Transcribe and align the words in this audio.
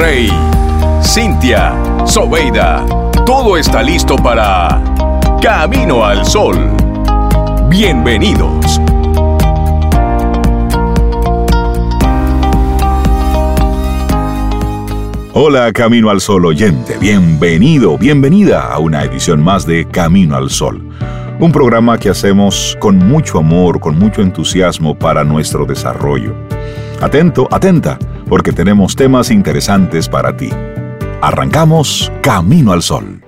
Rey, 0.00 0.30
Cintia, 1.02 1.74
Sobeida, 2.06 2.86
todo 3.26 3.58
está 3.58 3.82
listo 3.82 4.16
para 4.16 4.82
Camino 5.42 6.02
al 6.02 6.24
Sol. 6.24 6.56
Bienvenidos. 7.68 8.80
Hola 15.34 15.70
Camino 15.74 16.08
al 16.08 16.22
Sol 16.22 16.46
oyente, 16.46 16.96
bienvenido, 16.98 17.98
bienvenida 17.98 18.72
a 18.72 18.78
una 18.78 19.02
edición 19.02 19.42
más 19.42 19.66
de 19.66 19.86
Camino 19.86 20.34
al 20.34 20.48
Sol, 20.48 20.82
un 21.38 21.52
programa 21.52 21.98
que 21.98 22.08
hacemos 22.08 22.74
con 22.80 22.96
mucho 22.96 23.38
amor, 23.38 23.80
con 23.80 23.98
mucho 23.98 24.22
entusiasmo 24.22 24.98
para 24.98 25.24
nuestro 25.24 25.66
desarrollo. 25.66 26.34
Atento, 27.02 27.48
atenta, 27.50 27.98
porque 28.30 28.52
tenemos 28.52 28.94
temas 28.94 29.32
interesantes 29.32 30.08
para 30.08 30.36
ti. 30.36 30.48
Arrancamos 31.20 32.10
Camino 32.22 32.72
al 32.72 32.80
Sol. 32.80 33.20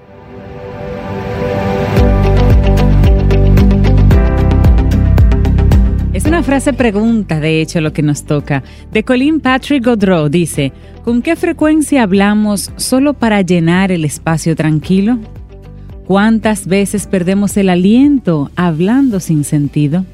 Es 6.13 6.25
una 6.25 6.45
frase 6.45 6.73
pregunta, 6.73 7.41
de 7.41 7.61
hecho, 7.61 7.81
lo 7.81 7.93
que 7.93 8.03
nos 8.03 8.23
toca. 8.23 8.63
De 8.93 9.03
Colin 9.03 9.41
Patrick 9.41 9.85
Godreau 9.85 10.29
dice, 10.29 10.73
¿con 11.05 11.21
qué 11.21 11.35
frecuencia 11.35 12.05
hablamos 12.05 12.71
solo 12.77 13.13
para 13.13 13.43
llenar 13.43 13.91
el 13.91 14.05
espacio 14.05 14.55
tranquilo? 14.55 15.19
¿Cuántas 16.07 16.69
veces 16.69 17.09
perdemos 17.09 17.57
el 17.57 17.71
aliento 17.71 18.53
hablando 18.55 19.19
sin 19.19 19.43
sentido? 19.43 20.05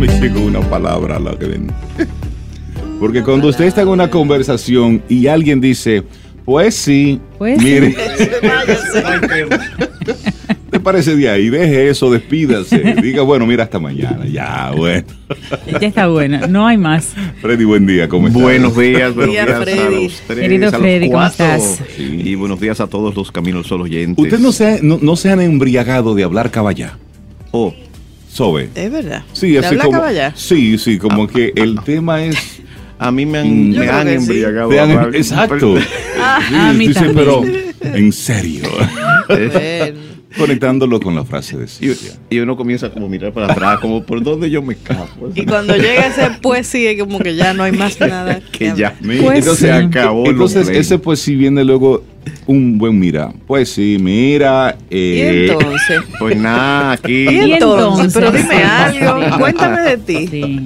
Me 0.00 0.06
llegó 0.18 0.40
una 0.40 0.60
palabra 0.60 1.16
a 1.16 1.20
la 1.20 1.38
que 1.38 1.44
ven. 1.44 1.70
Porque 2.98 3.22
cuando 3.22 3.48
usted 3.48 3.66
está 3.66 3.82
en 3.82 3.88
una 3.88 4.08
conversación 4.08 5.02
y 5.10 5.26
alguien 5.26 5.60
dice, 5.60 6.02
pues 6.46 6.74
sí, 6.74 7.20
Pues 7.36 7.62
mire, 7.62 7.90
sí. 8.18 8.24
¿te 10.70 10.80
parece 10.80 11.16
de 11.16 11.28
ahí? 11.28 11.50
Deje 11.50 11.90
eso, 11.90 12.10
despídase. 12.10 12.78
Diga, 13.02 13.20
bueno, 13.22 13.44
mira, 13.46 13.64
hasta 13.64 13.78
mañana. 13.78 14.24
Ya, 14.26 14.72
bueno. 14.74 15.04
Ya 15.78 15.88
está 15.88 16.08
bueno, 16.08 16.46
no 16.48 16.66
hay 16.66 16.78
más. 16.78 17.12
Freddy, 17.42 17.64
buen 17.64 17.86
día, 17.86 18.08
¿cómo 18.08 18.28
estás? 18.28 18.42
Buenos 18.42 18.76
días, 18.78 19.14
buenos 19.14 19.34
Día, 19.34 19.44
días 19.44 19.58
a 19.58 19.62
Freddy. 19.62 20.04
los 20.04 20.20
tres, 20.26 20.38
Querido 20.40 20.68
a 20.68 20.70
los 20.70 20.80
Freddy, 20.80 21.10
¿cómo 21.10 21.26
estás? 21.26 21.78
Sí. 21.94 22.22
Y 22.24 22.34
buenos 22.36 22.58
días 22.58 22.80
a 22.80 22.86
todos 22.86 23.14
los 23.14 23.30
Caminos 23.30 23.66
Sol 23.66 23.82
oyentes. 23.82 24.22
Usted 24.24 24.38
no 24.38 24.50
se, 24.52 24.82
no, 24.82 24.98
no 25.02 25.16
se 25.16 25.28
han 25.30 25.42
embriagado 25.42 26.14
de 26.14 26.24
hablar 26.24 26.50
caballá. 26.50 26.96
Oh, 27.50 27.74
Sobe. 28.32 28.68
Es 28.74 28.90
verdad. 28.92 29.22
Sí, 29.32 29.52
¿Te 29.52 29.58
así 29.58 29.76
como. 29.76 29.90
caballá? 29.92 30.32
Sí, 30.36 30.78
sí, 30.78 30.98
como 30.98 31.26
que 31.26 31.52
el 31.56 31.80
tema 31.84 32.24
es. 32.24 32.36
a 32.98 33.10
mí 33.10 33.26
me 33.26 33.38
han, 33.38 33.70
Mm. 33.70 33.76
Me 33.78 33.88
han 33.88 34.06
que 34.06 34.10
sí. 34.20 34.24
embriagado. 34.32 34.68
Te 34.70 34.80
han- 34.80 34.90
hablar- 34.92 35.16
exacto. 35.16 35.74
a 36.22 36.40
Sí, 36.72 36.78
mí 36.78 36.86
dice, 36.88 37.00
también. 37.00 37.16
pero 37.16 37.42
en 37.96 38.12
serio. 38.12 38.64
Bueno. 39.28 40.10
Conectándolo 40.38 41.00
con 41.00 41.16
la 41.16 41.24
frase 41.24 41.56
de 41.58 41.66
Cintia. 41.66 42.12
y 42.30 42.38
uno 42.38 42.56
comienza 42.56 42.88
como 42.90 43.06
a 43.06 43.08
mirar 43.08 43.32
para 43.32 43.52
atrás, 43.52 43.80
como 43.80 44.04
por 44.04 44.22
dónde 44.22 44.48
yo 44.48 44.62
me 44.62 44.74
escapo. 44.74 45.28
Y 45.34 45.44
cuando 45.44 45.74
llega 45.74 46.06
ese 46.06 46.30
pues 46.40 46.68
sí, 46.68 46.86
es 46.86 47.00
como 47.00 47.18
que 47.18 47.34
ya 47.34 47.52
no 47.52 47.64
hay 47.64 47.72
más 47.72 47.98
nada. 47.98 48.40
que 48.52 48.72
ya 48.76 48.94
Mira, 49.00 49.24
Pues 49.24 49.38
entonces, 49.40 49.70
sí. 49.76 49.84
acabó 49.86 50.26
entonces 50.28 50.68
ese 50.68 50.98
pues 51.00 51.18
sí 51.20 51.34
viene 51.34 51.64
luego 51.64 52.04
un 52.46 52.78
buen 52.78 52.98
mira. 52.98 53.30
Pues 53.46 53.68
sí, 53.70 53.98
mira. 54.00 54.76
Y 54.88 54.96
eh, 54.96 55.46
entonces. 55.50 56.00
Pues 56.18 56.36
nada, 56.36 56.92
aquí. 56.92 57.26
Y 57.28 57.30
Y 57.30 57.52
entonces, 57.54 58.12
pero 58.12 58.30
dime 58.30 58.62
algo, 58.62 59.38
cuéntame 59.38 59.80
de 59.82 59.96
ti. 59.96 60.26
Sí. 60.26 60.60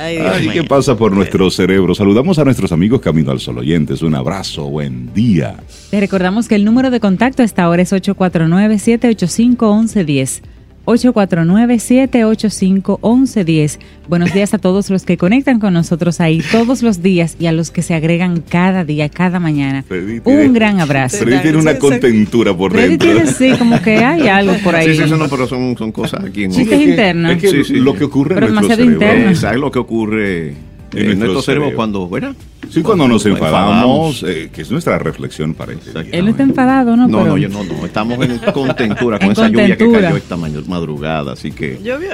Ay, 0.00 0.16
Ay. 0.18 0.48
¿qué 0.50 0.64
pasa 0.64 0.96
por 0.96 1.12
nuestro 1.12 1.50
cerebro? 1.50 1.94
Saludamos 1.94 2.38
a 2.38 2.44
nuestros 2.44 2.72
amigos 2.72 3.02
Camino 3.02 3.30
al 3.30 3.38
Sol 3.40 3.58
oyentes. 3.58 4.00
Un 4.00 4.14
abrazo, 4.14 4.64
buen 4.64 5.12
día. 5.12 5.56
Te 5.90 6.00
recordamos 6.00 6.48
que 6.48 6.54
el 6.54 6.64
número 6.64 6.90
de 6.90 7.00
contacto 7.00 7.42
a 7.42 7.44
esta 7.44 7.68
hora 7.68 7.82
es 7.82 7.92
849-785-1110. 7.92 10.40
849-785-1110. 10.88 13.78
Buenos 14.08 14.32
días 14.32 14.54
a 14.54 14.58
todos 14.58 14.88
los 14.88 15.04
que 15.04 15.18
conectan 15.18 15.60
con 15.60 15.74
nosotros 15.74 16.18
ahí 16.20 16.42
todos 16.50 16.82
los 16.82 17.02
días 17.02 17.36
y 17.38 17.46
a 17.46 17.52
los 17.52 17.70
que 17.70 17.82
se 17.82 17.92
agregan 17.94 18.40
cada 18.40 18.84
día, 18.84 19.08
cada 19.10 19.38
mañana. 19.38 19.82
Freddy 19.82 20.20
tiene- 20.20 20.46
Un 20.46 20.52
gran 20.54 20.80
abrazo. 20.80 21.18
Freddy 21.18 21.42
tiene 21.42 21.58
una 21.58 21.78
contentura 21.78 22.56
por 22.56 22.72
Freddy 22.72 22.96
dentro. 22.96 23.12
tiene, 23.12 23.26
sí, 23.32 23.52
como 23.58 23.82
que 23.82 23.96
hay 23.98 24.28
algo 24.28 24.54
por 24.64 24.74
ahí. 24.76 24.88
Sí, 24.88 24.96
sí, 24.96 25.02
eso 25.02 25.16
no, 25.18 25.28
pero 25.28 25.46
son, 25.46 25.76
son 25.76 25.92
cosas 25.92 26.24
aquí 26.24 26.44
en 26.44 26.52
Chistes 26.52 26.78
Es 26.78 26.84
que- 26.84 26.90
internos. 26.90 27.32
Es 27.32 27.38
que 27.42 27.50
Sí, 27.50 27.64
sí, 27.64 27.74
lo 27.74 27.92
que 27.94 28.04
ocurre 28.04 28.34
Pero 28.34 28.46
en 28.48 28.54
nuestro 28.54 28.76
cerebro. 28.76 28.94
interno. 28.94 29.34
¿Sabes 29.34 29.60
lo 29.60 29.70
que 29.70 29.78
ocurre 29.78 30.54
En 30.94 31.18
cerebro 31.18 31.42
cerebro. 31.42 31.72
cuando, 31.76 32.08
¿verdad? 32.08 32.34
Sí, 32.70 32.82
cuando 32.82 33.06
nos 33.08 33.24
enfadamos, 33.26 34.22
eh, 34.26 34.50
que 34.52 34.62
es 34.62 34.70
nuestra 34.70 34.98
reflexión 34.98 35.54
para 35.54 35.72
este 35.72 35.90
día. 36.02 36.10
Él 36.12 36.24
no 36.24 36.30
está 36.30 36.42
enfadado, 36.42 36.96
¿no? 36.96 37.06
No, 37.08 37.18
Pero- 37.18 37.30
no, 37.30 37.38
yo 37.38 37.48
no, 37.48 37.64
no. 37.64 37.84
Estamos 37.86 38.18
en 38.24 38.38
contentura 38.52 39.18
con 39.18 39.26
En 39.26 39.32
esa 39.32 39.48
lluvia 39.48 39.76
que 39.76 39.90
cayó 39.90 40.16
esta 40.16 40.36
ma- 40.36 40.48
madrugada, 40.66 41.32
así 41.32 41.52
que. 41.52 41.78
¿Llovió? 41.82 42.10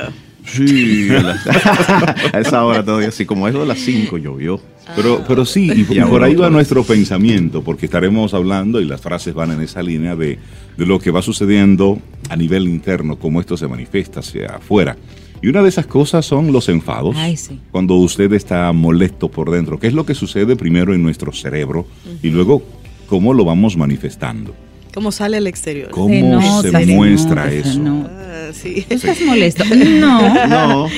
Sí, 0.47 1.09
a, 2.33 2.39
esa 2.41 2.65
hora 2.65 2.85
todavía, 2.85 3.09
así 3.09 3.25
como 3.25 3.49
eso 3.49 3.61
de 3.61 3.67
las 3.67 3.79
5 3.79 4.19
llovió. 4.19 4.61
Pero, 4.95 5.25
pero 5.27 5.47
sí, 5.47 5.71
y, 5.89 5.99
y 5.99 6.01
por 6.03 6.23
ahí 6.23 6.35
va 6.35 6.51
nuestro 6.51 6.85
pensamiento, 6.85 7.63
porque 7.65 7.87
estaremos 7.87 8.35
hablando 8.35 8.81
y 8.81 8.85
las 8.85 9.01
frases 9.01 9.33
van 9.33 9.53
en 9.53 9.63
esa 9.63 9.83
línea 9.83 10.15
de, 10.15 10.39
de 10.77 10.87
lo 10.87 10.99
que 10.99 11.11
va 11.11 11.23
sucediendo 11.23 11.99
a 12.29 12.37
nivel 12.37 12.69
interno, 12.69 13.17
cómo 13.17 13.41
esto 13.41 13.57
se 13.57 13.67
manifiesta 13.67 14.21
hacia 14.21 14.47
afuera. 14.57 14.97
Y 15.45 15.49
una 15.49 15.63
de 15.63 15.69
esas 15.69 15.85
cosas 15.87 16.25
son 16.25 16.53
los 16.53 16.71
enfados. 16.71 17.15
Ay, 17.19 17.37
sí. 17.37 17.61
Cuando 17.71 17.97
usted 17.97 18.33
está 18.33 18.73
molesto 18.73 19.29
por 19.31 19.51
dentro, 19.51 19.79
¿qué 19.79 19.89
es 19.89 19.93
lo 19.93 20.07
que 20.07 20.15
sucede 20.15 20.57
primero 20.57 20.95
en 20.95 21.03
nuestro 21.03 21.33
cerebro 21.35 21.87
y 22.23 22.31
luego 22.31 22.63
cómo 23.07 23.35
lo 23.35 23.45
vamos 23.45 23.77
manifestando? 23.77 24.55
¿Cómo 24.95 25.13
sale 25.13 25.37
al 25.37 25.47
exterior? 25.47 25.91
¿Cómo 25.91 26.09
Se 26.09 26.23
nota, 26.23 26.63
se 26.81 26.87
se 26.87 26.95
muestra 26.95 27.45
nota, 27.45 27.51
se 27.51 27.59
eso? 27.59 27.79
nota. 27.79 28.34
Ah, 28.45 28.53
sí. 28.53 28.85
¿Tú 28.89 28.95
estás 28.95 29.21
molesto? 29.23 29.65
No. 29.75 30.47
No. 30.47 30.89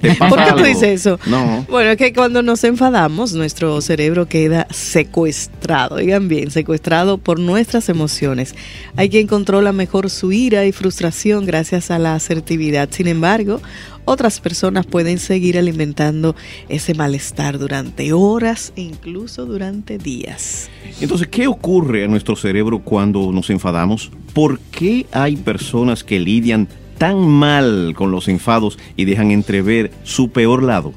¿Te 0.00 0.14
pasa 0.14 0.28
¿Por 0.28 0.44
qué 0.44 0.52
tú 0.52 0.64
dices 0.64 1.00
eso? 1.00 1.18
No. 1.26 1.66
Bueno, 1.68 1.90
es 1.90 1.96
que 1.96 2.12
cuando 2.12 2.42
nos 2.42 2.64
enfadamos, 2.64 3.32
nuestro 3.32 3.80
cerebro 3.80 4.26
queda 4.26 4.66
secuestrado, 4.70 5.96
digan 5.96 6.28
bien, 6.28 6.50
secuestrado 6.50 7.18
por 7.18 7.38
nuestras 7.38 7.88
emociones. 7.88 8.54
Hay 8.96 9.10
quien 9.10 9.26
controla 9.26 9.72
mejor 9.72 10.10
su 10.10 10.32
ira 10.32 10.64
y 10.66 10.72
frustración 10.72 11.46
gracias 11.46 11.90
a 11.90 11.98
la 11.98 12.14
asertividad. 12.14 12.88
Sin 12.90 13.08
embargo, 13.08 13.60
otras 14.06 14.40
personas 14.40 14.86
pueden 14.86 15.18
seguir 15.18 15.58
alimentando 15.58 16.34
ese 16.70 16.94
malestar 16.94 17.58
durante 17.58 18.14
horas 18.14 18.72
e 18.76 18.80
incluso 18.80 19.44
durante 19.44 19.98
días. 19.98 20.70
Entonces, 21.00 21.28
¿qué 21.28 21.46
ocurre 21.46 22.04
a 22.04 22.08
nuestro 22.08 22.36
cerebro 22.36 22.78
cuando 22.78 23.30
nos 23.32 23.50
enfadamos? 23.50 24.10
¿Por 24.32 24.58
qué 24.58 25.06
hay 25.12 25.36
personas 25.36 26.02
que 26.02 26.18
lidian 26.18 26.68
tan 26.96 27.28
mal 27.28 27.92
con 27.94 28.10
los 28.10 28.28
enfados 28.28 28.78
y 28.96 29.04
dejan 29.04 29.30
entrever 29.30 29.90
su 30.04 30.30
peor 30.30 30.62
lado? 30.62 30.94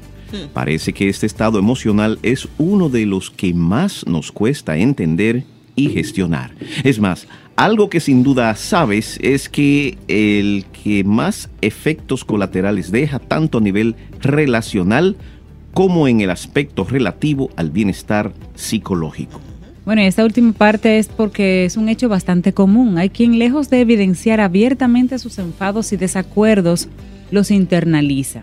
Parece 0.52 0.92
que 0.92 1.08
este 1.08 1.26
estado 1.26 1.58
emocional 1.58 2.18
es 2.22 2.48
uno 2.56 2.88
de 2.88 3.04
los 3.04 3.30
que 3.30 3.52
más 3.52 4.06
nos 4.06 4.30
cuesta 4.30 4.76
entender 4.76 5.44
y 5.74 5.88
gestionar. 5.88 6.54
Es 6.84 7.00
más, 7.00 7.26
algo 7.60 7.90
que 7.90 8.00
sin 8.00 8.22
duda 8.22 8.56
sabes 8.56 9.18
es 9.22 9.50
que 9.50 9.98
el 10.08 10.64
que 10.82 11.04
más 11.04 11.50
efectos 11.60 12.24
colaterales 12.24 12.90
deja 12.90 13.18
tanto 13.18 13.58
a 13.58 13.60
nivel 13.60 13.96
relacional 14.20 15.16
como 15.74 16.08
en 16.08 16.22
el 16.22 16.30
aspecto 16.30 16.84
relativo 16.84 17.50
al 17.56 17.70
bienestar 17.70 18.32
psicológico. 18.54 19.42
Bueno, 19.84 20.00
y 20.00 20.06
esta 20.06 20.24
última 20.24 20.52
parte 20.52 20.98
es 20.98 21.08
porque 21.08 21.66
es 21.66 21.76
un 21.76 21.90
hecho 21.90 22.08
bastante 22.08 22.54
común. 22.54 22.96
Hay 22.96 23.10
quien, 23.10 23.38
lejos 23.38 23.68
de 23.68 23.82
evidenciar 23.82 24.40
abiertamente 24.40 25.18
sus 25.18 25.38
enfados 25.38 25.92
y 25.92 25.98
desacuerdos, 25.98 26.88
los 27.30 27.50
internaliza. 27.50 28.42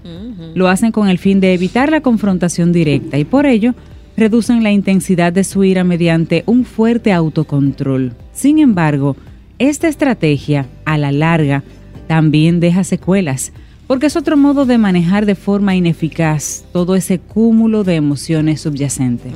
Lo 0.54 0.68
hacen 0.68 0.92
con 0.92 1.10
el 1.10 1.18
fin 1.18 1.40
de 1.40 1.56
evitar 1.56 1.90
la 1.90 2.02
confrontación 2.02 2.72
directa 2.72 3.18
y 3.18 3.26
por 3.26 3.48
ello 3.48 3.74
reducen 4.18 4.64
la 4.64 4.72
intensidad 4.72 5.32
de 5.32 5.44
su 5.44 5.64
ira 5.64 5.84
mediante 5.84 6.44
un 6.48 6.66
fuerte 6.66 7.14
autocontrol. 7.14 8.14
Sin 8.34 8.58
embargo, 8.58 9.16
esta 9.60 9.88
estrategia, 9.88 10.68
a 10.86 10.98
la 10.98 11.12
larga, 11.12 11.64
también 12.08 12.60
deja 12.60 12.84
secuelas, 12.84 13.54
porque 13.86 14.08
es 14.08 14.16
otro 14.16 14.36
modo 14.36 14.66
de 14.66 14.80
manejar 14.80 15.26
de 15.26 15.36
forma 15.36 15.76
ineficaz 15.76 16.66
todo 16.74 16.96
ese 16.96 17.20
cúmulo 17.20 17.84
de 17.84 17.96
emociones 17.96 18.62
subyacentes. 18.62 19.34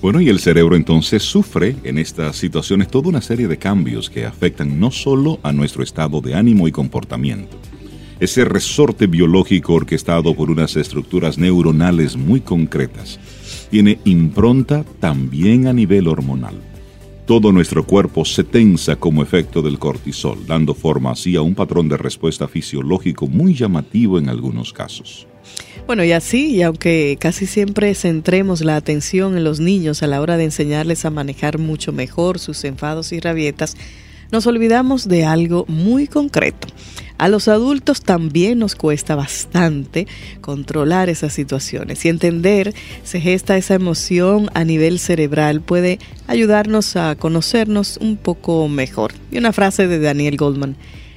Bueno, 0.00 0.20
y 0.20 0.30
el 0.30 0.40
cerebro 0.40 0.74
entonces 0.76 1.22
sufre 1.22 1.76
en 1.84 1.98
estas 1.98 2.36
situaciones 2.36 2.88
toda 2.88 3.10
una 3.10 3.20
serie 3.20 3.46
de 3.46 3.58
cambios 3.58 4.10
que 4.10 4.24
afectan 4.24 4.80
no 4.80 4.90
solo 4.90 5.38
a 5.42 5.52
nuestro 5.52 5.84
estado 5.84 6.20
de 6.20 6.34
ánimo 6.34 6.66
y 6.66 6.72
comportamiento. 6.72 7.56
Ese 8.18 8.44
resorte 8.44 9.06
biológico 9.06 9.74
orquestado 9.74 10.34
por 10.34 10.50
unas 10.50 10.74
estructuras 10.76 11.38
neuronales 11.38 12.16
muy 12.16 12.40
concretas 12.40 13.20
tiene 13.72 13.98
impronta 14.04 14.84
también 15.00 15.66
a 15.66 15.72
nivel 15.72 16.06
hormonal. 16.06 16.54
todo 17.24 17.52
nuestro 17.52 17.86
cuerpo 17.86 18.26
se 18.26 18.44
tensa 18.44 18.96
como 18.96 19.22
efecto 19.22 19.62
del 19.62 19.78
cortisol, 19.78 20.46
dando 20.46 20.74
forma 20.74 21.12
así 21.12 21.36
a 21.36 21.40
un 21.40 21.54
patrón 21.54 21.88
de 21.88 21.96
respuesta 21.96 22.46
fisiológico 22.46 23.28
muy 23.28 23.54
llamativo 23.54 24.18
en 24.18 24.28
algunos 24.28 24.74
casos. 24.74 25.26
Bueno, 25.86 26.04
y 26.04 26.12
así, 26.12 26.56
y 26.56 26.60
aunque 26.62 27.16
casi 27.18 27.46
siempre 27.46 27.94
centremos 27.94 28.60
la 28.60 28.76
atención 28.76 29.38
en 29.38 29.44
los 29.44 29.58
niños 29.58 30.02
a 30.02 30.06
la 30.06 30.20
hora 30.20 30.36
de 30.36 30.44
enseñarles 30.44 31.06
a 31.06 31.10
manejar 31.10 31.56
mucho 31.56 31.92
mejor 31.92 32.38
sus 32.38 32.62
enfados 32.64 33.10
y 33.12 33.20
rabietas, 33.20 33.78
nos 34.30 34.46
olvidamos 34.46 35.08
de 35.08 35.24
algo 35.24 35.64
muy 35.66 36.08
concreto. 36.08 36.68
A 37.22 37.28
los 37.28 37.46
adultos 37.46 38.02
también 38.02 38.58
nos 38.58 38.74
cuesta 38.74 39.14
bastante 39.14 40.08
controlar 40.40 41.08
esas 41.08 41.32
situaciones 41.32 42.04
y 42.04 42.08
entender 42.08 42.74
se 43.04 43.20
gesta 43.20 43.56
esa 43.56 43.74
emoción 43.74 44.50
a 44.54 44.64
nivel 44.64 44.98
cerebral 44.98 45.60
puede 45.60 46.00
ayudarnos 46.26 46.96
a 46.96 47.14
conocernos 47.14 47.96
un 47.98 48.16
poco 48.16 48.66
mejor. 48.66 49.12
Y 49.30 49.38
una 49.38 49.52
frase 49.52 49.86
de 49.86 50.00
Daniel 50.00 50.36
Goldman, 50.36 50.74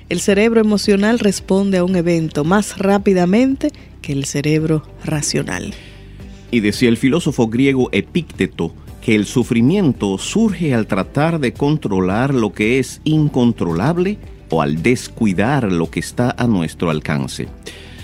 el 0.10 0.20
cerebro 0.20 0.62
emocional 0.62 1.18
responde 1.18 1.80
a 1.80 1.84
un 1.84 1.96
evento 1.96 2.44
más 2.44 2.78
rápidamente 2.78 3.72
que 4.04 4.14
el 4.14 4.26
cerebro 4.26 4.84
racional. 5.04 5.74
Y 6.52 6.60
decía 6.60 6.90
el 6.90 6.98
filósofo 6.98 7.48
griego 7.48 7.90
Epícteto 7.92 8.76
que 9.02 9.16
el 9.16 9.26
sufrimiento 9.26 10.20
surge 10.20 10.76
al 10.76 10.86
tratar 10.86 11.40
de 11.40 11.54
controlar 11.54 12.32
lo 12.32 12.54
que 12.54 12.78
es 12.78 13.02
incontrolable 13.06 14.20
o 14.50 14.62
al 14.62 14.82
descuidar 14.82 15.72
lo 15.72 15.90
que 15.90 16.00
está 16.00 16.34
a 16.38 16.48
nuestro 16.48 16.90
alcance. 16.90 17.48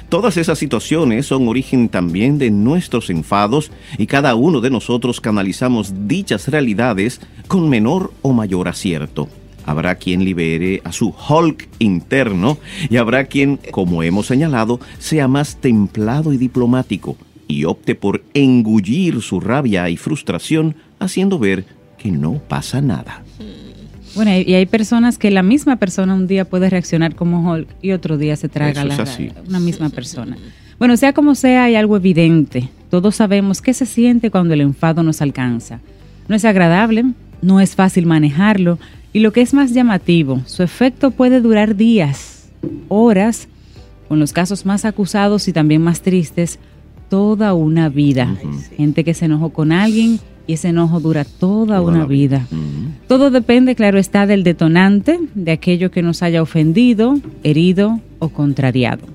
Todas 0.09 0.35
esas 0.35 0.59
situaciones 0.59 1.25
son 1.25 1.47
origen 1.47 1.87
también 1.87 2.37
de 2.37 2.51
nuestros 2.51 3.09
enfados 3.09 3.71
y 3.97 4.07
cada 4.07 4.35
uno 4.35 4.59
de 4.59 4.69
nosotros 4.69 5.21
canalizamos 5.21 5.93
dichas 6.07 6.49
realidades 6.49 7.21
con 7.47 7.69
menor 7.69 8.11
o 8.21 8.33
mayor 8.33 8.67
acierto. 8.67 9.29
Habrá 9.65 9.95
quien 9.95 10.25
libere 10.25 10.81
a 10.83 10.91
su 10.91 11.13
Hulk 11.29 11.69
interno 11.79 12.57
y 12.89 12.97
habrá 12.97 13.25
quien, 13.25 13.57
como 13.71 14.03
hemos 14.03 14.25
señalado, 14.25 14.81
sea 14.99 15.29
más 15.29 15.55
templado 15.61 16.33
y 16.33 16.37
diplomático 16.37 17.15
y 17.47 17.65
opte 17.65 17.95
por 17.95 18.23
engullir 18.33 19.21
su 19.21 19.39
rabia 19.39 19.89
y 19.89 19.97
frustración 19.97 20.75
haciendo 20.99 21.39
ver 21.39 21.65
que 21.97 22.11
no 22.11 22.41
pasa 22.47 22.81
nada. 22.81 23.23
Bueno, 24.15 24.31
y 24.31 24.53
hay 24.53 24.65
personas 24.65 25.17
que 25.17 25.31
la 25.31 25.43
misma 25.43 25.77
persona 25.77 26.13
un 26.13 26.27
día 26.27 26.45
puede 26.45 26.69
reaccionar 26.69 27.15
como 27.15 27.49
Hulk 27.49 27.67
y 27.81 27.91
otro 27.91 28.17
día 28.17 28.35
se 28.35 28.49
traga 28.49 28.83
la, 28.83 28.97
una 29.47 29.59
misma 29.59 29.89
persona. 29.89 30.37
Bueno, 30.77 30.97
sea 30.97 31.13
como 31.13 31.35
sea, 31.35 31.65
hay 31.65 31.75
algo 31.75 31.95
evidente. 31.95 32.69
Todos 32.89 33.15
sabemos 33.15 33.61
qué 33.61 33.73
se 33.73 33.85
siente 33.85 34.31
cuando 34.31 34.53
el 34.53 34.61
enfado 34.61 35.03
nos 35.03 35.21
alcanza. 35.21 35.79
No 36.27 36.35
es 36.35 36.43
agradable, 36.43 37.05
no 37.41 37.61
es 37.61 37.75
fácil 37.75 38.05
manejarlo, 38.05 38.79
y 39.13 39.19
lo 39.19 39.33
que 39.33 39.41
es 39.41 39.53
más 39.53 39.73
llamativo, 39.73 40.41
su 40.45 40.63
efecto 40.63 41.11
puede 41.11 41.41
durar 41.41 41.75
días, 41.75 42.49
horas, 42.87 43.47
con 44.07 44.19
los 44.19 44.33
casos 44.33 44.65
más 44.65 44.85
acusados 44.85 45.47
y 45.47 45.53
también 45.53 45.81
más 45.81 46.01
tristes, 46.01 46.59
toda 47.09 47.53
una 47.53 47.89
vida. 47.89 48.35
Gente 48.77 49.03
que 49.03 49.13
se 49.13 49.25
enojó 49.25 49.49
con 49.49 49.71
alguien 49.71 50.19
y 50.47 50.53
ese 50.53 50.69
enojo 50.69 50.99
dura 50.99 51.25
toda, 51.25 51.81
una 51.81 52.05
vida. 52.05 52.47
Todo 53.07 53.31
depende, 53.31 53.75
claro 53.75 53.99
está, 53.99 54.25
del 54.25 54.43
detonante, 54.43 55.19
de 55.35 55.51
aquello 55.51 55.91
que 55.91 56.01
nos 56.01 56.23
haya 56.23 56.41
ofendido, 56.41 57.19
herido 57.43 57.99
o 58.19 58.29
contrariado. 58.29 59.05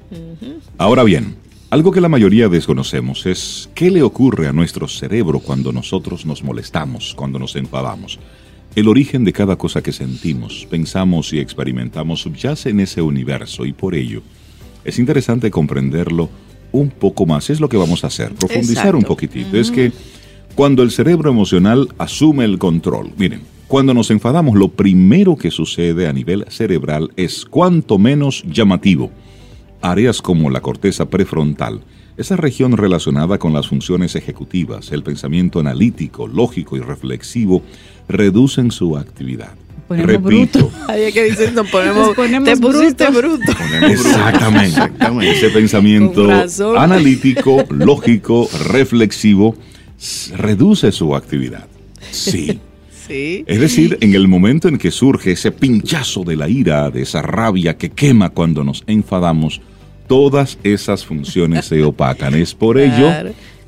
Ahora 0.78 1.02
bien, 1.02 1.36
algo 1.70 1.92
que 1.92 2.00
la 2.00 2.08
mayoría 2.08 2.48
desconocemos 2.48 3.26
es 3.26 3.68
qué 3.74 3.90
le 3.90 4.02
ocurre 4.02 4.48
a 4.48 4.52
nuestro 4.52 4.88
cerebro 4.88 5.40
cuando 5.40 5.72
nosotros 5.72 6.24
nos 6.26 6.42
molestamos, 6.42 7.14
cuando 7.14 7.38
nos 7.38 7.56
enfadamos. 7.56 8.18
El 8.74 8.88
origen 8.88 9.24
de 9.24 9.32
cada 9.32 9.56
cosa 9.56 9.82
que 9.82 9.92
sentimos, 9.92 10.66
pensamos 10.70 11.32
y 11.32 11.38
experimentamos 11.38 12.20
subyace 12.20 12.70
en 12.70 12.80
ese 12.80 13.00
universo 13.00 13.64
y 13.64 13.72
por 13.72 13.94
ello 13.94 14.22
es 14.86 15.00
interesante 15.00 15.50
comprenderlo 15.50 16.30
un 16.70 16.90
poco 16.90 17.26
más. 17.26 17.50
Es 17.50 17.60
lo 17.60 17.68
que 17.68 17.76
vamos 17.76 18.04
a 18.04 18.06
hacer, 18.06 18.34
profundizar 18.34 18.94
un 18.94 19.02
poquitito. 19.02 19.56
Es 19.56 19.70
que 19.70 19.92
cuando 20.56 20.82
el 20.82 20.90
cerebro 20.90 21.30
emocional 21.30 21.90
asume 21.98 22.46
el 22.46 22.58
control, 22.58 23.12
miren, 23.18 23.42
cuando 23.68 23.92
nos 23.92 24.10
enfadamos 24.10 24.56
lo 24.56 24.68
primero 24.68 25.36
que 25.36 25.50
sucede 25.50 26.08
a 26.08 26.14
nivel 26.14 26.46
cerebral 26.48 27.10
es 27.16 27.44
cuanto 27.44 27.98
menos 27.98 28.42
llamativo. 28.50 29.10
Áreas 29.82 30.22
como 30.22 30.48
la 30.48 30.62
corteza 30.62 31.10
prefrontal, 31.10 31.82
esa 32.16 32.36
región 32.36 32.74
relacionada 32.74 33.36
con 33.36 33.52
las 33.52 33.68
funciones 33.68 34.16
ejecutivas, 34.16 34.92
el 34.92 35.02
pensamiento 35.02 35.60
analítico, 35.60 36.26
lógico 36.26 36.78
y 36.78 36.80
reflexivo, 36.80 37.60
reducen 38.08 38.70
su 38.70 38.96
actividad. 38.96 39.52
Repito. 39.90 40.70
Hay 40.88 41.12
que 41.12 41.24
decir, 41.24 41.52
nos 41.52 41.68
ponemos, 41.68 42.16
te 42.44 42.56
pusiste 42.56 43.10
bruto. 43.10 43.52
Exactamente. 43.86 44.80
Ese 45.30 45.50
pensamiento 45.50 46.28
analítico, 46.78 47.62
lógico, 47.68 48.48
reflexivo, 48.70 49.54
reduce 50.36 50.92
su 50.92 51.14
actividad. 51.14 51.66
Sí. 52.10 52.60
Sí. 53.06 53.44
Es 53.46 53.60
decir, 53.60 53.98
en 54.00 54.16
el 54.16 54.26
momento 54.26 54.66
en 54.66 54.78
que 54.78 54.90
surge 54.90 55.30
ese 55.30 55.52
pinchazo 55.52 56.24
de 56.24 56.34
la 56.34 56.48
ira, 56.48 56.90
de 56.90 57.02
esa 57.02 57.22
rabia 57.22 57.76
que 57.76 57.90
quema 57.90 58.30
cuando 58.30 58.64
nos 58.64 58.82
enfadamos, 58.88 59.60
todas 60.08 60.58
esas 60.64 61.04
funciones 61.04 61.66
se 61.66 61.84
opacan. 61.84 62.34
Es 62.34 62.52
por 62.52 62.78
ello 62.80 63.08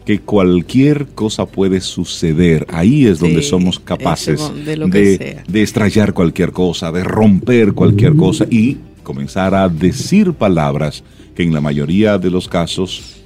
que 0.05 0.21
cualquier 0.21 1.07
cosa 1.09 1.47
puede 1.47 1.81
suceder. 1.81 2.67
Ahí 2.71 3.07
es 3.07 3.19
donde 3.19 3.43
somos 3.43 3.79
capaces 3.79 4.41
de, 4.65 5.37
de, 5.47 6.13
cualquier 6.13 6.51
cosa, 6.51 6.91
de 6.91 7.05
romper 7.05 7.75
cualquier 7.75 8.17
cosa 8.17 8.47
y 8.51 8.79
comenzar 9.03 9.55
a 9.55 9.69
decir 9.69 10.33
palabras 10.33 11.05
que 11.35 11.43
en 11.43 11.53
la 11.53 11.61
mayoría 11.61 12.19
de 12.19 12.31
los 12.31 12.49
casos 12.49 13.19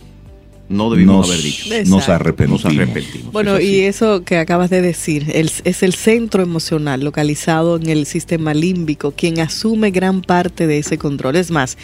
no 0.73 0.91
debimos 0.91 1.29
haber 1.29 1.43
dicho. 1.43 1.69
Nos 1.87 2.09
arrepentimos. 2.09 3.33
Bueno, 3.33 3.61
y 3.61 3.81
eso 3.81 4.25
que 4.25 4.39
acabas 4.39 4.71
de 4.71 4.83
decir, 4.83 5.31
es 5.35 5.83
el 5.83 5.95
centro 5.95 6.43
emocional 6.43 7.05
localizado 7.05 7.77
en 7.77 7.89
el 7.89 8.07
sistema 8.07 8.55
límbico 8.55 9.13
quien 9.13 9.41
asume 9.41 9.91
gran 9.91 10.23
parte 10.23 10.67
de 10.67 10.79
ese 10.79 10.99
control. 10.99 11.37
Es 11.37 11.51
más, 11.51 11.77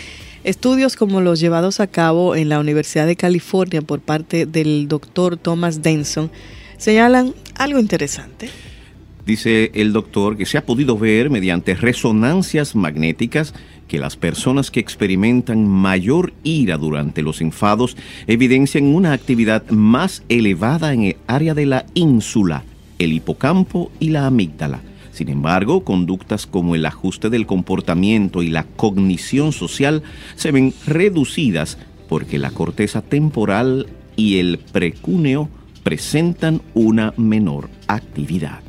Estudios 0.45 0.95
como 0.97 1.21
los 1.21 1.41
llevados 1.41 1.81
a 1.81 1.89
cabo 1.89 2.37
en 2.37 2.49
la 2.49 2.61
Universidad 2.61 3.07
de 3.07 3.17
California 3.17 3.83
por 3.83 4.01
parte 4.01 4.47
del 4.47 4.87
doctor 4.87 5.37
Thomas 5.37 5.83
Denson 5.83 6.31
señalan 6.77 7.35
algo 7.57 7.81
interesante. 7.81 8.49
Dice 9.27 9.71
el 9.75 9.93
doctor 9.93 10.39
que 10.39 10.47
se 10.47 10.57
ha 10.57 10.65
podido 10.65 10.97
ver 10.97 11.29
mediante 11.29 11.75
resonancias 11.75 12.75
magnéticas 12.75 13.53
que 13.89 13.99
las 13.99 14.17
personas 14.17 14.71
que 14.71 14.81
experimentan 14.81 15.67
mayor 15.67 16.33
ira 16.45 16.77
durante 16.77 17.23
los 17.23 17.41
enfados 17.41 17.97
evidencian 18.27 18.85
una 18.95 19.13
actividad 19.13 19.69
más 19.71 20.23
elevada 20.29 20.93
en 20.93 21.05
el 21.05 21.17
área 21.27 21.55
de 21.55 21.67
la 21.67 21.87
ínsula, 21.95 22.65
el 22.99 23.13
hipocampo 23.13 23.91
y 23.99 24.11
la 24.11 24.27
amígdala 24.27 24.83
sin 25.19 25.31
embargo, 25.31 25.83
conductas 25.83 26.47
como 26.47 26.77
el 26.77 26.87
ajuste 26.87 27.29
del 27.29 27.45
comportamiento 27.45 28.45
y 28.45 28.51
la 28.51 28.63
cognición 28.63 29.51
social 29.51 30.05
se 30.37 30.53
ven 30.53 30.73
reducidas 30.87 31.77
porque 32.09 32.39
la 32.39 32.53
corteza 32.53 33.03
temporal 33.03 33.89
y 34.15 34.39
el 34.39 34.61
precúneo 34.61 35.49
presentan 35.83 36.63
una 36.73 37.15
menor 37.17 37.69
actividad. 37.89 38.61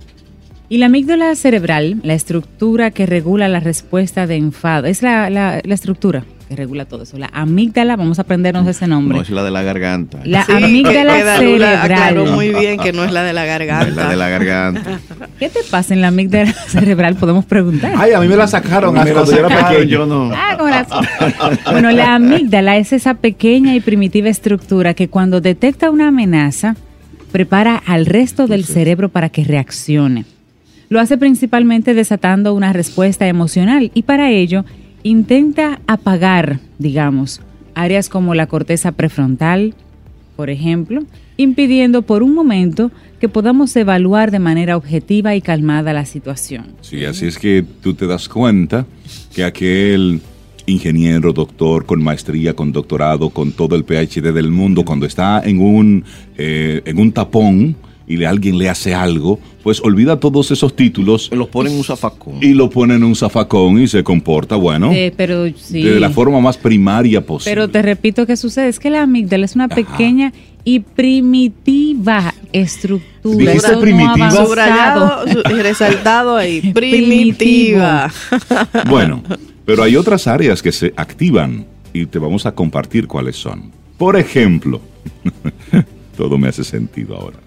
Y 0.69 0.77
la 0.77 0.85
amígdala 0.85 1.35
cerebral, 1.35 1.97
la 2.03 2.13
estructura 2.13 2.91
que 2.91 3.05
regula 3.05 3.47
la 3.47 3.59
respuesta 3.59 4.27
de 4.27 4.35
enfado, 4.35 4.87
es 4.87 5.01
la, 5.01 5.29
la 5.29 5.59
estructura 5.65 6.23
que 6.49 6.55
regula 6.55 6.85
todo 6.85 7.03
eso. 7.03 7.17
La 7.19 7.29
amígdala, 7.31 7.95
vamos 7.95 8.17
a 8.17 8.23
aprendernos 8.23 8.67
ese 8.67 8.87
nombre. 8.87 9.17
No 9.17 9.21
es 9.21 9.29
la 9.29 9.43
de 9.43 9.51
la 9.51 9.61
garganta. 9.61 10.19
La 10.23 10.41
amígdala 10.49 11.37
cerebral. 11.37 11.77
Aclaró 11.77 12.25
muy 12.25 12.49
bien 12.49 12.79
que 12.79 12.91
no 12.91 13.03
es 13.03 13.11
la 13.11 13.23
de 13.23 13.33
la 13.33 13.45
garganta. 13.45 13.87
es 13.87 13.95
la 13.95 14.09
de 14.09 14.15
la 14.15 14.29
garganta. 14.29 14.99
¿Qué 15.37 15.49
te 15.49 15.59
pasa 15.69 15.93
en 15.93 16.01
la 16.01 16.07
amígdala 16.07 16.51
cerebral? 16.67 17.15
Podemos 17.15 17.45
preguntar. 17.45 17.93
Ay, 17.95 18.13
a 18.13 18.19
mí 18.19 18.27
me 18.27 18.35
la 18.35 18.47
sacaron 18.47 18.95
cuando 18.95 19.25
yo 19.25 19.45
era 19.45 19.69
pequeño. 19.69 19.83
Yo 19.83 20.05
no. 20.07 20.31
Ah, 20.33 20.57
bueno, 21.71 21.91
la 21.91 22.15
amígdala 22.15 22.77
es 22.77 22.93
esa 22.93 23.13
pequeña 23.13 23.75
y 23.75 23.79
primitiva 23.79 24.27
estructura 24.27 24.95
que 24.95 25.07
cuando 25.07 25.41
detecta 25.41 25.91
una 25.91 26.07
amenaza, 26.07 26.75
prepara 27.31 27.75
al 27.85 28.07
resto 28.07 28.47
del 28.47 28.65
cerebro 28.65 29.09
para 29.09 29.29
que 29.29 29.43
reaccione. 29.43 30.25
Lo 30.89 30.99
hace 30.99 31.17
principalmente 31.19 31.93
desatando 31.93 32.55
una 32.55 32.73
respuesta 32.73 33.27
emocional 33.27 33.91
y 33.93 34.03
para 34.03 34.31
ello 34.31 34.65
intenta 35.03 35.79
apagar, 35.85 36.59
digamos, 36.79 37.41
áreas 37.75 38.09
como 38.09 38.33
la 38.33 38.47
corteza 38.47 38.91
prefrontal, 38.91 39.75
por 40.35 40.49
ejemplo, 40.49 41.03
impidiendo 41.37 42.01
por 42.01 42.23
un 42.23 42.33
momento 42.33 42.91
que 43.19 43.29
podamos 43.29 43.75
evaluar 43.75 44.31
de 44.31 44.39
manera 44.39 44.77
objetiva 44.77 45.35
y 45.35 45.41
calmada 45.41 45.93
la 45.93 46.05
situación. 46.05 46.65
Sí, 46.81 47.05
así 47.05 47.27
es 47.27 47.37
que 47.37 47.63
tú 47.81 47.93
te 47.93 48.07
das 48.07 48.27
cuenta 48.27 48.87
que 49.35 49.43
aquel 49.43 50.21
ingeniero, 50.65 51.33
doctor, 51.33 51.85
con 51.85 52.03
maestría, 52.03 52.55
con 52.55 52.71
doctorado, 52.71 53.29
con 53.29 53.51
todo 53.51 53.75
el 53.75 53.83
PhD 53.83 54.33
del 54.33 54.49
mundo, 54.49 54.83
cuando 54.83 55.05
está 55.05 55.41
en 55.43 55.59
un, 55.59 56.03
eh, 56.35 56.81
en 56.83 56.99
un 56.99 57.11
tapón, 57.11 57.75
y 58.09 58.23
alguien 58.25 58.57
le 58.57 58.67
hace 58.67 58.93
algo, 58.95 59.39
pues 59.63 59.79
olvida 59.81 60.19
todos 60.19 60.49
esos 60.49 60.75
títulos. 60.75 61.29
Los 61.31 61.47
pone 61.47 61.69
en 61.69 61.77
un 61.77 61.83
zafacón. 61.83 62.39
Y 62.41 62.53
lo 62.55 62.69
pone 62.69 62.95
en 62.95 63.03
un 63.03 63.15
zafacón 63.15 63.79
y 63.79 63.87
se 63.87 64.03
comporta, 64.03 64.55
bueno, 64.55 64.91
Eh, 64.91 65.13
pero 65.15 65.45
sí. 65.55 65.83
de 65.83 65.99
la 65.99 66.09
forma 66.09 66.41
más 66.41 66.57
primaria 66.57 67.23
posible. 67.23 67.51
Pero 67.51 67.67
te 67.69 67.83
repito 67.83 68.25
que 68.25 68.35
sucede, 68.35 68.67
es 68.67 68.79
que 68.79 68.89
la 68.89 69.03
amígdala 69.03 69.45
es 69.45 69.55
una 69.55 69.67
pequeña 69.67 70.33
y 70.63 70.79
primitiva 70.79 72.33
estructura. 72.51 73.51
¿Dijiste 73.51 73.71
no 73.73 73.79
primitiva? 73.79 74.31
Subrayado 74.31 75.23
resaltado 75.61 76.35
ahí. 76.35 76.61
Primitiva. 76.73 78.11
Bueno, 78.89 79.21
pero 79.65 79.83
hay 79.83 79.95
otras 79.95 80.25
áreas 80.25 80.63
que 80.63 80.71
se 80.71 80.93
activan 80.95 81.67
y 81.93 82.07
te 82.07 82.17
vamos 82.17 82.47
a 82.47 82.53
compartir 82.53 83.05
cuáles 83.07 83.35
son. 83.35 83.71
Por 83.99 84.17
ejemplo, 84.17 84.81
todo 86.17 86.37
me 86.39 86.47
hace 86.47 86.63
sentido 86.63 87.15
ahora. 87.15 87.37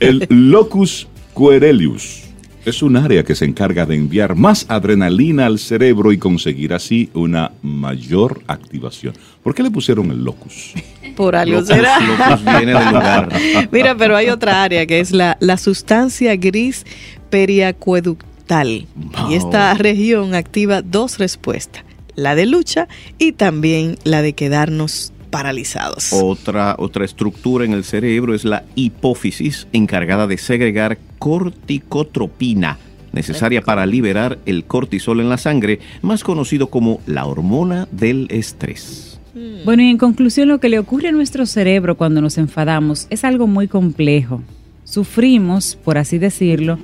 El 0.00 0.26
locus 0.28 1.08
coeruleus 1.34 2.22
es 2.64 2.82
un 2.82 2.96
área 2.96 3.24
que 3.24 3.34
se 3.34 3.44
encarga 3.46 3.86
de 3.86 3.96
enviar 3.96 4.34
más 4.34 4.66
adrenalina 4.68 5.46
al 5.46 5.58
cerebro 5.58 6.12
y 6.12 6.18
conseguir 6.18 6.74
así 6.74 7.10
una 7.14 7.52
mayor 7.62 8.42
activación. 8.46 9.14
¿Por 9.42 9.54
qué 9.54 9.62
le 9.62 9.70
pusieron 9.70 10.10
el 10.10 10.22
locus? 10.22 10.74
Por 11.16 11.36
algo 11.36 11.60
Locus, 11.60 11.68
será. 11.68 11.98
locus 12.00 12.44
viene 12.44 12.74
del 12.74 12.84
lugar. 12.84 13.28
Mira, 13.72 13.96
pero 13.96 14.16
hay 14.16 14.28
otra 14.28 14.62
área 14.62 14.86
que 14.86 15.00
es 15.00 15.12
la, 15.12 15.36
la 15.40 15.56
sustancia 15.56 16.36
gris 16.36 16.84
periacueductal. 17.30 18.86
Wow. 18.94 19.30
Y 19.30 19.34
esta 19.34 19.72
región 19.74 20.34
activa 20.34 20.82
dos 20.82 21.18
respuestas, 21.18 21.84
la 22.14 22.34
de 22.34 22.46
lucha 22.46 22.88
y 23.18 23.32
también 23.32 23.96
la 24.04 24.22
de 24.22 24.34
quedarnos 24.34 25.12
paralizados. 25.30 26.12
Otra, 26.12 26.76
otra 26.78 27.04
estructura 27.04 27.64
en 27.64 27.72
el 27.72 27.84
cerebro 27.84 28.34
es 28.34 28.44
la 28.44 28.64
hipófisis, 28.74 29.66
encargada 29.72 30.26
de 30.26 30.38
segregar 30.38 30.98
corticotropina, 31.18 32.78
necesaria 33.12 33.62
para 33.62 33.86
liberar 33.86 34.38
el 34.46 34.64
cortisol 34.64 35.20
en 35.20 35.28
la 35.28 35.38
sangre, 35.38 35.80
más 36.02 36.24
conocido 36.24 36.68
como 36.68 37.00
la 37.06 37.26
hormona 37.26 37.88
del 37.90 38.26
estrés. 38.30 39.20
Bueno, 39.64 39.82
y 39.82 39.90
en 39.90 39.98
conclusión, 39.98 40.48
lo 40.48 40.58
que 40.58 40.68
le 40.68 40.78
ocurre 40.78 41.08
a 41.08 41.12
nuestro 41.12 41.46
cerebro 41.46 41.96
cuando 41.96 42.20
nos 42.20 42.36
enfadamos 42.38 43.06
es 43.10 43.24
algo 43.24 43.46
muy 43.46 43.68
complejo. 43.68 44.42
Sufrimos, 44.84 45.76
por 45.76 45.98
así 45.98 46.18
decirlo, 46.18 46.78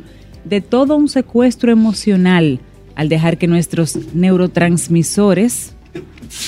de 0.44 0.60
todo 0.60 0.96
un 0.96 1.08
secuestro 1.08 1.72
emocional 1.72 2.60
al 2.94 3.08
dejar 3.08 3.36
que 3.36 3.48
nuestros 3.48 4.14
neurotransmisores 4.14 5.75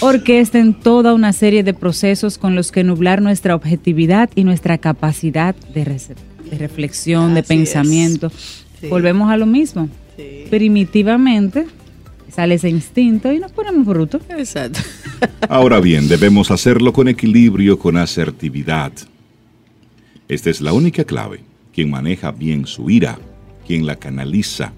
orquesten 0.01 0.75
toda 0.75 1.15
una 1.15 1.33
serie 1.33 1.63
de 1.63 1.75
procesos 1.75 2.39
con 2.39 2.55
los 2.55 2.73
que 2.73 2.85
nublar 2.85 3.23
nuestra 3.23 3.55
objetividad 3.55 4.31
y 4.35 4.45
nuestra 4.45 4.79
capacidad 4.79 5.55
de, 5.75 5.85
reflexión, 6.59 7.35
de 7.35 7.41
Así 7.41 7.49
pensamiento. 7.49 8.31
Sí. 8.81 8.89
Volvemos 8.89 9.31
a 9.31 9.37
lo 9.37 9.47
mismo. 9.47 9.89
Sí. 10.17 10.45
Primitivamente 10.51 11.67
sale 12.31 12.55
ese 12.55 12.69
instinto 12.69 13.33
y 13.33 13.39
nos 13.39 13.53
ponemos 13.53 13.87
brutos. 13.87 14.23
Exacto. 14.29 14.81
Ahora 15.49 15.81
bien, 15.81 16.09
debemos 16.09 16.51
hacerlo 16.51 16.93
con 16.93 17.09
equilibrio, 17.09 17.79
con 17.79 17.97
asertividad. 17.97 18.93
Esta 20.29 20.51
es 20.51 20.61
la 20.61 20.73
única 20.73 21.05
clave. 21.05 21.41
Quien 21.73 21.91
maneja 21.91 22.31
bien 22.33 22.67
su 22.67 22.91
ira, 22.91 23.19
quien 23.67 23.87
la 23.87 23.97
canaliza 23.97 24.73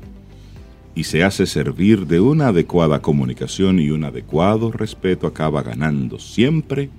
y 1.00 1.04
se 1.04 1.25
hace 1.25 1.47
servir 1.47 2.07
de 2.07 2.21
una 2.21 2.49
adecuada 2.49 3.00
comunicación 3.00 3.78
y 3.80 3.88
un 3.88 4.04
adecuado 4.04 4.71
respeto 4.71 5.26
acaba 5.26 5.62
ganando 5.62 6.19
siempre 6.19 6.90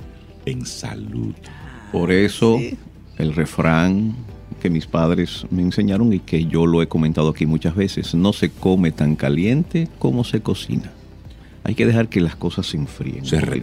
en 0.45 0.65
salud. 0.65 1.33
Por 1.91 2.11
eso 2.11 2.59
el 3.19 3.33
refrán 3.35 4.15
que 4.59 4.71
mis 4.71 4.87
padres 4.87 5.45
me 5.51 5.61
enseñaron 5.61 6.13
y 6.13 6.19
que 6.19 6.45
yo 6.45 6.65
lo 6.65 6.81
he 6.81 6.87
comentado 6.87 7.29
aquí 7.29 7.45
muchas 7.45 7.75
veces, 7.75 8.15
no 8.15 8.33
se 8.33 8.49
come 8.49 8.91
tan 8.91 9.15
caliente 9.15 9.87
como 9.99 10.23
se 10.23 10.41
cocina. 10.41 10.91
Hay 11.63 11.75
que 11.75 11.85
dejar 11.85 12.07
que 12.09 12.21
las 12.21 12.35
cosas 12.35 12.65
se 12.65 12.77
enfríen. 12.77 13.23
Se 13.23 13.39
re- 13.39 13.61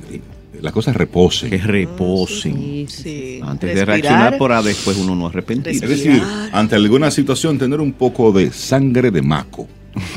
las 0.63 0.73
cosas 0.73 0.95
reposen. 0.95 1.51
que 1.51 1.59
reposen. 1.59 2.55
Sí, 2.57 2.87
sí, 2.89 3.03
Sí. 3.03 3.41
Antes 3.43 3.75
de 3.75 3.85
reaccionar 3.85 4.39
para 4.39 4.63
después 4.63 4.97
uno 4.99 5.17
no 5.17 5.27
arrepentirse. 5.27 5.85
Es 5.85 5.91
decir, 5.91 6.23
ante 6.53 6.77
alguna 6.77 7.11
situación 7.11 7.59
tener 7.59 7.81
un 7.81 7.93
poco 7.93 8.31
de 8.31 8.53
sangre 8.53 9.11
de 9.11 9.23
maco. 9.23 9.67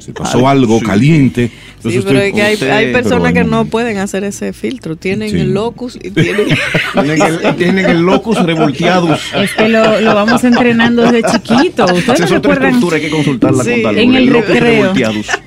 Si 0.00 0.12
pasó 0.12 0.48
algo 0.48 0.78
sí. 0.80 0.84
caliente, 0.84 1.50
Sí, 1.82 2.00
pero 2.04 2.18
estoy- 2.18 2.28
es 2.28 2.32
que 2.34 2.42
hay, 2.42 2.54
usted- 2.54 2.70
hay 2.70 2.92
personas 2.92 3.32
pero 3.32 3.44
que 3.44 3.50
no 3.50 3.64
pueden 3.66 3.98
hacer 3.98 4.24
ese 4.24 4.52
filtro. 4.52 4.96
Tienen 4.96 5.30
Sí. 5.30 5.36
el 5.38 5.54
locus 5.54 5.96
y 6.02 6.10
tienen... 6.10 6.46
Tienen 6.92 7.22
el, 7.22 7.56
tienen 7.56 7.86
el 7.86 8.00
locus 8.02 8.36
revolteados. 8.42 9.20
Es 9.36 9.52
que 9.54 9.68
lo, 9.68 10.00
lo 10.00 10.14
vamos 10.14 10.42
entrenando 10.44 11.02
desde 11.10 11.22
chiquito. 11.30 11.84
¿Ustedes 11.84 12.20
es 12.20 12.30
no 12.32 12.36
otra 12.38 12.56
hay 12.94 13.00
que 13.00 13.10
consultarla 13.10 13.62
Sí. 13.64 13.70
con 13.70 13.82
tal. 13.82 13.98
En 13.98 14.14
el 14.14 14.26
locus 14.26 14.48
recreo. 14.48 14.92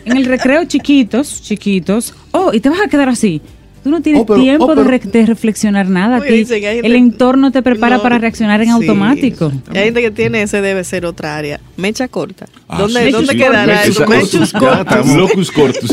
En 0.05 0.17
el 0.17 0.25
recreo 0.25 0.63
chiquitos, 0.65 1.41
chiquitos. 1.43 2.13
Oh, 2.31 2.51
y 2.53 2.59
te 2.61 2.69
vas 2.69 2.79
a 2.81 2.87
quedar 2.87 3.09
así. 3.09 3.41
Tú 3.83 3.89
no 3.89 4.01
tienes 4.01 4.21
Oh, 4.21 4.25
pero- 4.25 4.39
tiempo 4.41 4.65
oh, 4.65 4.69
de, 4.69 4.75
pero- 4.75 4.89
re- 4.89 4.99
de 4.99 5.25
reflexionar 5.25 5.87
nada. 5.87 6.19
Ti. 6.21 6.45
gente- 6.45 6.79
el 6.85 6.95
entorno 6.95 7.51
te 7.51 7.61
prepara 7.61 7.97
No, 7.97 8.03
para 8.03 8.17
reaccionar 8.17 8.59
en 8.61 8.67
sí. 8.67 8.71
automático. 8.73 9.51
Hay 9.73 9.83
gente 9.85 10.01
que 10.01 10.11
tiene 10.11 10.41
ese 10.41 10.61
debe 10.61 10.83
ser 10.83 11.05
otra 11.05 11.37
área. 11.37 11.59
Mecha 11.77 12.07
corta. 12.07 12.45
Ah, 12.67 12.77
¿Dónde, 12.79 13.05
sí, 13.05 13.11
¿dónde 13.11 13.31
sí. 13.33 13.37
quedará 13.37 13.83
eso? 13.83 14.05
Mechus 14.07 14.51
cortus. 14.53 15.07
Locus 15.15 15.51
cortus. 15.51 15.91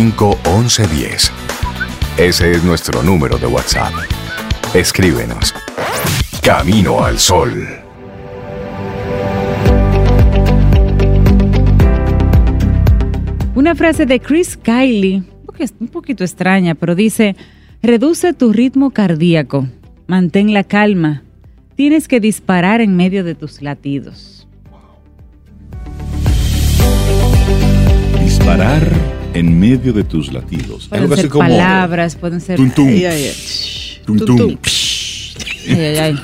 849-785-1110. 0.00 1.30
Ese 2.16 2.50
es 2.52 2.64
nuestro 2.64 3.02
número 3.02 3.38
de 3.38 3.46
WhatsApp. 3.46 3.92
Escríbenos. 4.74 5.54
Camino 6.42 7.04
al 7.04 7.18
Sol. 7.18 7.66
Una 13.60 13.74
frase 13.74 14.06
de 14.06 14.20
Chris 14.20 14.56
Kylie, 14.56 15.16
un 15.18 15.24
poqu- 15.46 15.72
un 15.80 15.88
poquito 15.88 16.24
extraña, 16.24 16.74
pero 16.74 16.94
dice, 16.94 17.36
reduce 17.82 18.32
tu 18.32 18.54
ritmo 18.54 18.90
cardíaco, 18.90 19.68
mantén 20.06 20.54
la 20.54 20.64
calma, 20.64 21.24
tienes 21.76 22.08
que 22.08 22.20
disparar 22.20 22.80
en 22.80 22.96
medio 22.96 23.22
de 23.22 23.34
tus 23.34 23.60
latidos. 23.60 24.48
Disparar 28.24 28.90
en 29.34 29.60
medio 29.60 29.92
de 29.92 30.04
tus 30.04 30.32
latidos. 30.32 30.88
Pueden 30.88 31.02
Algo 31.02 31.12
así 31.12 31.20
ser 31.24 31.30
como. 31.30 31.44
palabras, 31.46 32.16
pueden 32.16 32.40
ser... 32.40 32.56
Tum, 32.56 32.70
tum, 32.70 32.88
Ay, 32.88 33.04
ay, 33.04 33.24
ay. 33.24 33.34
tum, 34.06 34.18
Tum. 34.20 34.56
Ay, 35.68 35.74
ay, 35.74 35.96
ay. 35.98 36.14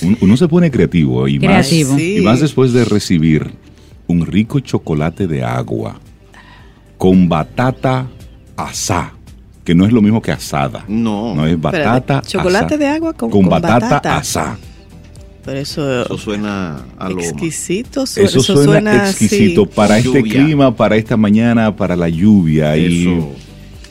Un- 0.00 0.16
Uno 0.20 0.36
se 0.36 0.46
pone 0.46 0.70
creativo 0.70 1.26
y 1.26 1.40
más, 1.40 1.66
Creativo. 1.66 1.96
Sí. 1.98 2.18
y 2.18 2.20
más 2.20 2.38
después 2.38 2.72
de 2.72 2.84
recibir 2.84 3.50
un 4.08 4.26
rico 4.26 4.58
chocolate 4.60 5.26
de 5.28 5.44
agua 5.44 6.00
con 6.96 7.28
batata 7.28 8.08
asá, 8.56 9.12
que 9.64 9.74
no 9.74 9.86
es 9.86 9.92
lo 9.92 10.02
mismo 10.02 10.20
que 10.20 10.32
asada. 10.32 10.84
No. 10.88 11.34
No 11.34 11.46
es 11.46 11.60
batata 11.60 12.14
Espérate, 12.16 12.28
chocolate 12.28 12.64
asá. 12.74 12.76
de 12.76 12.86
agua 12.88 13.12
con- 13.12 13.30
con 13.30 13.42
con 13.42 13.50
batata, 13.50 13.78
batata. 13.88 14.16
asá. 14.16 14.58
Pero 15.44 15.60
eso, 15.60 16.02
Eso 16.02 16.18
suena 16.18 16.84
a 16.98 17.08
lo 17.08 17.20
exquisito. 17.20 18.04
su- 18.06 18.20
Eso, 18.20 18.40
suena, 18.42 19.08
exquisito 19.08 19.64
para 19.64 19.96
este 19.98 20.22
clima, 20.22 20.74
para 20.76 20.96
esta 20.96 21.16
mañana, 21.16 21.74
para 21.74 21.96
la 21.96 22.08
lluvia. 22.08 22.76
Y, 22.76 23.02
Eso. 23.08 23.30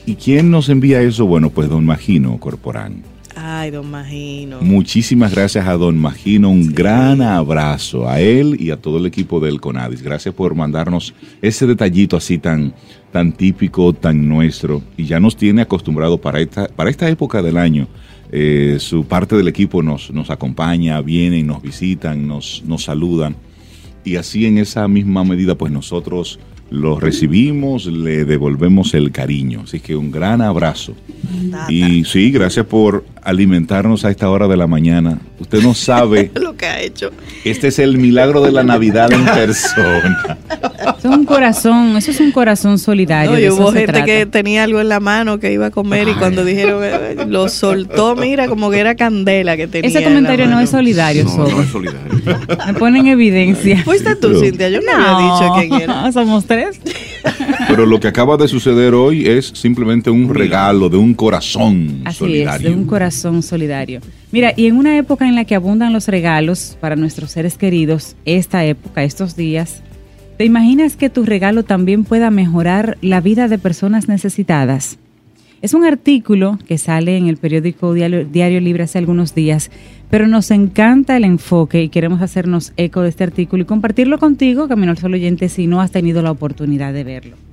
¿Y 0.05 0.15
quién 0.15 0.51
nos 0.51 0.69
envía 0.69 1.01
eso? 1.01 1.25
Bueno, 1.25 1.50
pues 1.50 1.67
don 1.69 1.83
Magino 1.86 2.38
Corporán. 2.39 3.01
Ay, 3.39 3.70
don 3.70 3.91
Magino. 3.91 4.62
Muchísimas 4.62 5.32
gracias 5.32 5.67
a 5.67 5.74
don 5.74 6.00
Magino, 6.00 6.50
un 6.50 6.74
gran 6.74 7.22
abrazo 7.22 8.10
a 8.10 8.20
él 8.20 8.58
y 8.60 8.72
a 8.72 8.77
todo 8.77 8.98
el 8.98 9.06
equipo 9.06 9.39
del 9.39 9.62
CONADIS. 9.62 10.01
Gracias 10.01 10.34
por 10.34 10.56
mandarnos 10.56 11.13
ese 11.39 11.67
detallito 11.67 12.17
así 12.17 12.39
tan, 12.39 12.74
tan 13.12 13.32
típico, 13.34 13.94
tan 13.94 14.27
nuestro. 14.27 14.82
Y 14.98 15.06
ya 15.06 15.20
nos 15.20 15.38
tiene 15.38 15.62
acostumbrado 15.62 16.20
para 16.20 16.39
esta, 16.39 16.67
para 16.67 16.89
esta 16.89 17.08
época 17.10 17.44
del 17.44 17.58
año. 17.58 17.88
Eh, 18.32 18.77
su 18.79 19.06
parte 19.06 19.36
del 19.36 19.48
equipo 19.48 19.84
nos, 19.84 20.10
nos 20.10 20.32
acompaña, 20.32 21.00
vienen, 21.01 21.46
nos 21.46 21.62
visitan, 21.62 22.27
nos, 22.27 22.63
nos 22.65 22.86
saludan. 22.86 23.36
Y 24.03 24.15
así 24.15 24.48
en 24.48 24.58
esa 24.58 24.88
misma 24.88 25.24
medida, 25.24 25.53
pues 25.53 25.72
nosotros 25.72 26.39
los 26.70 27.01
recibimos, 27.01 27.86
le 27.86 28.25
devolvemos 28.25 28.94
el 28.94 29.12
cariño. 29.12 29.62
Así 29.63 29.79
que 29.79 29.96
un 29.96 30.12
gran 30.12 30.41
abrazo. 30.41 30.96
Tata. 31.51 31.72
Y 31.72 32.03
sí, 32.03 32.32
gracias 32.32 32.65
por 32.65 33.06
alimentarnos 33.27 34.05
a 34.05 34.10
esta 34.10 34.29
hora 34.29 34.48
de 34.48 34.55
la 34.55 34.67
mañana. 34.67 35.19
Usted 35.38 35.62
no 35.62 35.74
sabe, 35.74 36.31
Lo 36.41 36.55
que 36.55 36.65
ha 36.65 36.79
hecho. 36.79 37.12
este 37.43 37.67
es 37.67 37.77
el 37.77 37.98
milagro 37.98 38.41
de 38.41 38.53
la 38.53 38.63
Navidad 38.63 39.12
en 39.12 39.25
persona. 39.25 40.38
Eso 40.98 41.10
es 41.10 41.17
un 41.17 41.25
corazón, 41.25 41.98
eso 41.98 42.12
es 42.12 42.22
un 42.22 42.31
corazón 42.31 42.79
solidario. 42.79 43.31
No, 43.31 43.36
de 43.36 43.43
y 43.43 43.46
eso 43.46 43.55
hubo 43.57 43.74
gente 43.74 43.88
trata. 43.91 44.05
que 44.05 44.25
tenía 44.27 44.63
algo 44.63 44.79
en 44.79 44.88
la 44.88 45.01
mano 45.01 45.39
que 45.39 45.51
iba 45.51 45.65
a 45.65 45.72
comer 45.72 46.07
y 46.07 46.13
cuando 46.13 46.46
dijeron, 46.46 46.81
eh, 46.84 47.25
lo 47.27 47.50
soltó, 47.50 48.15
mira, 48.15 48.48
como 48.48 48.72
que 48.72 48.79
era 48.79 48.96
candela 48.96 49.57
que 49.57 49.67
tenía. 49.67 49.89
Ese 49.89 50.01
comentario 50.03 50.48
no 50.48 50.62
es 50.62 50.69
solidario, 50.69 51.25
No, 51.25 51.50
no 51.50 51.62
es 51.62 51.69
solidario. 51.69 52.13
Me 52.65 52.74
pone 52.75 53.00
en 53.00 53.07
evidencia. 53.07 53.84
Fuiste 53.84 54.15
tú, 54.15 54.39
Cintia, 54.39 54.69
yo 54.69 54.79
no, 54.79 54.91
había 54.91 55.34
dicho 55.34 55.53
quién 55.75 55.81
era. 55.81 56.12
Somos 56.13 56.46
tres. 56.46 56.79
Pero 57.67 57.86
lo 57.86 58.00
que 58.00 58.07
acaba 58.07 58.38
de 58.38 58.47
suceder 58.47 58.93
hoy 58.93 59.27
es 59.27 59.47
simplemente 59.47 60.09
un 60.09 60.33
regalo 60.33 60.88
de 60.88 60.95
un 60.95 61.13
corazón 61.13 62.01
Así 62.05 62.19
solidario. 62.19 62.69
es, 62.69 62.75
de 62.75 62.81
un 62.81 62.88
corazón 62.88 63.43
solidario. 63.43 64.00
Mira, 64.31 64.53
y 64.55 64.67
en 64.67 64.77
una 64.77 64.97
época 64.97 65.27
en 65.27 65.36
la 65.36 65.43
que 65.43 65.53
abundan 65.53 65.91
los 65.91 66.07
regalos 66.07 66.77
para 66.79 66.95
nuestros 66.95 67.31
seres 67.31 67.57
queridos, 67.57 68.15
esta 68.24 68.63
época, 68.63 69.03
estos 69.03 69.36
días, 69.36 69.83
¿te 70.38 70.45
imaginas 70.45 70.95
que 70.95 71.09
tu 71.09 71.25
regalo 71.25 71.63
también 71.63 72.05
pueda 72.05 72.31
mejorar 72.31 72.97
la 73.01 73.19
vida 73.19 73.50
de 73.50 73.57
personas 73.57 74.07
necesitadas? 74.07 74.97
Es 75.62 75.74
un 75.74 75.83
artículo 75.83 76.59
que 76.67 76.77
sale 76.77 77.17
en 77.17 77.27
el 77.27 77.36
periódico 77.36 77.93
Diario, 77.93 78.24
Diario 78.25 78.62
Libre 78.62 78.83
hace 78.83 78.97
algunos 78.97 79.36
días, 79.36 79.71
pero 80.09 80.27
nos 80.27 80.51
encanta 80.51 81.17
el 81.17 81.25
enfoque 81.25 81.83
y 81.83 81.89
queremos 81.89 82.21
hacernos 82.21 82.71
eco 82.77 83.01
de 83.01 83.09
este 83.09 83.25
artículo 83.25 83.63
y 83.63 83.65
compartirlo 83.65 84.19
contigo, 84.19 84.69
Camino 84.69 84.91
al 84.91 84.97
Sol 84.97 85.15
oyente, 85.15 85.50
si 85.50 85.67
no 85.67 85.81
has 85.81 85.91
tenido 85.91 86.21
la 86.21 86.31
oportunidad 86.31 86.93
de 86.93 87.03
verlo. 87.03 87.47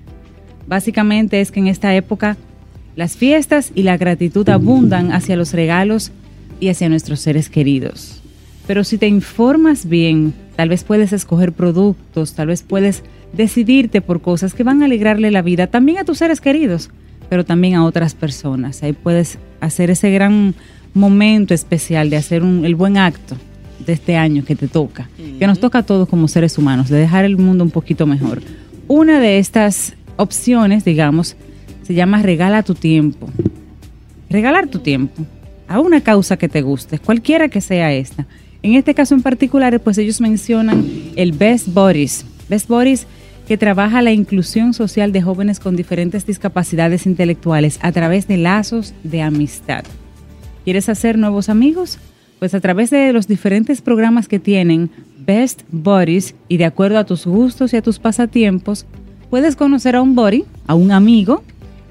Básicamente 0.67 1.41
es 1.41 1.51
que 1.51 1.61
en 1.61 1.67
esta 1.69 1.95
época 1.95 2.37
las 2.97 3.17
fiestas 3.17 3.73
y 3.75 3.83
la 3.83 3.97
gratitud 3.97 4.49
abundan 4.49 5.13
hacia 5.13 5.37
los 5.37 5.53
regalos 5.53 6.13
y 6.61 6.69
hacia 6.69 6.89
nuestros 6.89 7.21
seres 7.21 7.49
queridos. 7.51 8.21
Pero 8.67 8.85
si 8.85 8.97
te 8.99 9.09
informas 9.09 9.87
bien, 9.87 10.33
tal 10.57 10.69
vez 10.71 10.85
puedes 10.85 11.13
escoger 11.13 11.53
productos, 11.53 12.35
tal 12.35 12.47
vez 12.49 12.63
puedes 12.63 13.03
decidirte 13.33 14.01
por 14.01 14.21
cosas 14.23 14.55
que 14.55 14.63
van 14.63 14.81
a 14.83 14.87
alegrarle 14.87 15.31
la 15.31 15.43
vida 15.43 15.67
también 15.67 15.99
a 15.99 16.05
tus 16.05 16.19
seres 16.19 16.41
queridos, 16.41 16.89
pero 17.29 17.45
también 17.45 17.75
a 17.75 17.85
otras 17.85 18.15
personas. 18.15 18.83
Ahí 18.83 18.93
puedes 18.93 19.39
hacer 19.61 19.91
ese 19.91 20.11
gran 20.13 20.55
momento 20.95 21.53
especial 21.53 22.09
de 22.11 22.17
hacer 22.17 22.43
un- 22.43 22.65
el 22.65 22.77
buen 22.77 22.97
acto 22.97 23.37
de 23.85 23.93
este 23.93 24.17
año 24.17 24.45
que 24.45 24.55
te 24.55 24.69
toca, 24.69 25.11
que 25.39 25.47
nos 25.47 25.59
toca 25.59 25.81
a 25.81 25.83
todos 25.83 26.09
como 26.09 26.29
seres 26.29 26.57
humanos, 26.57 26.89
de 26.89 26.97
dejar 26.99 27.25
el 27.25 27.37
mundo 27.37 27.65
un 27.65 27.71
poquito 27.71 28.07
mejor. 28.07 28.41
Una 28.87 29.19
de 29.19 29.39
estas 29.41 29.95
opciones, 30.17 30.85
digamos, 30.85 31.37
se 31.83 31.95
llama 31.95 32.23
regala 32.23 32.63
tu 32.63 32.75
tiempo. 32.75 33.29
Regalar 34.31 34.69
tu 34.69 34.79
tiempo 34.79 35.25
a 35.69 35.81
una 35.81 36.01
causa 36.01 36.37
que 36.37 36.49
te 36.49 36.63
guste, 36.63 36.99
cualquiera 36.99 37.49
que 37.49 37.61
sea 37.61 37.93
esta. 37.93 38.27
En 38.63 38.75
este 38.75 38.95
caso 38.95 39.15
en 39.15 39.23
particular, 39.23 39.79
pues 39.81 39.99
ellos 39.99 40.21
mencionan 40.21 40.85
el 41.17 41.33
Best 41.33 41.69
Bodies. 41.69 42.25
Best 42.49 42.69
Bodies 42.69 43.07
que 43.47 43.59
trabaja 43.59 44.01
la 44.01 44.13
inclusión 44.13 44.73
social 44.73 45.13
de 45.13 45.23
jóvenes 45.23 45.61
con 45.61 45.77
diferentes 45.77 46.27
discapacidades 46.27 47.07
intelectuales 47.07 47.79
a 47.83 47.93
través 47.93 48.27
de 48.27 48.39
lazos 48.39 48.95
de 49.03 49.21
amistad. 49.21 49.85
¿Quieres 50.65 50.89
hacer 50.89 51.19
nuevos 51.19 51.51
amigos? 51.51 51.99
Pues 52.39 52.55
a 52.55 52.61
través 52.61 52.91
de 52.91 53.13
los 53.13 53.29
diferentes 53.29 53.83
programas 53.83 54.29
que 54.29 54.39
tienen 54.39 54.91
Best 55.19 55.63
Buddies 55.71 56.35
y 56.49 56.57
de 56.57 56.65
acuerdo 56.65 56.99
a 56.99 57.05
tus 57.05 57.27
gustos 57.27 57.75
y 57.75 57.77
a 57.77 57.83
tus 57.83 57.99
pasatiempos, 57.99 58.87
puedes 59.35 59.57
conocer 59.57 59.97
a 59.97 60.01
un 60.01 60.15
buddy, 60.15 60.45
a 60.69 60.77
un 60.77 60.93
amigo, 60.93 61.43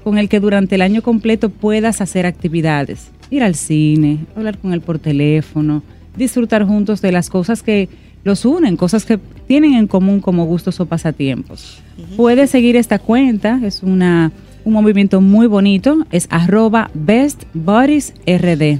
con 0.02 0.16
el 0.16 0.30
que 0.30 0.40
durante 0.40 0.76
el 0.76 0.80
año 0.80 1.02
completo 1.02 1.50
puedas 1.50 2.00
hacer 2.00 2.24
actividades, 2.24 3.10
ir 3.28 3.42
al 3.42 3.54
cine, 3.54 4.20
hablar 4.34 4.56
con 4.56 4.72
él 4.72 4.80
por 4.80 4.98
teléfono, 4.98 5.82
disfrutar 6.16 6.64
juntos 6.64 7.02
de 7.02 7.12
las 7.12 7.28
cosas 7.28 7.62
que 7.62 7.90
los 8.22 8.46
unen, 8.46 8.78
cosas 8.78 9.04
que 9.04 9.18
tienen 9.46 9.74
en 9.74 9.88
común 9.88 10.20
como 10.20 10.46
gustos 10.46 10.80
o 10.80 10.86
pasatiempos. 10.86 11.82
Puedes 12.16 12.48
seguir 12.48 12.76
esta 12.76 12.98
cuenta, 12.98 13.60
es 13.62 13.82
una, 13.82 14.32
un 14.64 14.72
movimiento 14.72 15.20
muy 15.20 15.46
bonito, 15.46 16.06
es 16.10 16.28
arroba 16.30 16.90
Best 16.94 17.42
Buddies 17.52 18.14
RD. 18.26 18.78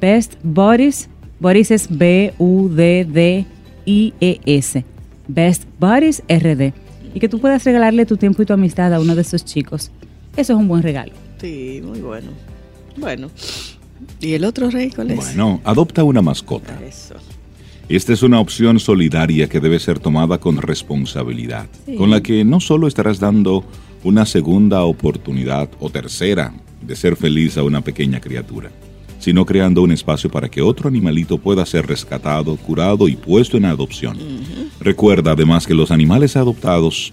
Best 0.00 0.34
Buddies, 0.44 1.08
Buddies 1.40 1.72
es 1.72 1.88
B-U-D-D-I-E-S. 1.90 2.44
Best 5.26 5.64
Buddies 5.80 6.22
RD. 6.28 6.85
Y 7.16 7.18
que 7.18 7.30
tú 7.30 7.38
puedas 7.40 7.64
regalarle 7.64 8.04
tu 8.04 8.18
tiempo 8.18 8.42
y 8.42 8.44
tu 8.44 8.52
amistad 8.52 8.92
a 8.92 9.00
uno 9.00 9.14
de 9.14 9.22
esos 9.22 9.42
chicos. 9.42 9.90
Eso 10.36 10.52
es 10.52 10.58
un 10.58 10.68
buen 10.68 10.82
regalo. 10.82 11.14
Sí, 11.40 11.80
muy 11.82 11.98
bueno. 12.02 12.28
Bueno. 12.98 13.30
¿Y 14.20 14.34
el 14.34 14.44
otro 14.44 14.68
rey 14.68 14.90
cuál 14.90 15.12
es? 15.12 15.16
Bueno, 15.16 15.62
adopta 15.64 16.04
una 16.04 16.20
mascota. 16.20 16.78
Eso. 16.86 17.14
Esta 17.88 18.12
es 18.12 18.22
una 18.22 18.38
opción 18.38 18.78
solidaria 18.78 19.48
que 19.48 19.60
debe 19.60 19.78
ser 19.78 19.98
tomada 19.98 20.36
con 20.36 20.58
responsabilidad, 20.58 21.68
Sí. 21.86 21.94
con 21.94 22.10
la 22.10 22.20
que 22.22 22.44
no 22.44 22.60
solo 22.60 22.86
estarás 22.86 23.18
dando 23.18 23.64
una 24.04 24.26
segunda 24.26 24.82
oportunidad 24.84 25.70
o 25.80 25.88
tercera 25.88 26.52
de 26.82 26.96
ser 26.96 27.16
feliz 27.16 27.56
a 27.56 27.62
una 27.62 27.80
pequeña 27.80 28.20
criatura, 28.20 28.70
sino 29.20 29.46
creando 29.46 29.80
un 29.80 29.90
espacio 29.90 30.28
para 30.30 30.50
que 30.50 30.60
otro 30.60 30.86
animalito 30.90 31.38
pueda 31.38 31.64
ser 31.64 31.86
rescatado, 31.86 32.54
curado 32.56 33.08
y 33.08 33.16
puesto 33.16 33.56
en 33.56 33.64
adopción. 33.64 34.18
Recuerda 34.90 35.32
además 35.32 35.66
que 35.66 35.74
los 35.74 35.90
animales 35.90 36.36
adoptados, 36.36 37.12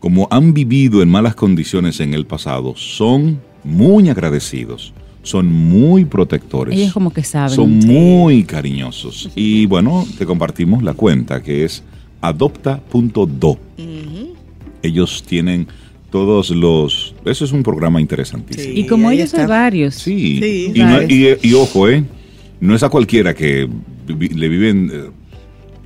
como 0.00 0.26
han 0.32 0.52
vivido 0.52 1.02
en 1.02 1.08
malas 1.08 1.36
condiciones 1.36 2.00
en 2.00 2.14
el 2.14 2.26
pasado, 2.26 2.74
son 2.76 3.40
muy 3.62 4.08
agradecidos, 4.08 4.92
son 5.22 5.52
muy 5.52 6.04
protectores. 6.04 6.76
Ellos 6.76 6.92
como 6.92 7.12
que 7.12 7.22
saben. 7.22 7.54
Son 7.54 7.70
muy 7.78 8.42
cariñosos. 8.42 9.30
Y 9.36 9.66
bueno, 9.66 10.04
te 10.18 10.26
compartimos 10.26 10.82
la 10.82 10.94
cuenta 10.94 11.40
que 11.44 11.64
es 11.64 11.84
adopta.do. 12.22 13.58
Ellos 14.82 15.22
tienen 15.24 15.68
todos 16.10 16.50
los... 16.50 17.14
Eso 17.24 17.44
es 17.44 17.52
un 17.52 17.62
programa 17.62 18.00
interesantísimo. 18.00 18.74
Y 18.76 18.86
como 18.88 19.12
ellos 19.12 19.32
hay 19.34 19.46
varios. 19.46 19.94
Sí, 19.94 20.40
Sí, 20.42 20.72
y, 20.74 20.78
no- 20.80 21.02
y- 21.02 21.36
y 21.40 21.54
ojo, 21.54 21.88
¿eh? 21.88 22.02
No 22.58 22.74
es 22.74 22.82
a 22.82 22.88
cualquiera 22.88 23.32
que 23.32 23.68
vi- 24.08 24.30
le 24.30 24.48
viven... 24.48 25.19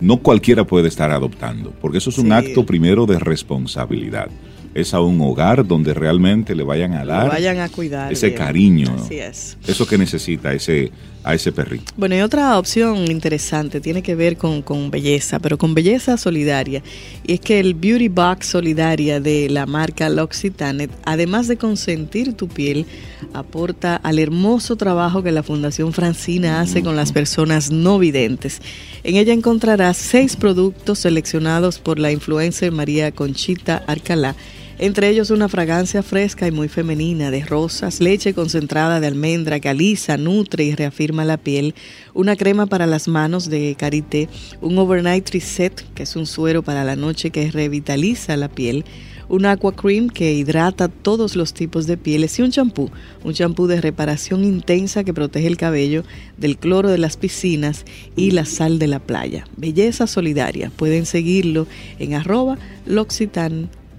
no 0.01 0.19
cualquiera 0.19 0.65
puede 0.65 0.89
estar 0.89 1.11
adoptando, 1.11 1.73
porque 1.81 1.99
eso 1.99 2.11
es 2.11 2.19
un 2.19 2.27
Sí. 2.27 2.33
acto 2.33 2.67
primero 2.67 3.07
de 3.07 3.19
responsabilidad. 3.19 4.29
Es 4.75 4.93
a 4.93 5.01
un 5.01 5.21
hogar 5.21 5.65
donde 5.67 5.95
realmente 5.95 6.55
le 6.57 6.65
vayan 6.65 6.95
a 6.95 7.05
dar 7.05 7.29
vayan 7.29 7.59
a 7.61 7.69
cuidar. 7.69 8.13
ese 8.13 8.27
bien. 8.29 8.39
cariño, 8.39 8.97
Así 8.99 9.19
es. 9.19 9.57
eso 9.67 9.87
que 9.87 9.97
necesita 9.99 10.53
ese, 10.53 10.91
a 11.25 11.35
ese 11.35 11.51
perrito. 11.51 11.93
Bueno, 11.97 12.15
y 12.15 12.21
otra 12.21 12.59
opción 12.59 13.11
interesante 13.11 13.81
tiene 13.81 14.03
que 14.03 14.15
ver 14.15 14.37
con, 14.37 14.63
con 14.63 14.91
belleza, 14.91 15.39
pero 15.39 15.57
con 15.57 15.75
belleza 15.75 16.19
solidaria. 16.19 16.83
Y 17.27 17.33
es 17.35 17.41
que 17.41 17.59
el 17.59 17.75
Beauty 17.75 18.09
Box 18.09 18.47
Solidaria 18.47 19.21
de 19.21 19.49
la 19.49 19.65
marca 19.65 20.09
L'Occitane, 20.11 20.91
además 21.05 21.49
de 21.49 21.57
consentir 21.57 22.35
tu 22.35 22.49
piel, 22.49 22.87
aporta 23.33 23.97
al 23.97 24.19
hermoso 24.19 24.77
trabajo 24.77 25.23
que 25.23 25.33
la 25.33 25.43
Fundación 25.43 25.93
Francina 25.95 26.61
hace 26.61 26.83
con 26.83 26.95
las 26.95 27.13
personas 27.13 27.71
no 27.71 27.99
videntes. 27.99 28.61
En 29.03 29.17
ella 29.17 29.33
encontrarás 29.33 29.97
seis 29.97 30.37
productos 30.37 31.01
seleccionados 31.01 31.79
por 31.79 31.99
la 31.99 32.13
influencer 32.13 32.71
María 32.71 33.13
Conchita 33.13 33.83
Arcalá. 33.87 34.37
Entre 34.79 35.09
ellos 35.09 35.31
una 35.31 35.49
fragancia 35.49 36.03
fresca 36.03 36.49
y 36.49 36.51
muy 36.51 36.69
femenina 36.69 37.31
de 37.31 37.45
rosas, 37.45 38.01
leche 38.01 38.35
concentrada 38.35 38.99
de 38.99 39.07
almendra 39.07 39.61
que 39.61 39.69
alisa, 39.69 40.17
nutre 40.17 40.65
y 40.65 40.75
reafirma 40.75 41.25
la 41.25 41.37
piel, 41.37 41.77
una 42.13 42.35
crema 42.35 42.67
para 42.67 42.85
las 42.87 43.07
manos 43.07 43.49
de 43.49 43.77
Carité, 43.79 44.29
un 44.61 44.77
overnight 44.77 45.31
reset 45.31 45.85
que 45.95 46.03
es 46.03 46.17
un 46.17 46.27
suero 46.27 46.65
para 46.65 46.83
la 46.83 46.97
noche 46.97 47.31
que 47.31 47.53
revitaliza 47.53 48.37
la 48.37 48.49
piel, 48.49 48.85
un 49.29 49.47
aqua 49.47 49.77
cream 49.77 50.09
que 50.09 50.35
hidrata 50.35 50.89
todos 50.89 51.37
los 51.37 51.55
tipos 51.55 51.87
de 51.87 51.97
pieles 51.97 52.37
y 52.41 52.43
un 52.43 52.51
champú, 52.51 52.91
un 53.23 53.33
champú 53.33 53.69
de 53.69 53.81
reparación 53.81 54.45
intensa 54.45 55.05
que 55.05 55.15
protege 55.15 55.47
el 55.47 55.57
cabello 55.57 56.03
del 56.37 56.59
cloro 56.59 56.91
de 56.91 56.99
las 56.99 57.17
piscinas 57.17 57.85
y 58.17 58.33
la 58.33 58.45
sal 58.45 58.81
de 58.81 58.89
la 58.89 58.99
playa. 58.99 59.47
Belleza 59.57 60.09
solidaria. 60.09 60.73
Pueden 60.75 61.07
seguirlo 61.07 61.69
en 62.01 62.15
arroba 62.15 62.59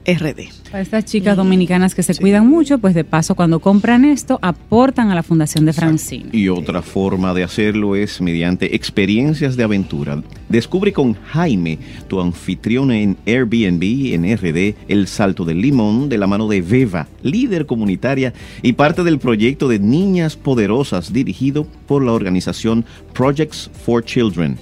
RD. 0.06 0.70
Para 0.72 0.82
estas 0.82 1.06
chicas 1.06 1.36
dominicanas 1.36 1.96
que 1.96 2.04
se 2.04 2.16
cuidan 2.16 2.48
mucho, 2.48 2.78
pues 2.78 2.94
de 2.94 3.04
paso 3.04 3.36
cuando 3.36 3.60
compran 3.60 4.06
esto, 4.06 4.40
aportan 4.42 5.10
a 5.10 5.16
la 5.16 5.24
Fundación 5.24 5.66
de 5.66 5.74
Francine. 5.74 6.30
Y 6.32 6.50
otra 6.50 6.82
forma 6.82 7.34
de 7.34 7.44
hacerlo 7.44 7.96
es 7.96 8.22
mediante 8.22 8.76
experiencias 8.76 9.56
de 9.56 9.64
aventura. 9.64 10.22
Descubre 10.50 10.94
con 10.94 11.14
Jaime, 11.14 11.80
tu 12.08 12.22
anfitrión 12.22 12.92
en 12.92 13.18
Airbnb, 13.26 14.14
en 14.14 14.38
RD, 14.38 14.76
el 14.88 15.08
salto 15.08 15.46
del 15.46 15.62
limón 15.62 16.10
de 16.10 16.18
la 16.18 16.28
mano 16.28 16.48
de 16.48 16.62
Veva, 16.62 17.08
líder 17.24 17.66
comunitaria 17.66 18.34
y 18.62 18.74
parte 18.74 19.04
del 19.04 19.20
proyecto 19.20 19.68
de 19.68 19.80
Niñas 19.80 20.36
Poderosas 20.36 21.12
dirigido 21.12 21.66
por 21.88 22.04
la 22.04 22.12
organización 22.12 22.86
Projects 23.14 23.72
for 23.86 24.04
Children. 24.04 24.58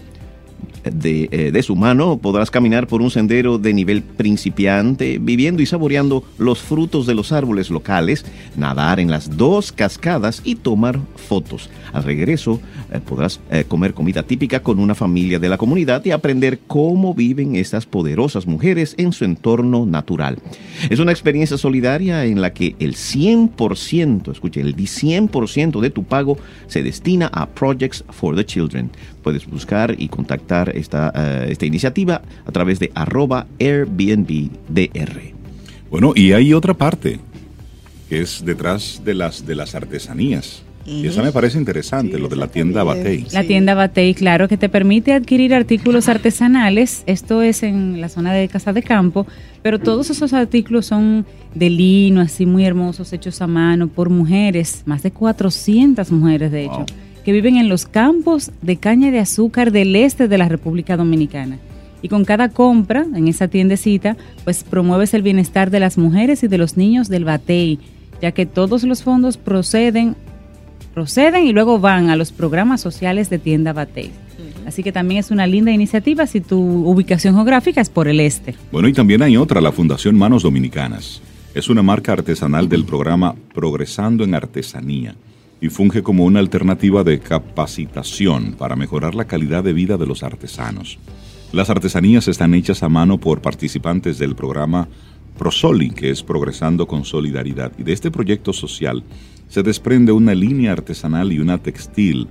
De, 0.84 1.30
eh, 1.32 1.52
de, 1.52 1.64
su 1.64 1.76
mano 1.76 2.18
podrás 2.18 2.52
caminar 2.52 2.88
por 2.88 3.02
un 3.02 3.10
sendero 3.10 3.58
de 3.58 3.74
nivel 3.74 4.02
principiante, 4.02 5.18
viviendo 5.20 5.62
y 5.62 5.66
saboreando 5.66 6.24
los 6.38 6.60
frutos 6.60 7.06
de 7.06 7.16
los 7.16 7.32
árboles 7.32 7.70
locales, 7.70 8.26
nadar 8.58 9.00
en 9.00 9.10
las 9.10 9.38
dos 9.38 9.72
cascadas 9.72 10.42
y 10.44 10.56
tomar 10.56 11.00
fotos. 11.16 11.70
Al 11.94 12.04
regreso 12.04 12.60
eh, 12.92 13.00
podrás 13.00 13.40
eh, 13.52 13.66
comer 13.68 13.94
comida 13.94 14.24
típica 14.24 14.62
con 14.62 14.80
una 14.80 14.96
familia 14.96 15.40
de 15.40 15.50
la 15.50 15.58
comunidad 15.58 16.04
y 16.06 16.12
aprender 16.12 16.60
cómo 16.68 17.14
viven 17.14 17.56
estas 17.56 17.86
poderosas 17.86 18.48
mujeres 18.48 18.96
en 18.98 19.14
su 19.14 19.26
entorno 19.26 19.86
natural. 19.86 20.40
Es 20.90 21.00
una 21.00 21.12
experiencia 21.12 21.58
solidaria 21.58 22.26
en 22.26 22.42
la 22.42 22.54
que 22.54 22.76
el 22.80 22.96
100%, 22.96 24.32
escuche, 24.32 24.62
el 24.62 24.76
100% 24.76 25.80
de 25.80 25.90
tu 25.90 26.04
pago 26.04 26.38
se 26.68 26.84
destina 26.84 27.28
a 27.28 27.48
Projects 27.48 28.04
for 28.10 28.36
the 28.36 28.46
Children. 28.46 28.92
Puedes 29.24 29.48
buscar 29.48 29.96
y 29.98 30.10
contactar 30.10 30.76
esta, 30.76 31.12
uh, 31.16 31.50
esta 31.50 31.66
iniciativa 31.66 32.22
a 32.46 32.52
través 32.52 32.80
de 32.80 32.92
arroba 32.94 33.48
AirBnBDR. 33.60 35.34
Bueno, 35.90 36.14
y 36.16 36.34
hay 36.34 36.54
otra 36.54 36.74
parte, 36.74 37.20
que 38.10 38.22
es 38.22 38.44
detrás 38.46 39.02
de 39.04 39.14
las, 39.14 39.46
de 39.46 39.56
las 39.56 39.76
artesanías. 39.76 40.64
Y 40.86 41.08
esa 41.08 41.24
me 41.24 41.32
parece 41.32 41.58
interesante, 41.58 42.20
lo 42.20 42.28
de 42.28 42.36
la 42.36 42.48
tienda 42.48 42.84
Batey. 42.84 43.26
La 43.32 43.44
tienda 43.44 43.74
Batey, 43.74 44.14
claro, 44.14 44.50
que 44.50 44.58
te 44.58 44.68
permite 44.68 45.14
adquirir 45.14 45.54
artículos 45.54 46.10
artesanales. 46.10 47.04
Esto 47.06 47.42
es 47.42 47.64
en 47.64 48.02
la 48.02 48.10
zona 48.10 48.34
de 48.34 48.50
Casa 48.50 48.74
de 48.74 48.84
Campo, 48.84 49.26
pero 49.62 49.80
todos 49.80 50.10
esos 50.10 50.34
artículos 50.34 50.88
son 50.88 51.26
de 51.56 51.70
lino, 51.70 52.20
así 52.20 52.46
muy 52.46 52.66
hermosos, 52.66 53.14
hechos 53.14 53.42
a 53.42 53.48
mano 53.48 53.88
por 53.88 54.10
mujeres, 54.10 54.84
más 54.86 55.04
de 55.04 55.12
400 55.12 56.12
mujeres 56.12 56.52
de 56.52 56.66
hecho, 56.66 56.86
que 57.24 57.32
viven 57.32 57.58
en 57.58 57.70
los 57.70 57.86
campos 57.86 58.52
de 58.62 58.78
caña 58.78 59.12
de 59.12 59.20
azúcar 59.20 59.72
del 59.72 59.96
este 59.96 60.28
de 60.28 60.38
la 60.38 60.50
República 60.50 60.98
Dominicana. 60.98 61.58
Y 62.02 62.10
con 62.10 62.26
cada 62.26 62.50
compra 62.50 63.06
en 63.16 63.28
esa 63.28 63.48
tiendecita, 63.48 64.18
pues 64.44 64.64
promueves 64.64 65.14
el 65.14 65.22
bienestar 65.22 65.72
de 65.72 65.80
las 65.80 65.98
mujeres 65.98 66.44
y 66.44 66.48
de 66.48 66.58
los 66.58 66.76
niños 66.76 67.08
del 67.08 67.24
Batey, 67.24 67.80
ya 68.22 68.34
que 68.34 68.46
todos 68.46 68.84
los 68.84 69.04
fondos 69.04 69.38
proceden 69.38 70.16
proceden 70.94 71.48
y 71.48 71.54
luego 71.54 71.80
van 71.80 72.12
a 72.12 72.16
los 72.16 72.32
programas 72.32 72.80
sociales 72.80 73.30
de 73.30 73.40
Tienda 73.40 73.74
Batey. 73.74 74.12
Así 74.68 74.84
que 74.84 74.92
también 74.92 75.20
es 75.20 75.32
una 75.32 75.48
linda 75.48 75.72
iniciativa 75.72 76.28
si 76.28 76.40
tu 76.40 76.60
ubicación 76.60 77.34
geográfica 77.34 77.82
es 77.82 77.90
por 77.90 78.08
el 78.08 78.20
este. 78.20 78.54
Bueno, 78.72 78.88
y 78.88 78.94
también 78.94 79.24
hay 79.24 79.36
otra, 79.36 79.60
la 79.60 79.72
Fundación 79.72 80.16
Manos 80.16 80.44
Dominicanas. 80.44 81.22
Es 81.56 81.70
una 81.70 81.82
marca 81.82 82.14
artesanal 82.14 82.70
del 82.70 82.86
programa 82.86 83.34
Progresando 83.54 84.24
en 84.24 84.36
Artesanía 84.36 85.16
y 85.64 85.70
funge 85.70 86.04
como 86.04 86.26
una 86.26 86.42
alternativa 86.42 87.06
de 87.06 87.22
capacitación 87.22 88.52
para 88.52 88.76
mejorar 88.76 89.16
la 89.16 89.28
calidad 89.28 89.64
de 89.64 89.72
vida 89.72 89.96
de 89.96 90.06
los 90.06 90.22
artesanos. 90.22 91.00
Las 91.54 91.70
artesanías 91.70 92.28
están 92.28 92.54
hechas 92.54 92.84
a 92.84 92.90
mano 92.90 93.18
por 93.18 93.42
participantes 93.42 94.18
del 94.18 94.36
programa 94.36 94.90
Prosoli, 95.38 95.92
que 95.92 96.10
es 96.10 96.22
Progresando 96.22 96.86
con 96.86 97.06
Solidaridad. 97.06 97.72
Y 97.78 97.84
de 97.84 97.94
este 97.94 98.12
proyecto 98.12 98.52
social 98.52 99.06
se 99.48 99.64
desprende 99.64 100.12
una 100.12 100.36
línea 100.36 100.74
artesanal 100.74 101.32
y 101.32 101.40
una 101.40 101.58
textil 101.60 102.28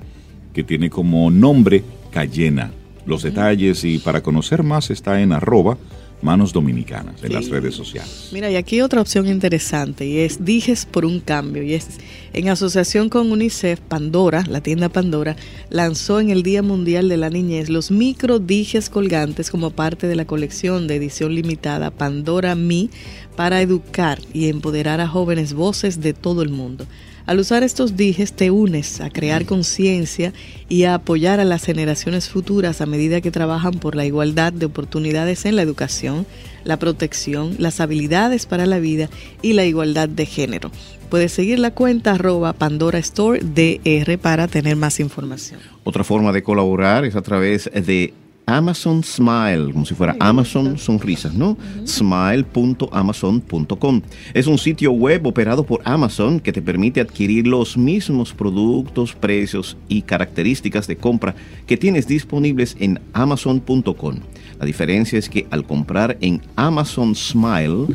que 0.52 0.62
tiene 0.62 0.90
como 0.90 1.30
nombre 1.30 1.84
Cayena. 2.10 2.70
Los 3.06 3.22
detalles 3.22 3.82
y 3.84 3.96
para 3.96 4.22
conocer 4.22 4.62
más 4.62 4.90
está 4.90 5.22
en 5.22 5.32
arroba 5.32 5.78
manos 6.22 6.52
dominicanas 6.52 7.22
en 7.22 7.32
las 7.32 7.48
redes 7.48 7.74
sociales. 7.74 8.30
Mira, 8.32 8.50
y 8.50 8.56
aquí 8.56 8.80
otra 8.80 9.00
opción 9.00 9.26
interesante 9.26 10.06
y 10.06 10.18
es 10.18 10.44
Dijes 10.44 10.87
por 10.87 11.04
un 11.04 11.20
cambio 11.20 11.62
y 11.62 11.74
es 11.74 11.88
en 12.32 12.48
asociación 12.48 13.08
con 13.08 13.30
UNICEF, 13.30 13.80
Pandora, 13.80 14.44
la 14.48 14.62
tienda 14.62 14.88
Pandora, 14.88 15.37
lanzó 15.68 16.20
en 16.20 16.30
el 16.30 16.42
Día 16.42 16.62
Mundial 16.62 17.08
de 17.08 17.16
la 17.18 17.28
Niñez 17.28 17.68
los 17.68 17.90
micro 17.90 18.38
dijes 18.38 18.88
colgantes 18.88 19.50
como 19.50 19.70
parte 19.70 20.06
de 20.06 20.16
la 20.16 20.24
colección 20.24 20.87
de 20.87 20.96
edición 20.96 21.35
limitada 21.35 21.90
Pandora 21.90 22.54
Me 22.54 22.88
para 23.37 23.61
educar 23.61 24.18
y 24.32 24.48
empoderar 24.48 25.00
a 25.00 25.08
jóvenes 25.08 25.52
voces 25.52 26.00
de 26.00 26.14
todo 26.14 26.42
el 26.42 26.50
mundo. 26.50 26.87
Al 27.24 27.38
usar 27.38 27.62
estos 27.62 27.96
dijes 27.96 28.32
te 28.32 28.50
unes 28.50 29.00
a 29.00 29.08
crear 29.08 29.46
conciencia 29.46 30.32
y 30.68 30.85
a 30.85 30.94
apoyar 30.94 31.38
a 31.38 31.44
las 31.44 31.64
generaciones 31.64 32.28
futuras 32.28 32.80
a 32.80 32.87
medida 32.87 33.20
que 33.20 33.30
trabajan 33.30 33.74
por 33.74 33.94
la 33.94 34.04
igualdad 34.04 34.52
de 34.52 34.66
oportunidades 34.66 35.44
en 35.44 35.54
la 35.54 35.62
educación, 35.62 36.26
la 36.64 36.78
protección, 36.78 37.54
las 37.58 37.80
habilidades 37.80 38.46
para 38.46 38.66
la 38.66 38.80
vida 38.80 39.08
y 39.40 39.52
la 39.52 39.64
igualdad 39.64 40.08
de 40.08 40.26
género. 40.26 40.72
Puedes 41.11 41.32
seguir 41.32 41.58
la 41.58 41.72
cuenta 41.72 42.12
arroba 42.12 42.54
Pandora 42.54 42.98
Store 42.98 43.40
DR 43.40 44.18
para 44.18 44.48
tener 44.48 44.76
más 44.76 44.98
información. 44.98 45.61
Otra 45.85 46.04
forma 46.04 46.32
de 46.32 46.42
colaborar 46.42 47.04
es 47.04 47.14
a 47.14 47.22
través 47.22 47.70
de 47.72 48.14
Amazon 48.46 49.05
Smile, 49.05 49.72
como 49.72 49.87
si 49.87 49.94
fuera 49.94 50.16
Amazon 50.20 50.78
Sonrisas, 50.78 51.35
¿no? 51.35 51.57
Smile.amazon.com. 51.85 54.02
Es 54.35 54.46
un 54.46 54.59
sitio 54.59 54.92
web 54.92 55.26
operado 55.26 55.64
por 55.64 55.81
Amazon 55.85 56.40
que 56.40 56.52
te 56.52 56.62
permite 56.62 57.00
adquirir 57.00 57.46
los 57.46 57.76
mismos 57.76 58.33
productos, 58.33 59.14
precios 59.14 59.76
y 59.88 60.02
características 60.02 60.87
de 60.87 60.96
compra 60.96 61.35
que 61.66 61.76
tienes 61.76 62.07
disponibles 62.07 62.76
en 62.81 63.00
amazon.com. 63.12 64.16
La 64.59 64.66
diferencia 64.66 65.18
es 65.18 65.28
que 65.28 65.46
al 65.50 65.64
comprar 65.64 66.16
en 66.20 66.40
Amazon 66.57 67.14
Smile, 67.14 67.87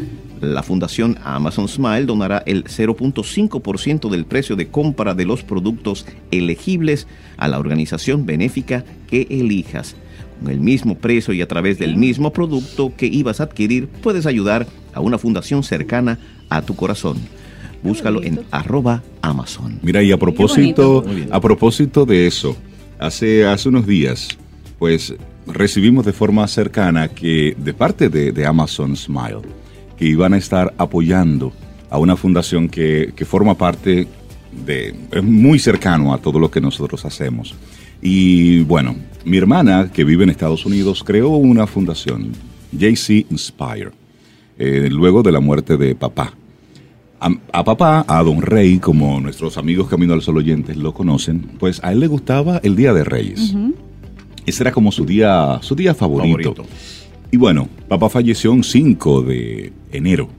la 0.42 0.64
fundación 0.64 1.18
Amazon 1.24 1.68
Smile 1.68 2.06
donará 2.06 2.44
el 2.46 2.66
0.5% 2.66 4.10
del 4.10 4.26
precio 4.26 4.56
de 4.56 4.68
compra 4.68 5.14
de 5.14 5.26
los 5.26 5.44
productos 5.44 6.06
elegibles 6.32 7.08
a 7.38 7.48
la 7.48 7.60
organización 7.60 8.26
benéfica 8.26 8.84
que 9.08 9.28
elijas 9.30 9.96
con 10.40 10.52
el 10.52 10.60
mismo 10.60 10.98
precio 10.98 11.34
y 11.34 11.42
a 11.42 11.48
través 11.48 11.80
del 11.80 11.96
mismo 11.98 12.32
producto 12.32 12.94
que 12.96 13.08
ibas 13.08 13.40
a 13.40 13.44
adquirir, 13.44 13.88
puedes 13.88 14.26
ayudar 14.26 14.68
a 14.94 15.02
una 15.02 15.18
fundación 15.18 15.64
cercana 15.64 16.20
a 16.50 16.62
tu 16.62 16.76
corazón. 16.76 17.18
Búscalo 17.84 18.24
en 18.24 18.42
arroba 18.52 19.04
Amazon. 19.22 19.80
Mira, 19.82 20.02
y 20.02 20.12
a 20.12 20.18
propósito, 20.18 21.06
a 21.32 21.40
propósito 21.40 22.06
de 22.06 22.28
eso, 22.28 22.56
hace, 23.00 23.46
hace 23.46 23.70
unos 23.70 23.86
días, 23.86 24.30
pues 24.80 25.14
recibimos 25.46 26.06
de 26.06 26.14
forma 26.14 26.48
cercana 26.48 27.08
que 27.08 27.56
de 27.58 27.74
parte 27.74 28.10
de, 28.10 28.32
de 28.32 28.46
Amazon 28.46 28.96
Smile, 28.96 29.42
que 29.98 30.06
iban 30.06 30.34
a 30.34 30.38
estar 30.38 30.74
apoyando 30.78 31.54
a 31.90 31.98
una 32.00 32.16
fundación 32.16 32.68
que, 32.68 33.14
que 33.16 33.26
forma 33.26 33.56
parte 33.56 34.08
de, 34.66 34.96
es 35.12 35.24
muy 35.24 35.60
cercano 35.60 36.14
a 36.14 36.18
todo 36.18 36.40
lo 36.40 36.52
que 36.52 36.62
nosotros 36.62 37.06
hacemos. 37.06 37.56
Y 38.02 38.62
bueno, 38.64 38.96
mi 39.26 39.38
hermana, 39.38 39.92
que 39.92 40.04
vive 40.04 40.24
en 40.24 40.30
Estados 40.30 40.66
Unidos, 40.66 41.04
creó 41.04 41.30
una 41.30 41.68
fundación, 41.68 42.32
JC 42.72 43.26
Inspire, 43.30 43.92
eh, 44.58 44.88
luego 44.92 45.24
de 45.24 45.32
la 45.32 45.40
muerte 45.40 45.78
de 45.78 45.96
papá. 45.96 46.34
A, 47.20 47.64
papá, 47.64 48.06
a 48.08 48.22
Don 48.22 48.44
Rey, 48.44 48.78
como 48.78 49.20
nuestros 49.20 49.58
amigos 49.58 49.88
Camino 49.88 50.14
al 50.14 50.22
Sol 50.22 50.38
oyentes 50.38 50.78
lo 50.78 50.94
conocen, 50.94 51.42
pues 51.60 51.84
a 51.84 51.92
él 51.92 52.00
le 52.00 52.08
gustaba 52.08 52.60
el 52.64 52.76
Día 52.76 52.94
de 52.94 53.04
Reyes. 53.04 53.56
Ese 54.46 54.64
era 54.64 54.72
como 54.72 54.92
su 54.92 55.04
día, 55.04 55.58
su 55.62 55.76
día 55.76 55.96
favorito. 55.96 56.54
favorito. 56.54 56.66
Y 57.32 57.38
bueno, 57.38 57.68
papá 57.88 58.08
falleció 58.10 58.52
un 58.52 58.64
5 58.64 59.24
de 59.24 59.74
enero. 59.92 60.30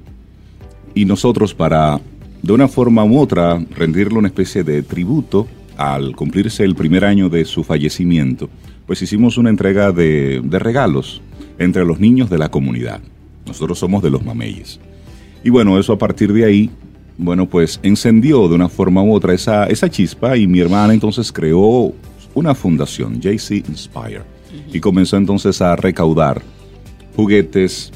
Y 0.95 1.05
nosotros 1.05 1.53
para, 1.53 2.01
de 2.43 2.53
una 2.53 2.69
forma 2.69 3.05
u 3.05 3.19
otra, 3.19 3.63
rendirle 3.77 4.19
una 4.19 4.29
especie 4.29 4.63
de 4.65 4.83
tributo, 4.83 5.47
al 5.79 6.17
cumplirse 6.17 6.65
el 6.65 6.75
primer 6.75 7.05
año 7.05 7.31
de 7.31 7.45
su 7.45 7.65
fallecimiento, 7.65 8.51
pues 8.87 9.01
hicimos 9.01 9.39
una 9.39 9.49
entrega 9.49 9.93
de, 9.93 10.43
regalos 10.51 11.23
entre 11.59 11.85
los 11.85 12.01
niños 12.01 12.29
de 12.29 12.37
la 12.37 12.51
comunidad. 12.51 13.01
Nosotros 13.47 13.79
somos 13.79 14.03
de 14.03 14.11
los 14.11 14.25
mameyes. 14.25 14.81
Y 15.43 15.51
bueno, 15.51 15.79
eso 15.79 15.93
a 15.93 15.99
partir 15.99 16.33
de 16.33 16.45
ahí, 16.45 16.71
bueno, 17.17 17.49
pues 17.49 17.79
encendió 17.83 18.49
de 18.49 18.57
una 18.57 18.69
forma 18.69 19.03
u 19.03 19.15
otra 19.15 19.33
esa, 19.33 19.67
esa 19.67 19.89
chispa 19.89 20.37
y 20.37 20.47
mi 20.47 20.61
hermana 20.61 20.93
entonces 20.93 21.33
creó 21.33 21.95
una 22.35 22.55
fundación, 22.55 23.21
JC 23.21 23.69
Inspire, 23.69 24.23
y 24.73 24.81
comenzó 24.81 25.17
entonces 25.17 25.63
a 25.63 25.77
recaudar 25.77 26.43
juguetes 27.15 27.93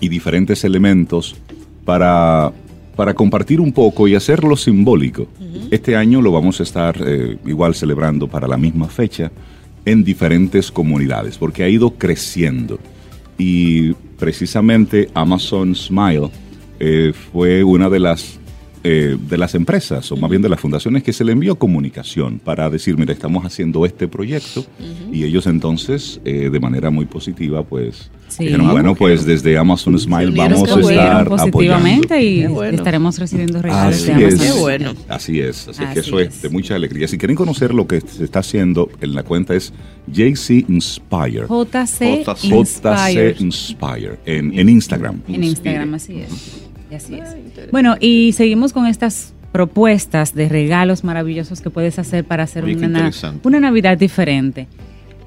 y 0.00 0.08
diferentes 0.08 0.64
elementos 0.64 1.36
para 1.84 2.52
para 2.96 3.14
compartir 3.14 3.60
un 3.60 3.72
poco 3.72 4.08
y 4.08 4.14
hacerlo 4.14 4.56
simbólico. 4.56 5.26
Este 5.70 5.96
año 5.96 6.22
lo 6.22 6.32
vamos 6.32 6.60
a 6.60 6.62
estar 6.62 6.96
eh, 7.04 7.36
igual 7.46 7.74
celebrando 7.74 8.28
para 8.28 8.46
la 8.46 8.56
misma 8.56 8.88
fecha 8.88 9.30
en 9.84 10.04
diferentes 10.04 10.70
comunidades, 10.70 11.36
porque 11.38 11.64
ha 11.64 11.68
ido 11.68 11.90
creciendo. 11.90 12.78
Y 13.36 13.92
precisamente 14.18 15.10
Amazon 15.14 15.74
Smile 15.74 16.30
eh, 16.78 17.12
fue 17.32 17.64
una 17.64 17.90
de 17.90 18.00
las 18.00 18.38
eh, 18.86 19.16
de 19.18 19.38
las 19.38 19.54
empresas, 19.54 20.12
o 20.12 20.16
más 20.18 20.28
bien 20.28 20.42
de 20.42 20.50
las 20.50 20.60
fundaciones, 20.60 21.02
que 21.02 21.14
se 21.14 21.24
le 21.24 21.32
envió 21.32 21.56
comunicación 21.56 22.38
para 22.38 22.68
decir, 22.68 22.98
mira, 22.98 23.14
estamos 23.14 23.42
haciendo 23.46 23.86
este 23.86 24.08
proyecto, 24.08 24.62
y 25.10 25.24
ellos 25.24 25.46
entonces, 25.46 26.20
eh, 26.26 26.50
de 26.52 26.60
manera 26.60 26.90
muy 26.90 27.06
positiva, 27.06 27.62
pues, 27.62 28.10
dijeron, 28.38 28.70
bueno, 28.70 28.94
pues 28.94 29.24
desde 29.24 29.56
Amazon 29.56 29.98
Smile 29.98 30.32
vamos 30.32 30.70
a 30.70 30.80
estar 30.80 31.28
positivamente 31.28 32.22
y 32.22 32.46
estaremos 32.72 33.18
recibiendo 33.18 33.62
regalos 33.62 33.96
así 33.96 34.06
de 34.12 34.12
Amazon. 34.26 34.46
Es, 34.46 34.58
bueno. 34.58 34.94
Así 35.08 35.40
es, 35.40 35.66
así, 35.66 35.82
que 35.94 36.00
eso 36.00 36.20
es. 36.20 36.42
de 36.42 36.50
mucha 36.50 36.74
alegría. 36.74 37.08
Si 37.08 37.16
quieren 37.16 37.36
conocer 37.36 37.72
lo 37.72 37.86
que 37.86 38.02
se 38.02 38.24
está 38.24 38.40
haciendo, 38.40 38.90
en 39.00 39.14
la 39.14 39.22
cuenta 39.22 39.54
es 39.54 39.72
JC 40.08 40.68
Inspire. 40.68 41.46
JC, 41.48 42.22
JC 42.26 43.40
Inspire, 43.40 44.18
en, 44.26 44.58
en 44.58 44.68
Instagram. 44.68 45.22
En 45.26 45.42
Instagram, 45.42 45.94
así 45.94 46.18
es. 46.18 46.63
Bueno, 47.70 47.96
y 48.00 48.32
seguimos 48.32 48.72
con 48.72 48.86
estas 48.86 49.32
propuestas 49.52 50.34
de 50.34 50.48
regalos 50.48 51.04
maravillosos 51.04 51.60
que 51.60 51.70
puedes 51.70 51.98
hacer 51.98 52.24
para 52.24 52.42
hacer 52.42 52.64
una, 52.64 53.12
una 53.44 53.60
Navidad 53.60 53.96
diferente. 53.96 54.66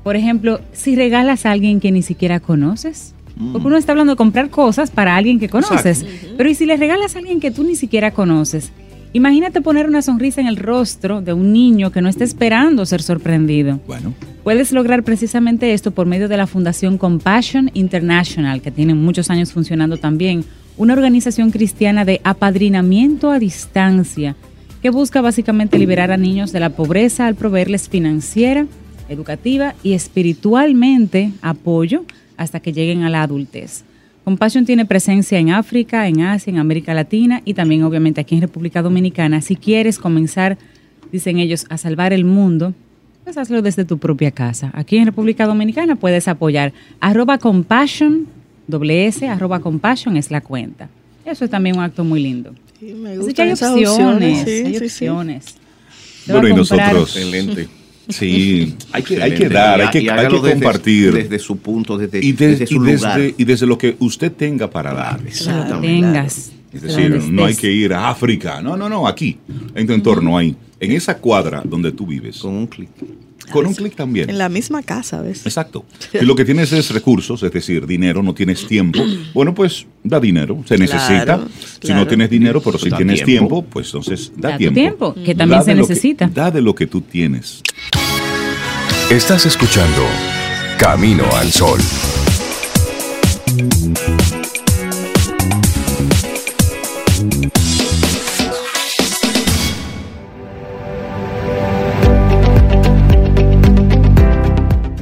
Por 0.03 0.15
ejemplo, 0.15 0.59
si 0.73 0.95
regalas 0.95 1.45
a 1.45 1.51
alguien 1.51 1.79
que 1.79 1.91
ni 1.91 2.01
siquiera 2.01 2.39
conoces, 2.39 3.13
mm. 3.37 3.53
porque 3.53 3.67
uno 3.67 3.77
está 3.77 3.93
hablando 3.93 4.13
de 4.13 4.17
comprar 4.17 4.49
cosas 4.49 4.91
para 4.91 5.15
alguien 5.15 5.39
que 5.39 5.47
conoces, 5.49 6.05
pero 6.37 6.49
¿y 6.49 6.55
si 6.55 6.65
le 6.65 6.77
regalas 6.77 7.15
a 7.15 7.19
alguien 7.19 7.39
que 7.39 7.51
tú 7.51 7.63
ni 7.63 7.75
siquiera 7.75 8.11
conoces? 8.11 8.71
Imagínate 9.13 9.61
poner 9.61 9.87
una 9.87 10.01
sonrisa 10.01 10.41
en 10.41 10.47
el 10.47 10.57
rostro 10.57 11.21
de 11.21 11.33
un 11.33 11.53
niño 11.53 11.91
que 11.91 12.01
no 12.01 12.09
está 12.09 12.23
esperando 12.23 12.85
ser 12.85 13.01
sorprendido. 13.01 13.79
Bueno. 13.87 14.13
Puedes 14.43 14.71
lograr 14.71 15.03
precisamente 15.03 15.73
esto 15.73 15.91
por 15.91 16.05
medio 16.05 16.27
de 16.27 16.37
la 16.37 16.47
Fundación 16.47 16.97
Compassion 16.97 17.71
International, 17.73 18.61
que 18.61 18.71
tiene 18.71 18.93
muchos 18.93 19.29
años 19.29 19.53
funcionando 19.53 19.97
también 19.97 20.45
una 20.77 20.93
organización 20.93 21.51
cristiana 21.51 22.05
de 22.05 22.21
apadrinamiento 22.23 23.31
a 23.31 23.39
distancia 23.39 24.35
que 24.81 24.89
busca 24.89 25.21
básicamente 25.21 25.79
liberar 25.79 26.11
a 26.11 26.17
niños 26.17 26.51
de 26.51 26.59
la 26.59 26.69
pobreza 26.69 27.25
al 27.25 27.35
proveerles 27.35 27.89
financiera, 27.89 28.67
educativa 29.09 29.73
y 29.83 29.93
espiritualmente 29.93 31.31
apoyo 31.41 32.05
hasta 32.37 32.59
que 32.59 32.73
lleguen 32.73 33.03
a 33.03 33.09
la 33.09 33.23
adultez. 33.23 33.83
Compassion 34.23 34.65
tiene 34.65 34.85
presencia 34.85 35.39
en 35.39 35.51
África, 35.51 36.07
en 36.07 36.21
Asia, 36.21 36.51
en 36.51 36.59
América 36.59 36.93
Latina 36.93 37.41
y 37.45 37.53
también 37.53 37.83
obviamente 37.83 38.21
aquí 38.21 38.35
en 38.35 38.41
República 38.41 38.81
Dominicana. 38.81 39.41
Si 39.41 39.55
quieres 39.55 39.99
comenzar, 39.99 40.57
dicen 41.11 41.39
ellos, 41.39 41.65
a 41.69 41.77
salvar 41.77 42.13
el 42.13 42.25
mundo, 42.25 42.73
pues 43.23 43.37
hazlo 43.37 43.61
desde 43.61 43.85
tu 43.85 43.97
propia 43.97 44.31
casa. 44.31 44.69
Aquí 44.73 44.97
en 44.97 45.05
República 45.05 45.45
Dominicana 45.45 45.95
puedes 45.95 46.27
apoyar 46.27 46.73
arroba 46.99 47.37
compassion, 47.37 48.27
compassion 49.59 50.17
es 50.17 50.29
la 50.31 50.41
cuenta. 50.41 50.89
Eso 51.25 51.45
es 51.45 51.51
también 51.51 51.77
un 51.77 51.83
acto 51.83 52.03
muy 52.03 52.21
lindo. 52.21 52.53
Sí, 52.79 52.93
me 52.93 53.11
Así 53.13 53.33
que 53.33 53.41
hay 53.41 53.51
opciones, 53.51 53.89
opciones. 53.89 54.43
sí, 54.45 54.51
hay 54.65 54.75
sí, 54.79 54.85
opciones. 54.85 55.45
Bueno, 56.27 56.47
y 56.49 56.53
nosotros. 56.53 57.15
Excelente. 57.15 57.67
Sí, 58.09 58.75
hay 58.93 59.03
que, 59.03 59.21
hay 59.21 59.33
que 59.33 59.49
dar, 59.49 59.79
Y- 59.79 59.81
hay 59.81 59.89
que, 59.89 60.01
y 60.01 60.09
hay 60.09 60.27
que 60.27 60.35
desde- 60.35 60.51
compartir. 60.51 61.13
Desde, 61.13 61.39
su 61.39 61.57
punto, 61.57 61.97
desde, 61.97 62.23
y, 62.23 62.31
de- 62.31 62.47
desde 62.49 62.63
y 62.63 62.67
su 62.67 62.79
lugar. 62.79 63.19
desde, 63.19 63.35
y 63.37 63.43
desde 63.43 63.65
lo 63.65 63.77
que 63.77 63.95
usted 63.99 64.31
tenga 64.31 64.69
para 64.69 64.93
dar. 64.93 65.19
Claro. 65.23 65.81
tengas. 65.81 66.51
Es 66.71 66.81
decir, 66.81 67.09
no 67.31 67.45
hay 67.45 67.55
que 67.55 67.71
ir 67.71 67.93
a 67.93 68.09
África. 68.09 68.61
No, 68.61 68.77
no, 68.77 68.87
no, 68.87 69.07
aquí, 69.07 69.37
en 69.73 69.87
tu 69.87 69.93
entorno, 69.93 70.37
ahí. 70.37 70.55
En 70.79 70.91
esa 70.91 71.17
cuadra 71.17 71.61
donde 71.65 71.91
tú 71.91 72.05
vives. 72.05 72.37
Con 72.39 72.53
un 72.53 72.67
clic. 72.67 72.89
Con 73.51 73.65
un 73.65 73.73
clic 73.73 73.95
también. 73.95 74.29
En 74.29 74.37
la 74.37 74.49
misma 74.49 74.83
casa, 74.83 75.21
¿ves? 75.21 75.45
Exacto. 75.45 75.85
Si 76.11 76.25
lo 76.25 76.35
que 76.35 76.45
tienes 76.45 76.71
es 76.73 76.89
recursos, 76.91 77.41
es 77.43 77.51
decir, 77.51 77.85
dinero, 77.87 78.21
no 78.23 78.33
tienes 78.33 78.65
tiempo, 78.67 78.99
bueno, 79.33 79.53
pues 79.53 79.85
da 80.03 80.19
dinero, 80.19 80.63
se 80.67 80.77
necesita. 80.77 81.23
Claro, 81.25 81.47
Si 81.81 81.93
no 81.93 82.07
tienes 82.07 82.29
dinero, 82.29 82.61
pero 82.61 82.77
si 82.77 82.89
Da 82.89 82.97
tienes 82.97 83.23
tiempo. 83.23 83.47
tiempo, 83.49 83.65
pues 83.69 83.87
entonces 83.87 84.31
da, 84.35 84.49
Da 84.49 84.53
tu 84.55 84.57
tiempo. 84.59 84.79
tiempo, 84.79 85.13
que 85.13 85.35
también 85.35 85.59
Da 85.59 85.65
se 85.65 85.71
que- 85.73 85.81
necesita. 85.81 86.27
da 86.27 86.51
de 86.51 86.61
lo 86.61 86.73
que 86.75 86.87
tú 86.87 87.01
tienes. 87.01 87.61
Estás 89.09 89.45
escuchando 89.45 90.03
Camino 90.77 91.23
al 91.35 91.51
Sol. 91.51 91.79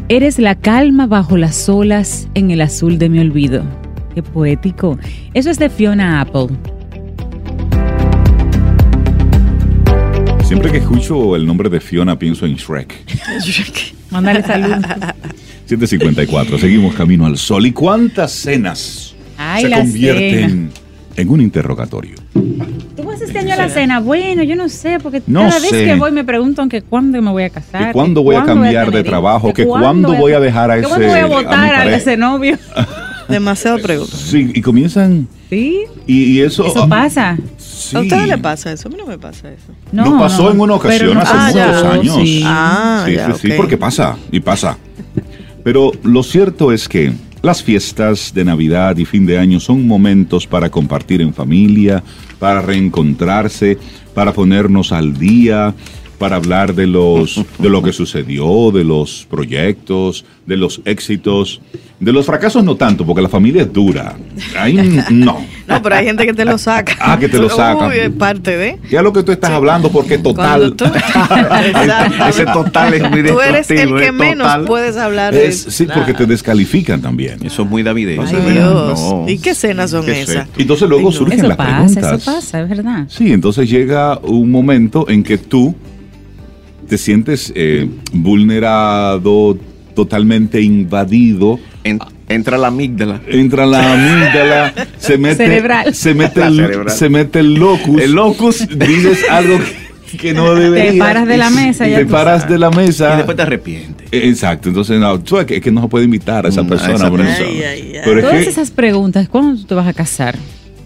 Eres 0.07 0.37
la 0.37 0.53
calma 0.53 1.07
bajo 1.07 1.35
las 1.35 1.67
olas 1.67 2.27
en 2.35 2.51
el 2.51 2.61
azul 2.61 2.99
de 2.99 3.09
mi 3.09 3.17
olvido. 3.17 3.63
Qué 4.13 4.21
poético. 4.21 4.99
Eso 5.33 5.49
es 5.49 5.57
de 5.57 5.67
Fiona 5.67 6.21
Apple. 6.21 6.49
Siempre 10.43 10.71
que 10.71 10.77
escucho 10.77 11.35
el 11.35 11.47
nombre 11.47 11.69
de 11.69 11.79
Fiona 11.79 12.19
pienso 12.19 12.45
en 12.45 12.53
Shrek. 12.53 12.93
Mándale 14.11 14.43
salud. 14.43 14.75
754, 15.65 16.59
seguimos 16.59 16.93
camino 16.93 17.25
al 17.25 17.39
sol. 17.39 17.65
¿Y 17.65 17.71
cuántas 17.71 18.31
cenas 18.31 19.15
Ay, 19.39 19.63
se 19.63 19.71
convierten 19.71 20.69
en 21.15 21.29
un 21.29 21.41
interrogatorio? 21.41 22.15
¿Tú 22.95 23.03
vas 23.03 23.21
este 23.21 23.39
año 23.39 23.53
a 23.53 23.57
la 23.57 23.69
cena? 23.69 23.99
Bueno, 23.99 24.43
yo 24.43 24.55
no 24.55 24.69
sé, 24.69 24.97
porque 25.01 25.21
No 25.27 25.41
cada 25.41 25.59
vez 25.59 25.69
sé. 25.69 25.85
que 25.85 25.95
voy 25.95 26.11
me 26.11 26.23
preguntan 26.23 26.69
que 26.69 26.81
cuándo 26.81 27.21
me 27.21 27.31
voy 27.31 27.43
a 27.43 27.49
casar. 27.49 27.87
Que 27.87 27.91
cuándo 27.93 28.23
voy 28.23 28.35
a 28.35 28.43
cambiar 28.43 28.91
de 28.91 29.03
trabajo, 29.03 29.53
que 29.53 29.65
cuándo 29.65 30.13
voy 30.13 30.33
a 30.33 30.39
dejar 30.39 30.71
a 30.71 30.77
ese- 30.77 30.87
cuándo 30.87 31.07
voy 31.07 31.19
a 31.19 31.25
votar 31.25 31.75
a, 31.75 31.95
ese 31.95 32.17
novio. 32.17 32.57
Demasiado 33.29 33.79
preguntas. 33.79 34.19
Sí, 34.19 34.51
y 34.53 34.61
comienzan. 34.61 35.27
Sí, 35.49 35.79
Y, 36.05 36.23
y 36.33 36.41
eso. 36.41 36.65
eso 36.67 36.87
pasa. 36.87 37.37
Sí. 37.57 37.95
¿A 37.97 38.01
ustedes 38.01 38.27
le 38.27 38.37
pasa 38.37 38.71
eso? 38.71 38.87
A 38.87 38.91
mí 38.91 38.97
no 38.99 39.05
me 39.07 39.17
pasa 39.17 39.51
eso. 39.51 39.73
No, 39.91 40.05
No 40.05 40.19
pasó 40.19 40.43
no, 40.43 40.51
en 40.51 40.59
una 40.59 40.75
ocasión 40.75 41.15
no- 41.15 41.21
hace 41.21 41.31
Ah, 41.35 41.51
ya. 41.51 41.67
muchos 41.67 41.83
años. 41.83 42.15
Sí. 42.17 42.41
Ah, 42.45 43.03
sí, 43.07 43.13
ya, 43.15 43.31
sí, 43.33 43.39
sí, 43.41 43.51
ok. 43.51 43.57
porque 43.57 43.77
pasa 43.77 44.15
y 44.31 44.39
pasa. 44.41 44.77
Pero 45.63 45.91
lo 46.03 46.21
cierto 46.21 46.71
es 46.71 46.87
que 46.87 47.13
las 47.45 47.61
fiestas 47.61 48.33
de 48.33 48.43
Navidad 48.43 48.97
y 48.97 49.05
fin 49.05 49.27
de 49.27 49.37
año 49.37 49.59
son 49.59 49.85
momentos 49.87 50.47
para 50.47 50.71
compartir 50.71 51.21
en 51.21 51.31
familia, 51.31 52.03
para 52.39 52.59
reencontrarse, 52.59 53.77
para 54.15 54.33
ponernos 54.33 54.91
al 54.91 55.15
día, 55.15 55.75
para 56.17 56.37
hablar 56.37 56.73
de 56.73 56.87
los 56.87 57.45
de 57.59 57.69
lo 57.69 57.83
que 57.83 57.93
sucedió, 57.93 58.71
de 58.71 58.83
los 58.83 59.27
proyectos, 59.29 60.25
de 60.47 60.57
los 60.57 60.81
éxitos, 60.85 61.61
de 61.97 62.11
los 62.11 62.25
fracasos 62.25 62.63
no 62.63 62.75
tanto, 62.75 63.05
porque 63.05 63.21
la 63.21 63.29
familia 63.29 63.61
es 63.63 63.71
dura. 63.71 64.15
Ahí 64.59 64.73
no. 65.11 65.37
No, 65.67 65.81
pero 65.81 65.95
hay 65.95 66.05
gente 66.05 66.25
que 66.25 66.33
te 66.33 66.45
lo 66.45 66.57
saca. 66.57 66.95
Ah, 66.99 67.17
que 67.17 67.27
te 67.29 67.39
lo 67.39 67.49
saca. 67.49 67.87
Uy, 67.87 67.95
es 67.95 68.09
parte 68.11 68.55
de. 68.57 68.77
Ya 68.91 69.01
lo 69.01 69.11
que 69.13 69.23
tú 69.23 69.31
estás 69.31 69.49
hablando, 69.51 69.89
porque 69.91 70.17
total. 70.17 70.75
Tú-. 70.75 70.85
Ese 72.29 72.45
total 72.45 72.93
es 72.93 73.09
muy 73.09 73.23
Tú 73.23 73.39
eres 73.39 73.69
el 73.71 73.95
que 73.95 74.11
menos 74.11 74.45
total. 74.47 74.65
puedes 74.65 74.97
hablar 74.97 75.33
de 75.33 75.47
Es- 75.47 75.61
sí, 75.69 75.87
porque 75.91 76.13
te 76.13 76.25
descalifican 76.25 77.01
también. 77.01 77.39
Eso 77.43 77.63
es 77.63 77.69
muy 77.69 77.81
navideño. 77.81 78.23
Ay, 78.27 78.51
Dios. 78.51 78.99
No. 78.99 79.25
¿Y 79.27 79.39
qué 79.39 79.55
cenas 79.55 79.91
son 79.91 80.05
Qué 80.05 80.21
esas? 80.21 80.47
Entonces 80.57 80.87
luego 80.89 81.09
Ay, 81.09 81.15
surgen 81.15 81.39
Eso 81.39 81.47
las 81.47 81.57
pasa, 81.57 81.75
preguntas. 81.77 82.21
eso 82.21 82.31
pasa, 82.31 82.61
es 82.61 82.69
verdad. 82.69 83.05
Sí, 83.09 83.31
entonces 83.31 83.69
llega 83.69 84.19
un 84.19 84.51
momento 84.51 85.09
en 85.09 85.23
que 85.23 85.37
tú 85.37 85.73
te 86.87 86.97
sientes 86.99 87.51
eh, 87.55 87.89
vulnerado, 88.13 89.57
totalmente 89.95 90.61
invadido. 90.61 91.59
En- 91.85 91.99
entra 92.27 92.57
la 92.57 92.67
amígdala. 92.67 93.21
Entra 93.27 93.65
la 93.65 93.93
amígdala, 93.93 94.73
se 94.97 95.17
mete, 95.19 95.35
Cerebral. 95.37 95.93
se 95.95 96.13
mete, 96.13 96.39
La 96.41 96.47
el, 96.47 96.55
cerebral. 96.57 96.95
se 96.97 97.09
mete 97.09 97.39
el 97.39 97.53
locus. 97.53 98.01
El 98.01 98.11
locus. 98.13 98.67
Dices 98.77 99.23
algo 99.29 99.59
que, 100.11 100.17
que 100.17 100.33
no 100.33 100.53
deberías. 100.55 100.93
Te 100.93 100.99
paras 100.99 101.27
de 101.27 101.37
la 101.37 101.49
mesa, 101.51 101.87
ya 101.87 101.97
Te 101.99 102.05
paras 102.07 102.41
sabes. 102.41 102.53
de 102.53 102.59
la 102.59 102.71
mesa. 102.71 103.13
Y 103.13 103.17
después 103.17 103.37
te 103.37 103.43
arrepientes. 103.43 104.07
Exacto, 104.11 104.69
entonces 104.69 104.99
no, 104.99 105.19
tú 105.19 105.35
sabes 105.35 105.45
que, 105.45 105.61
que 105.61 105.71
no 105.71 105.83
se 105.83 105.87
puede 105.87 106.05
invitar 106.05 106.45
a 106.45 106.49
esa 106.49 106.63
Mm, 106.63 106.65
a 106.65 106.69
persona. 106.69 106.93
esa 106.95 107.09
por 107.09 107.21
eso. 107.21 107.27
persona. 107.37 107.49
Ay, 107.49 107.63
ay, 107.63 107.91
ay. 107.95 108.01
Pero 108.03 108.19
es 108.19 108.25
Todas 108.25 108.43
que- 108.43 108.49
esas 108.49 108.71
preguntas, 108.71 109.29
¿cuándo 109.29 109.55
tú 109.61 109.67
te 109.67 109.75
vas 109.75 109.87
a 109.87 109.93
casar? 109.93 110.35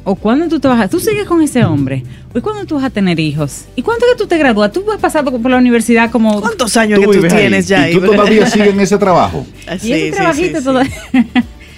¿O 0.04 0.16
cuándo 0.16 0.48
tú 0.48 0.60
te 0.60 0.68
vas 0.68 0.80
a... 0.82 0.88
¿Tú 0.88 1.00
sigues 1.00 1.26
con 1.26 1.42
ese 1.42 1.64
hombre? 1.66 2.04
¿O 2.34 2.42
cuándo 2.42 2.66
tú 2.66 2.76
vas 2.76 2.86
a 2.86 2.90
tener 2.90 3.20
hijos? 3.20 3.66
¿Y 3.76 3.82
cuándo 3.82 4.06
que 4.12 4.18
tú 4.18 4.28
te 4.28 4.38
gradúas? 4.38 4.72
¿Tú 4.72 4.84
has 4.92 5.00
pasado 5.00 5.32
por 5.40 5.52
la 5.52 5.58
universidad 5.58 6.10
como... 6.10 6.40
¿Cuántos 6.42 6.76
años 6.78 7.00
Tú 7.00 7.02
que 7.02 7.08
tú 7.08 7.14
vives 7.22 7.34
ahí, 7.34 7.40
tienes 7.42 7.68
ya? 7.68 7.90
y 7.90 7.94
tú 7.94 8.02
todavía 8.02 8.46
sigues 8.48 8.70
en 8.70 8.80
ese 8.80 8.98
trabajo. 8.98 9.46
Ah, 9.68 9.76
Y 9.76 9.80
sí, 9.80 9.94
ese 9.94 10.06
sí, 10.06 10.12
trabajito 10.16 10.58
sí, 10.60 10.64
todo... 10.64 10.84
sí. 10.84 10.90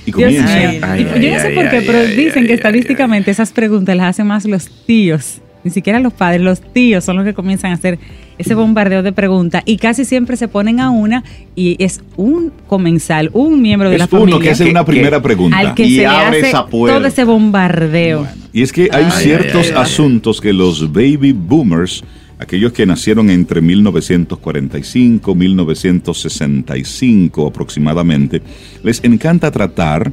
Y 0.05 0.12
Dios 0.13 0.34
comienza. 0.34 0.55
mío. 0.57 0.79
Ay, 0.84 1.01
Y 1.03 1.07
ay, 1.13 1.21
yo 1.27 1.34
no 1.36 1.39
sé 1.41 1.49
por 1.51 1.69
qué, 1.69 1.77
ay, 1.77 1.84
pero 1.86 1.99
ay, 1.99 2.15
dicen 2.15 2.39
ay, 2.41 2.45
que 2.47 2.53
ay, 2.53 2.57
estadísticamente 2.57 3.29
esas 3.31 3.51
preguntas 3.51 3.95
las 3.95 4.07
hacen 4.07 4.25
más 4.27 4.45
los 4.45 4.67
tíos. 4.86 5.41
Ni 5.63 5.71
siquiera 5.71 6.00
los 6.00 6.13
padres, 6.13 6.41
los 6.41 6.62
tíos 6.62 7.04
son 7.04 7.17
los 7.17 7.26
que 7.26 7.34
comienzan 7.34 7.71
a 7.71 7.74
hacer 7.76 8.00
ese 8.38 8.56
bombardeo 8.56 9.04
de 9.04 9.12
preguntas 9.12 9.62
y 9.65 9.78
casi 9.78 10.04
siempre 10.06 10.36
se 10.36 10.47
ponen 10.47 10.80
a 10.80 10.89
una 10.89 11.24
y 11.56 11.76
es 11.84 12.02
un 12.17 12.52
comensal, 12.67 13.30
un 13.34 13.62
miembro 13.62 13.89
de 13.91 14.00
la 14.00 14.06
Es 14.06 14.12
uno 14.12 14.21
familia 14.21 14.39
que 14.41 14.50
hace 14.50 14.69
una 14.71 14.84
primera 14.84 15.17
que- 15.17 15.24
pregunta. 15.24 15.58
al 15.60 15.76
que 15.76 15.86
Y 15.86 15.91
se 15.95 16.02
le 16.02 16.08
abre 16.08 16.39
hace 16.39 16.47
esa 16.50 16.65
puerta. 16.65 16.97
todo 16.97 17.08
ese 17.08 17.24
bombardeo. 17.24 18.28
Y 18.52 18.63
es 18.63 18.74
que 18.74 18.89
hay 18.91 19.06
Ay, 19.06 19.12
ciertos 19.24 19.67
ay, 19.67 19.74
ay. 19.76 19.82
asuntos 19.84 20.41
que 20.41 20.52
los 20.54 20.91
baby 20.91 21.34
boomers, 21.34 22.04
aquellos 22.39 22.74
que 22.74 22.84
nacieron 22.88 23.30
entre 23.30 23.62
1945 23.62 25.36
1965 25.36 27.47
aproximadamente, 27.47 28.41
les 28.84 29.04
encanta 29.04 29.52
tratar 29.52 30.12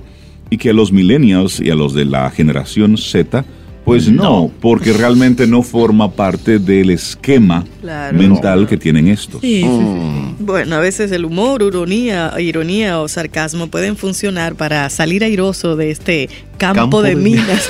y 0.51 0.57
que 0.59 0.71
a 0.71 0.73
los 0.73 0.93
millennials 0.93 1.61
y 1.61 1.71
a 1.71 1.75
los 1.75 1.95
de 1.95 2.05
la 2.05 2.31
generación 2.31 2.97
Z, 2.97 3.45
pues 3.89 4.09
no, 4.11 4.51
porque 4.61 4.93
realmente 4.93 5.47
no 5.47 5.63
forma 5.63 6.11
parte 6.13 6.59
del 6.59 6.91
esquema 6.91 7.65
Claro. 7.81 8.19
mental 8.19 8.67
que 8.67 8.77
tienen 8.77 9.09
estos. 9.09 9.41
Sí, 9.41 9.63
sí, 9.63 9.63
sí. 9.63 9.69
Mm. 9.69 10.37
Bueno, 10.41 10.77
a 10.77 10.81
veces 10.81 11.11
el 11.13 11.25
humor, 11.25 11.63
ironía, 11.63 12.33
ironía 12.39 13.01
o 13.01 13.09
sarcasmo 13.09 13.69
pueden 13.69 13.97
funcionar 13.97 14.55
para 14.57 14.89
salir 14.91 15.25
airoso 15.25 15.75
de 15.77 15.91
este 15.91 16.29
campo, 16.59 16.81
Campo 16.81 17.03
de, 17.03 17.11
de 17.11 17.17
minas 17.17 17.69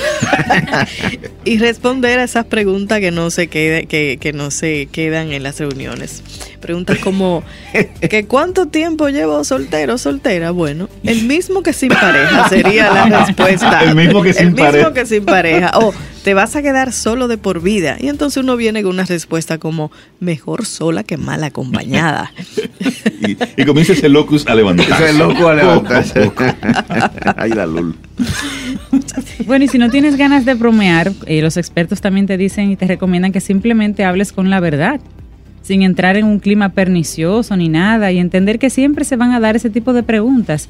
y 1.45 1.57
responder 1.57 2.19
a 2.19 2.23
esas 2.23 2.45
preguntas 2.45 2.99
que 2.99 3.11
no 3.11 3.29
se 3.29 3.47
quede, 3.47 3.85
que, 3.85 4.17
que 4.19 4.33
no 4.33 4.51
se 4.51 4.87
quedan 4.91 5.31
en 5.31 5.43
las 5.43 5.59
reuniones. 5.59 6.23
Preguntas 6.59 6.97
como 6.99 7.43
que 8.09 8.25
cuánto 8.25 8.65
tiempo 8.67 9.07
llevo 9.09 9.43
soltero, 9.43 9.97
soltera. 9.97 10.51
Bueno, 10.51 10.89
el 11.03 11.23
mismo 11.23 11.63
que 11.63 11.71
sin 11.71 11.89
pareja 11.89 12.49
sería 12.49 12.91
la 12.93 13.05
respuesta. 13.25 13.83
El 13.83 13.95
mismo 13.95 14.21
que 14.21 14.33
sin 14.33 14.47
El 14.47 14.51
mismo 14.53 14.65
pareja. 14.65 14.93
que 14.93 15.05
sin 15.05 15.23
pareja. 15.25 15.71
O 15.75 15.93
te 16.23 16.33
vas 16.33 16.55
a 16.55 16.61
quedar 16.61 16.91
solo 16.93 17.27
de 17.27 17.37
por 17.37 17.61
vida. 17.61 17.97
Y 17.99 18.09
entonces 18.09 18.43
uno 18.43 18.57
viene 18.57 18.83
con 18.83 18.93
una 18.93 19.05
respuesta 19.05 19.57
como 19.57 19.91
mejor 20.19 20.65
sola 20.65 21.03
que 21.03 21.17
mal 21.17 21.43
acompañada. 21.43 22.31
Y, 23.21 23.37
y 23.61 23.65
comienza 23.65 23.91
ese 23.91 24.07
locus 24.07 24.47
a 24.47 24.55
levantarse. 24.55 25.09
Ese 25.09 25.13
loco 25.13 25.49
a 25.49 25.53
levantarse. 25.53 26.21
Poco 26.21 26.43
a 26.45 26.53
poco. 26.53 27.33
Ay, 27.35 27.49
la 27.51 27.65
lul. 27.65 27.93
Bueno, 29.45 29.65
y 29.65 29.67
si 29.67 29.77
no 29.77 29.89
tienes 29.89 30.15
ganas 30.15 30.45
de 30.45 30.53
bromear, 30.53 31.11
eh, 31.25 31.41
los 31.41 31.57
expertos 31.57 31.99
también 31.99 32.27
te 32.27 32.37
dicen 32.37 32.71
y 32.71 32.77
te 32.77 32.87
recomiendan 32.87 33.33
que 33.33 33.41
simplemente 33.41 34.05
hables 34.05 34.31
con 34.31 34.49
la 34.49 34.61
verdad, 34.61 35.01
sin 35.61 35.83
entrar 35.83 36.15
en 36.15 36.25
un 36.25 36.39
clima 36.39 36.69
pernicioso 36.69 37.57
ni 37.57 37.67
nada, 37.67 38.11
y 38.11 38.19
entender 38.19 38.57
que 38.57 38.69
siempre 38.69 39.03
se 39.03 39.17
van 39.17 39.31
a 39.31 39.41
dar 39.41 39.57
ese 39.57 39.69
tipo 39.69 39.91
de 39.91 40.03
preguntas. 40.03 40.69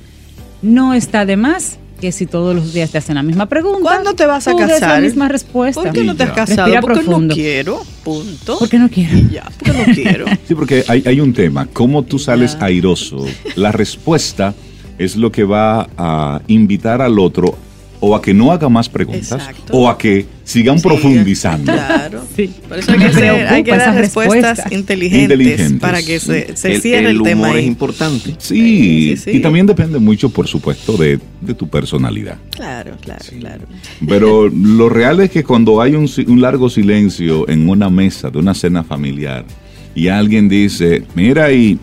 No 0.63 0.95
está 0.95 1.25
de 1.25 1.37
más 1.37 1.77
que 1.99 2.11
si 2.11 2.25
todos 2.25 2.55
los 2.55 2.73
días 2.73 2.89
te 2.91 2.97
hacen 2.97 3.15
la 3.15 3.23
misma 3.23 3.45
pregunta. 3.47 3.81
¿Cuándo 3.81 4.13
te 4.13 4.25
vas 4.25 4.47
a 4.47 4.51
tú 4.51 4.57
casar? 4.57 4.89
la 4.89 4.99
misma 5.01 5.27
respuesta. 5.27 5.81
¿Por 5.81 5.91
qué 5.91 6.03
no 6.03 6.15
te 6.15 6.23
has 6.23 6.31
casado? 6.31 6.63
Respira 6.67 6.81
Porque 6.81 6.99
profundo. 7.01 7.27
no 7.27 7.33
quiero. 7.35 7.81
Punto. 8.03 8.57
¿Por 8.59 8.69
qué 8.69 8.79
no 8.79 8.89
quiero? 8.89 9.17
Ya, 9.31 9.43
porque 9.57 9.73
no 9.77 9.93
quiero. 9.93 10.25
Sí, 10.47 10.55
porque 10.55 10.83
hay, 10.87 11.03
hay 11.05 11.19
un 11.19 11.33
tema, 11.33 11.67
cómo 11.71 12.03
tú 12.03 12.17
sales 12.19 12.57
Ya. 12.59 12.65
airoso. 12.65 13.25
La 13.55 13.71
respuesta 13.71 14.53
es 14.97 15.15
lo 15.15 15.31
que 15.31 15.43
va 15.43 15.87
a 15.97 16.41
invitar 16.47 17.01
al 17.01 17.19
otro 17.19 17.55
o 17.99 18.15
a 18.15 18.21
que 18.21 18.33
no 18.33 18.51
haga 18.51 18.69
más 18.69 18.87
preguntas 18.89 19.31
Exacto. 19.33 19.73
o 19.73 19.89
a 19.89 19.97
que 19.97 20.25
sigan 20.49 20.79
Sí, 20.79 20.83
profundizando. 20.87 21.71
Claro. 21.71 22.23
Sí. 22.35 22.49
Por 22.67 22.79
eso 22.79 22.91
hay 22.91 22.97
que, 22.97 23.29
hay 23.29 23.63
que 23.63 23.71
dar 23.71 23.95
respuestas 23.95 24.57
respuesta. 24.57 24.75
inteligentes, 24.75 25.21
Inteligentes. 25.39 25.79
para 25.79 26.01
que 26.01 26.19
se, 26.19 26.55
se 26.57 26.73
el, 26.73 26.81
cierre 26.81 27.09
el, 27.11 27.17
el 27.17 27.21
tema 27.23 27.47
humor 27.47 27.57
es 27.59 27.65
importante. 27.67 28.35
Sí, 28.39 28.59
Sí, 28.59 29.15
sí, 29.15 29.17
sí. 29.17 29.31
y 29.37 29.39
también 29.41 29.67
depende 29.67 29.99
mucho, 29.99 30.29
por 30.29 30.47
supuesto, 30.47 30.97
de, 30.97 31.19
de 31.41 31.53
tu 31.53 31.67
personalidad. 31.69 32.37
Claro, 32.49 32.97
claro, 33.01 33.25
claro. 33.39 33.65
Pero 34.07 34.49
lo 34.53 34.89
real 34.89 35.19
es 35.19 35.29
que 35.29 35.43
cuando 35.43 35.81
hay 35.81 35.93
un, 35.93 36.07
si- 36.07 36.25
un 36.27 36.41
largo 36.41 36.69
silencio 36.69 37.47
en 37.47 37.69
una 37.69 37.89
mesa 37.91 38.29
de 38.31 38.39
una 38.39 38.53
cena 38.55 38.83
familiar 38.83 39.45
y 39.93 40.07
alguien 40.07 40.49
dice, 40.49 41.03
mira, 41.13 41.51
y, 41.51 41.77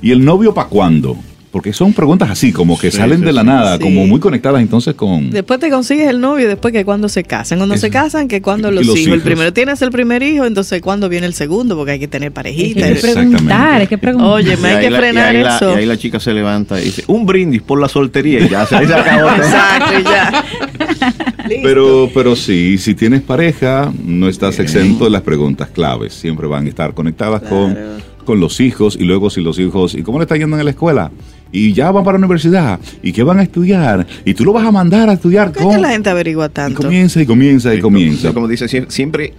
¿y 0.00 0.10
el 0.10 0.24
novio 0.24 0.54
para 0.54 0.68
cuándo? 0.68 1.16
Porque 1.52 1.72
son 1.72 1.92
preguntas 1.92 2.30
así, 2.30 2.52
como 2.52 2.78
que 2.78 2.92
Sí, 2.92 2.98
salen 2.98 3.18
sí, 3.18 3.24
de 3.24 3.32
la 3.32 3.40
sí. 3.40 3.46
nada, 3.48 3.76
Sí. 3.76 3.82
como 3.82 4.06
muy 4.06 4.20
conectadas 4.20 4.62
entonces 4.62 4.94
con... 4.94 5.30
Después 5.30 5.58
te 5.58 5.68
consigues 5.68 6.08
el 6.08 6.20
novio, 6.20 6.46
después 6.46 6.72
que 6.72 6.84
cuando 6.84 7.08
se 7.08 7.24
casan. 7.24 7.58
Cuando 7.58 7.76
se 7.76 7.90
casan, 7.90 8.28
que 8.28 8.40
cuando 8.40 8.70
los, 8.70 8.86
los 8.86 8.96
hijos. 8.96 9.14
El 9.14 9.20
primero 9.22 9.52
tienes 9.52 9.82
el 9.82 9.90
primer 9.90 10.22
hijo, 10.22 10.44
entonces 10.46 10.80
cuando 10.80 11.08
viene 11.08 11.26
el 11.26 11.34
segundo, 11.34 11.74
porque 11.76 11.90
hay 11.92 11.98
que 11.98 12.06
tener 12.06 12.28
Hay 12.28 12.34
parejita. 12.34 12.82
que 12.86 12.92
Exactamente. 12.92 13.36
preguntar, 13.38 13.80
hay 13.80 13.86
que 13.88 13.98
preguntar. 13.98 14.30
Oye, 14.30 14.56
me 14.58 14.68
hay 14.68 14.84
que 14.84 14.90
la- 14.90 14.96
y 14.98 15.00
frenar 15.00 15.34
la- 15.34 15.56
eso. 15.56 15.72
y 15.72 15.78
ahí 15.78 15.86
la 15.86 15.96
chica 15.98 16.20
se 16.20 16.32
levanta 16.32 16.80
y 16.80 16.84
dice, 16.84 17.02
un 17.08 17.26
brindis 17.26 17.62
por 17.62 17.80
la 17.80 17.88
soltería 17.88 18.38
y 18.44 18.48
ya 18.48 18.64
se, 18.66 18.76
ahí 18.76 18.86
se 18.86 18.94
acabó. 18.94 19.30
Exacto, 19.30 19.92
y 19.98 20.02
ya. 20.04 20.44
Pero, 21.62 22.10
pero 22.14 22.36
sí, 22.36 22.78
si 22.78 22.94
tienes 22.94 23.22
pareja, 23.22 23.92
no 24.04 24.28
estás 24.28 24.58
exento 24.60 25.04
de 25.04 25.10
las 25.10 25.22
preguntas 25.22 25.68
claves. 25.68 26.14
Siempre 26.14 26.46
van 26.46 26.66
a 26.66 26.68
estar 26.68 26.94
conectadas 26.94 27.42
con, 27.42 27.76
con 28.24 28.38
los 28.40 28.60
hijos 28.60 28.96
y 28.98 29.04
luego 29.04 29.30
si 29.30 29.40
los 29.40 29.58
hijos, 29.58 29.94
¿y 29.94 30.02
cómo 30.02 30.18
le 30.18 30.24
está 30.24 30.36
yendo 30.36 30.56
en 30.58 30.64
la 30.64 30.70
escuela? 30.70 31.10
Y 31.52 31.72
ya 31.72 31.90
van 31.90 32.04
para 32.04 32.16
la 32.18 32.24
universidad. 32.24 32.78
¿Y 33.02 33.12
qué 33.12 33.22
van 33.22 33.38
a 33.40 33.42
estudiar? 33.42 34.06
Y 34.24 34.34
tú 34.34 34.44
lo 34.44 34.52
vas 34.52 34.64
a 34.64 34.70
mandar 34.70 35.08
a 35.10 35.14
estudiar 35.14 35.46
¿Por 35.48 35.54
qué 35.54 35.58
es 35.60 35.64
con... 35.66 35.74
que 35.76 35.80
la 35.82 35.90
gente 35.90 36.08
averigua 36.10 36.46
Y 36.46 36.50
tanto? 36.50 36.82
comienza 36.82 37.20
y 37.20 37.26
comienza 37.26 37.72
y 37.72 37.76
Sí, 37.76 37.82
comienza. 37.82 38.22
Como, 38.28 38.34
como 38.34 38.48
dice, 38.48 38.66
sie- 38.66 38.88
siempre 38.88 39.34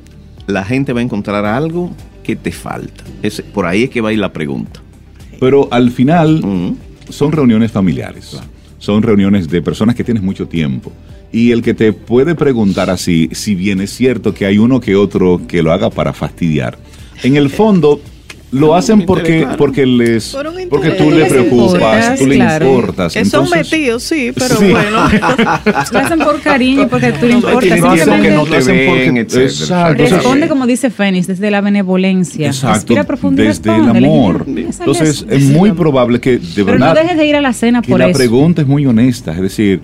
la 0.47 0.65
gente 0.65 0.91
va 0.93 0.99
a 0.99 1.03
encontrar 1.03 1.45
algo 1.45 1.91
que 2.23 2.35
te 2.35 2.51
falta. 2.51 3.03
Ese- 3.23 3.43
por 3.43 3.65
ahí 3.65 3.83
es 3.83 3.89
que 3.89 4.01
va 4.01 4.09
a 4.09 4.13
ir 4.13 4.19
la 4.19 4.33
pregunta. 4.33 4.81
Pero 5.39 5.69
al 5.71 5.91
final 5.91 6.75
son 7.09 7.31
reuniones 7.31 7.71
familiares. 7.71 8.37
Son 8.77 9.01
reuniones 9.03 9.47
de 9.49 9.61
personas 9.61 9.95
que 9.95 10.03
tienes 10.03 10.21
mucho 10.23 10.47
tiempo. 10.47 10.91
Y 11.31 11.51
el 11.51 11.61
que 11.61 11.73
te 11.73 11.93
puede 11.93 12.35
preguntar 12.35 12.89
así, 12.89 13.29
si 13.31 13.55
bien 13.55 13.79
es 13.79 13.91
cierto 13.91 14.33
que 14.33 14.45
hay 14.45 14.57
uno 14.57 14.81
que 14.81 14.95
otro 14.97 15.41
que 15.47 15.63
lo 15.63 15.71
haga 15.71 15.89
para 15.89 16.11
fastidiar, 16.13 16.77
en 17.23 17.37
el 17.37 17.49
fondo 17.49 18.01
lo 18.51 18.75
hacen 18.75 19.05
porque, 19.05 19.47
porque 19.57 19.85
les 19.85 20.29
Por 20.29 20.51
porque 20.69 20.91
tú 20.91 21.09
le 21.09 21.19
Les 21.19 21.29
preocupas, 21.31 22.19
tú 22.19 22.27
le 22.27 22.35
claro. 22.35 22.65
importas. 22.69 23.13
Que 23.13 23.23
son 23.25 23.45
Entonces, 23.45 23.71
metidos, 23.71 24.03
sí, 24.03 24.31
pero 24.33 24.55
Sí. 24.55 24.71
bueno. 24.71 25.09
Lo 25.91 25.99
hacen 25.99 26.19
por 26.19 26.41
cariño 26.41 26.83
y 26.83 26.85
porque 26.87 27.11
tú 27.13 27.27
le 27.27 27.33
importas. 27.33 27.63
Simplemente 27.79 28.21
que 28.29 28.35
no 28.35 28.45
te 28.45 28.57
hacen 28.57 28.75
ven, 28.75 28.87
porque- 28.89 29.19
etcétera. 29.21 29.45
Exacto. 29.91 30.03
Responde 30.03 30.47
como 30.47 30.67
dice 30.67 30.89
Fénix, 30.89 31.27
desde 31.27 31.49
la 31.49 31.61
benevolencia. 31.61 32.47
Exacto, 32.47 32.75
Respira 32.75 33.03
profundo 33.05 33.41
desde 33.41 33.69
el 33.69 33.75
respóndele. 33.77 34.07
amor. 34.07 34.45
Entonces 34.47 35.25
es 35.29 35.43
muy 35.43 35.71
probable 35.71 36.19
que 36.19 36.31
de 36.37 36.39
Pero 36.55 36.65
verdad 36.65 36.93
no 36.93 37.01
dejes 37.01 37.17
de 37.17 37.25
ir 37.25 37.35
a 37.37 37.41
la 37.41 37.53
cena 37.53 37.81
que 37.81 37.89
por 37.91 37.99
la 37.99 38.09
eso. 38.09 38.17
pregunta 38.17 38.61
es 38.61 38.67
muy 38.67 38.85
honesta, 38.85 39.31
es 39.33 39.41
decir, 39.41 39.81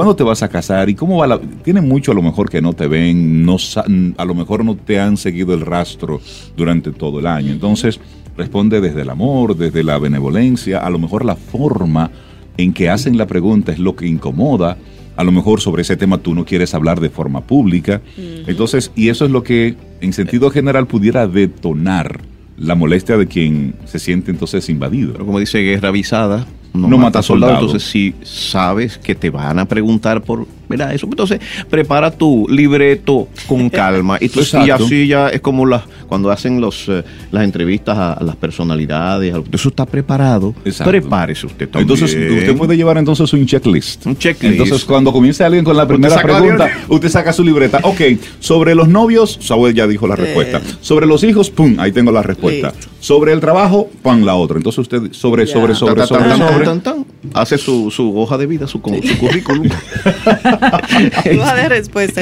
¿cuándo 0.00 0.16
te 0.16 0.22
vas 0.24 0.42
a 0.42 0.48
casar 0.48 0.88
y 0.88 0.94
cómo 0.94 1.18
va 1.18 1.26
la 1.26 1.38
tienen 1.38 1.86
mucho 1.86 2.12
a 2.12 2.14
lo 2.14 2.22
mejor 2.22 2.48
que 2.48 2.62
no 2.62 2.72
te 2.72 2.86
ven, 2.86 3.44
no 3.44 3.58
sa- 3.58 3.84
a 4.16 4.24
lo 4.24 4.34
mejor 4.34 4.64
no 4.64 4.74
te 4.74 4.98
han 4.98 5.18
seguido 5.18 5.52
el 5.52 5.60
rastro 5.60 6.20
durante 6.56 6.90
todo 6.92 7.20
el 7.20 7.26
año. 7.26 7.52
Entonces, 7.52 8.00
responde 8.36 8.80
desde 8.80 9.02
el 9.02 9.10
amor, 9.10 9.54
desde 9.56 9.82
la 9.84 9.98
benevolencia, 9.98 10.78
a 10.78 10.88
lo 10.88 10.98
mejor 10.98 11.24
la 11.26 11.36
forma 11.36 12.10
en 12.56 12.72
que 12.72 12.88
hacen 12.88 13.18
la 13.18 13.26
pregunta 13.26 13.72
es 13.72 13.78
lo 13.78 13.94
que 13.94 14.06
incomoda. 14.06 14.78
A 15.16 15.24
lo 15.24 15.32
mejor 15.32 15.60
sobre 15.60 15.82
ese 15.82 15.96
tema 15.98 16.16
tú 16.16 16.34
no 16.34 16.46
quieres 16.46 16.72
hablar 16.72 16.98
de 17.00 17.10
forma 17.10 17.42
pública. 17.42 18.00
Entonces, 18.46 18.90
y 18.96 19.10
eso 19.10 19.26
es 19.26 19.30
lo 19.30 19.42
que 19.42 19.74
en 20.00 20.12
sentido 20.14 20.50
general 20.50 20.86
pudiera 20.86 21.26
detonar 21.26 22.20
la 22.56 22.74
molestia 22.74 23.16
de 23.18 23.26
quien 23.26 23.74
se 23.84 23.98
siente 23.98 24.30
entonces 24.30 24.68
invadido. 24.70 25.12
Pero 25.12 25.26
como 25.26 25.38
dice 25.38 25.58
Guerra 25.58 25.88
Avisada, 25.88 26.46
no, 26.72 26.88
No 26.88 26.96
mata 26.98 27.06
mata 27.18 27.22
soldado. 27.22 27.52
soldado. 27.54 27.66
Entonces, 27.66 27.90
si 27.90 28.14
sabes 28.22 28.98
que 28.98 29.14
te 29.14 29.30
van 29.30 29.58
a 29.58 29.64
preguntar 29.66 30.22
por 30.22 30.46
mira 30.68 30.94
eso, 30.94 31.06
entonces 31.06 31.40
prepara 31.68 32.12
tu 32.12 32.46
libreto 32.48 33.26
con 33.48 33.68
calma. 33.70 34.18
Y, 34.20 34.28
tú, 34.28 34.40
y 34.64 34.70
así 34.70 35.08
ya 35.08 35.28
es 35.28 35.40
como 35.40 35.66
las 35.66 35.82
cuando 36.06 36.30
hacen 36.30 36.60
los, 36.60 36.88
eh, 36.88 37.02
las 37.32 37.42
entrevistas 37.44 37.96
a, 37.98 38.12
a 38.14 38.22
las 38.22 38.36
personalidades. 38.36 39.34
a 39.34 39.38
lo- 39.38 39.44
Eso 39.50 39.68
está 39.68 39.84
preparado. 39.86 40.54
Exacto. 40.64 40.90
Prepárese 40.90 41.46
usted 41.46 41.68
también. 41.68 41.82
Entonces, 41.90 42.14
usted 42.16 42.56
puede 42.56 42.76
llevar 42.76 42.98
entonces 42.98 43.32
un 43.32 43.46
checklist. 43.46 44.06
Un 44.06 44.16
checklist. 44.16 44.52
Entonces, 44.52 44.84
cuando 44.84 45.12
comience 45.12 45.42
alguien 45.44 45.64
con 45.64 45.76
la 45.76 45.82
Usted 45.82 45.94
primera 45.94 46.14
saca 46.14 46.32
la 46.32 46.38
pregunta, 46.40 46.70
usted 46.88 47.08
saca 47.08 47.32
su 47.32 47.42
libreta. 47.44 47.80
Ok, 47.82 48.00
sobre 48.38 48.74
los 48.76 48.88
novios, 48.88 49.38
Samuel 49.40 49.74
ya 49.74 49.86
dijo 49.88 50.06
la 50.06 50.14
respuesta. 50.16 50.60
Sobre 50.80 51.06
los 51.06 51.24
hijos, 51.24 51.50
pum, 51.50 51.76
ahí 51.78 51.90
tengo 51.92 52.12
la 52.12 52.22
respuesta. 52.22 52.72
Listo. 52.76 52.90
Sobre 53.00 53.32
el 53.32 53.40
trabajo, 53.40 53.88
pum, 54.02 54.22
la 54.24 54.34
otra. 54.36 54.56
Entonces, 54.56 54.78
usted 54.80 55.12
sobre, 55.12 55.46
sobre, 55.46 55.74
sobre, 55.74 56.06
Tan, 56.06 56.38
sobre, 56.38 56.59
tan, 56.64 56.80
tan, 56.80 56.94
sobre. 56.94 57.04
tan, 57.04 57.30
tan, 57.32 57.42
hace 57.42 57.58
su, 57.58 57.90
su 57.90 58.16
hoja 58.18 58.38
de 58.38 58.46
vida, 58.46 58.66
su, 58.66 58.78
su 58.78 59.18
currículum. 59.18 59.68
Vas 61.38 61.56
de 61.56 61.68
respuesta 61.68 62.20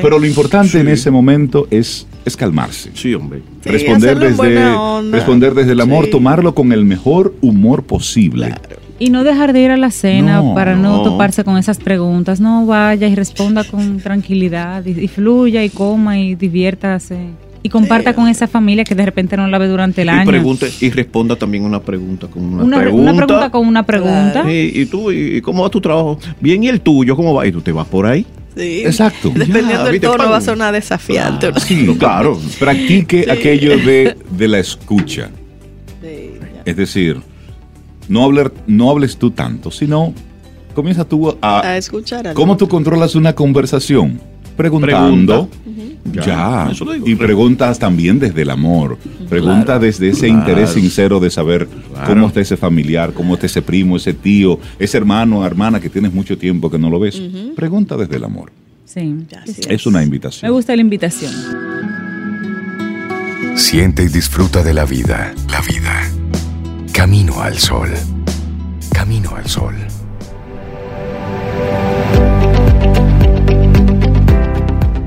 Pero, 0.00 0.18
lo 0.18 0.26
importante 0.26 0.78
en 0.80 0.86
Sí. 0.86 0.92
ese 0.92 1.10
momento 1.10 1.66
es, 1.70 2.06
es 2.24 2.36
calmarse. 2.36 2.90
sí, 2.94 3.14
hombre. 3.14 3.42
Sí, 3.62 3.70
responder, 3.70 4.10
en 4.22 4.36
desde, 4.36 5.10
responder 5.10 5.54
desde 5.54 5.72
el 5.72 5.80
amor, 5.80 6.06
Sí. 6.06 6.10
tomarlo 6.10 6.54
con 6.54 6.72
el 6.72 6.84
mejor 6.84 7.34
humor 7.40 7.84
posible. 7.84 8.46
Claro. 8.48 8.76
Y 8.98 9.10
no 9.10 9.24
dejar 9.24 9.52
de 9.52 9.60
ir 9.60 9.70
a 9.72 9.76
la 9.76 9.90
cena 9.90 10.40
No, 10.40 10.54
para 10.54 10.76
no, 10.76 10.98
no. 10.98 11.02
toparse 11.02 11.42
con 11.42 11.56
esas 11.58 11.78
preguntas. 11.78 12.40
No 12.40 12.64
vaya 12.66 13.08
y 13.08 13.14
responda 13.16 13.64
con 13.64 13.98
tranquilidad 13.98 14.84
y, 14.86 14.90
y 15.04 15.08
fluya 15.08 15.64
y 15.64 15.68
coma 15.70 16.18
y 16.18 16.36
diviértase. 16.36 17.16
Y 17.66 17.70
comparta 17.70 18.10
Sí. 18.10 18.16
con 18.16 18.28
esa 18.28 18.46
familia 18.46 18.84
que 18.84 18.94
de 18.94 19.06
repente 19.06 19.38
no 19.38 19.48
la 19.48 19.56
ve 19.56 19.66
durante 19.68 20.02
el 20.02 20.08
Y 20.08 20.10
año. 20.10 20.26
pregunte 20.30 20.70
y 20.82 20.90
responda 20.90 21.34
también 21.34 21.64
una 21.64 21.80
pregunta 21.80 22.26
con 22.28 22.44
una, 22.44 22.62
una, 22.62 22.78
pregunta. 22.78 23.10
una 23.12 23.26
pregunta 23.26 23.50
con 23.50 23.66
una 23.66 23.82
pregunta. 23.86 24.32
Claro. 24.32 24.48
Sí, 24.50 24.72
y 24.74 24.84
tú, 24.86 25.10
y 25.10 25.40
cómo 25.40 25.62
va 25.62 25.70
tu 25.70 25.80
trabajo? 25.80 26.18
Bien, 26.40 26.62
¿y 26.62 26.68
el 26.68 26.82
tuyo? 26.82 27.16
¿Cómo 27.16 27.32
va? 27.32 27.46
¿Y 27.46 27.52
tú 27.52 27.62
te 27.62 27.72
vas 27.72 27.86
por 27.88 28.04
ahí? 28.06 28.26
Sí. 28.54 28.82
Exacto. 28.84 29.30
Dependiendo 29.34 29.70
Ya, 29.72 29.84
del 29.84 29.98
tono, 30.00 30.28
va 30.30 30.36
a 30.36 30.40
sonar 30.42 30.74
desafiante. 30.74 31.50
Sí, 31.60 31.86
claro. 31.98 32.38
Practique 32.58 33.30
aquello 33.30 33.78
de, 33.78 34.14
de 34.30 34.48
la 34.48 34.58
escucha. 34.58 35.30
Sí. 36.02 36.32
Es 36.66 36.76
decir, 36.76 37.16
no, 38.10 38.24
hablar, 38.24 38.52
no 38.66 38.90
hables 38.90 39.16
tú 39.16 39.30
tanto, 39.30 39.70
sino 39.70 40.12
comienza 40.74 41.04
tú 41.06 41.34
a... 41.40 41.66
A 41.66 41.76
escuchar. 41.78 42.34
¿Cómo 42.34 42.52
otro. 42.52 42.66
tú 42.66 42.70
controlas 42.70 43.14
una 43.14 43.32
conversación? 43.34 44.20
Preguntando. 44.54 45.48
Pregunta. 45.48 45.58
Ya. 46.12 46.68
Eso 46.70 46.84
lo 46.84 46.92
digo. 46.92 47.08
Y 47.08 47.14
preguntas 47.16 47.78
también 47.78 48.18
desde 48.18 48.42
el 48.42 48.50
amor. 48.50 48.98
Pregunta 49.28 49.64
Claro. 49.64 49.80
desde 49.80 50.10
ese 50.10 50.26
Claro. 50.28 50.40
interés 50.40 50.70
sincero 50.70 51.18
de 51.18 51.30
saber 51.30 51.66
Claro. 51.66 52.06
cómo 52.14 52.26
está 52.28 52.40
ese 52.40 52.56
familiar, 52.56 53.12
cómo 53.14 53.34
está 53.34 53.46
ese 53.46 53.62
primo, 53.62 53.96
ese 53.96 54.12
tío, 54.14 54.58
ese 54.78 54.96
hermano, 54.98 55.44
hermana 55.46 55.80
que 55.80 55.88
tienes 55.88 56.12
mucho 56.12 56.36
tiempo 56.38 56.70
que 56.70 56.78
no 56.78 56.90
lo 56.90 57.00
ves. 57.00 57.20
Pregunta 57.56 57.96
desde 57.96 58.16
el 58.16 58.24
amor. 58.24 58.52
Sí. 58.84 59.14
Es 59.68 59.86
una 59.86 59.98
Me 60.00 60.04
invitación. 60.04 60.52
gusta 60.52 60.76
la 60.76 60.82
invitación. 60.82 61.32
Siente 63.56 64.02
y 64.04 64.08
disfruta 64.08 64.62
de 64.62 64.74
la 64.74 64.84
vida. 64.84 65.32
La 65.50 65.60
vida. 65.62 66.02
Camino 66.92 67.40
al 67.40 67.58
sol. 67.58 67.88
Camino 68.92 69.34
al 69.36 69.46
sol. 69.48 69.74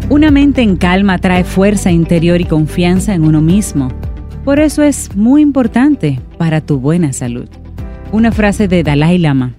Una 0.10 0.32
mente 0.32 0.62
en 0.62 0.78
calma 0.78 1.18
trae 1.18 1.44
fuerza 1.44 1.92
interior 1.92 2.40
y 2.40 2.46
confianza 2.46 3.14
en 3.14 3.24
uno 3.24 3.42
mismo. 3.42 3.90
Por 4.46 4.62
eso 4.62 4.82
es 4.82 5.14
muy 5.18 5.42
importante 5.42 6.22
para 6.38 6.62
tu 6.62 6.80
buena 6.80 7.12
salud. 7.12 7.50
Una 8.14 8.32
frase 8.32 8.70
de 8.70 8.84
Dalai 8.84 9.18
Lama. 9.18 9.56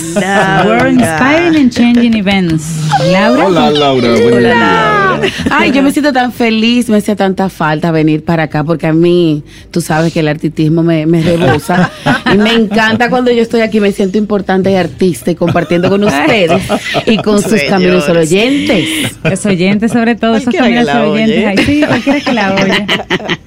We're 0.66 0.90
inspiring 0.90 1.56
and 1.56 1.72
changing 1.72 2.14
events. 2.16 2.64
Laura. 3.12 3.46
Hola, 3.46 3.72
Laura. 3.72 4.10
Buen 4.10 4.40
día. 4.40 5.22
Ay, 5.50 5.72
yo 5.72 5.82
me 5.82 5.92
siento 5.92 6.12
tan 6.14 6.32
feliz, 6.32 6.90
me 6.90 6.98
hacía 6.98 7.16
tanta 7.16 7.50
falta 7.50 7.92
venir 7.92 8.24
para 8.24 8.44
acá 8.44 8.64
porque 8.64 8.88
a 8.88 8.94
mí, 8.94 9.44
tú 9.72 9.82
sabes 9.82 10.14
que 10.14 10.20
el 10.20 10.28
artistismo 10.28 10.84
me, 10.84 11.06
me 11.06 11.22
rebosa 11.22 11.90
y 12.34 12.38
me 12.38 12.54
encanta 12.54 13.10
cuando 13.10 13.32
yo 13.32 13.42
estoy 13.42 13.62
aquí, 13.62 13.80
me 13.80 13.92
siento 13.92 14.18
importante 14.18 14.72
y 14.72 14.76
artista 14.76 15.32
y 15.32 15.36
compartiendo 15.36 15.90
con 15.90 16.04
ustedes 16.04 16.62
y 17.06 17.18
con 17.18 17.42
sus 17.42 17.52
Señores. 17.52 17.70
caminos 17.70 18.10
oyentes. 18.10 19.16
Los 19.24 19.46
oyentes, 19.46 19.92
sobre 19.92 20.16
todo, 20.16 20.36
esos 20.36 20.54
caminos 20.54 20.88
oyentes. 20.90 21.38
oye. 21.38 21.48
Ay, 21.48 21.58
sí, 21.66 21.84
cualquiera 21.88 22.20
que 22.20 22.34
la 22.34 22.56
oye. 22.56 22.75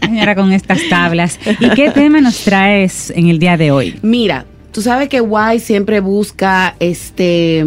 Señora, 0.00 0.34
con 0.34 0.52
estas 0.52 0.80
tablas. 0.88 1.38
¿Y 1.60 1.70
qué 1.70 1.90
tema 1.90 2.20
nos 2.20 2.38
traes 2.44 3.10
en 3.10 3.28
el 3.28 3.38
día 3.38 3.56
de 3.56 3.70
hoy? 3.70 3.98
Mira, 4.02 4.46
tú 4.72 4.82
sabes 4.82 5.08
que 5.08 5.20
Wise 5.20 5.64
siempre 5.64 6.00
busca 6.00 6.74
este 6.80 7.64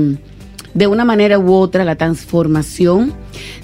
de 0.73 0.87
una 0.87 1.03
manera 1.05 1.37
u 1.37 1.51
otra 1.53 1.83
la 1.83 1.95
transformación 1.95 3.13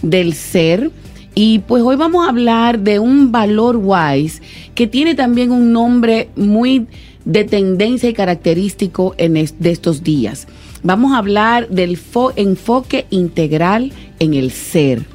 del 0.01 0.33
ser. 0.33 0.91
Y 1.33 1.59
pues 1.59 1.83
hoy 1.83 1.95
vamos 1.95 2.25
a 2.25 2.29
hablar 2.29 2.79
de 2.79 2.97
un 2.99 3.31
valor 3.31 3.77
wise 3.79 4.41
que 4.73 4.87
tiene 4.87 5.13
también 5.13 5.51
un 5.51 5.71
nombre 5.71 6.29
muy 6.35 6.87
de 7.25 7.43
tendencia 7.43 8.09
y 8.09 8.13
característico 8.13 9.13
en 9.17 9.33
de 9.33 9.71
estos 9.71 10.01
días. 10.03 10.47
Vamos 10.81 11.13
a 11.13 11.17
hablar 11.19 11.69
del 11.69 11.97
fo- 11.99 12.33
enfoque 12.35 13.05
integral 13.11 13.91
en 14.19 14.33
el 14.33 14.51
ser 14.51 15.05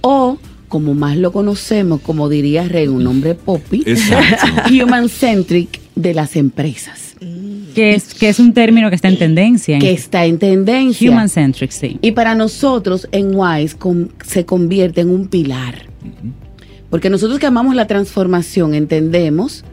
o 0.00 0.38
como 0.68 0.94
más 0.94 1.16
lo 1.16 1.32
conocemos, 1.32 2.00
como 2.00 2.28
diría 2.28 2.68
Rey, 2.68 2.88
un 2.88 3.04
nombre 3.04 3.34
poppy, 3.34 3.84
human 4.82 5.08
centric 5.08 5.80
de 5.94 6.14
las 6.14 6.36
empresas, 6.36 7.14
Que 7.74 7.94
es, 7.94 8.14
que 8.14 8.28
es 8.28 8.38
un 8.38 8.52
término 8.52 8.88
que 8.90 8.96
está 8.96 9.08
en 9.08 9.18
tendencia. 9.18 9.74
en 9.76 9.80
que 9.80 9.92
está 9.92 10.26
en 10.26 10.38
tendencia. 10.38 11.10
Human 11.10 11.28
centric, 11.28 11.70
sí. 11.70 11.98
Y 12.02 12.12
para 12.12 12.34
nosotros 12.34 13.08
en 13.12 13.34
Wise 13.34 13.76
se 14.24 14.44
convierte 14.44 15.00
en 15.00 15.10
un 15.10 15.28
pilar. 15.28 15.86
Porque 16.90 17.10
nosotros 17.10 17.38
que 17.38 17.46
amamos 17.46 17.74
la 17.74 17.86
transformación 17.86 18.74
entendemos 18.74 19.64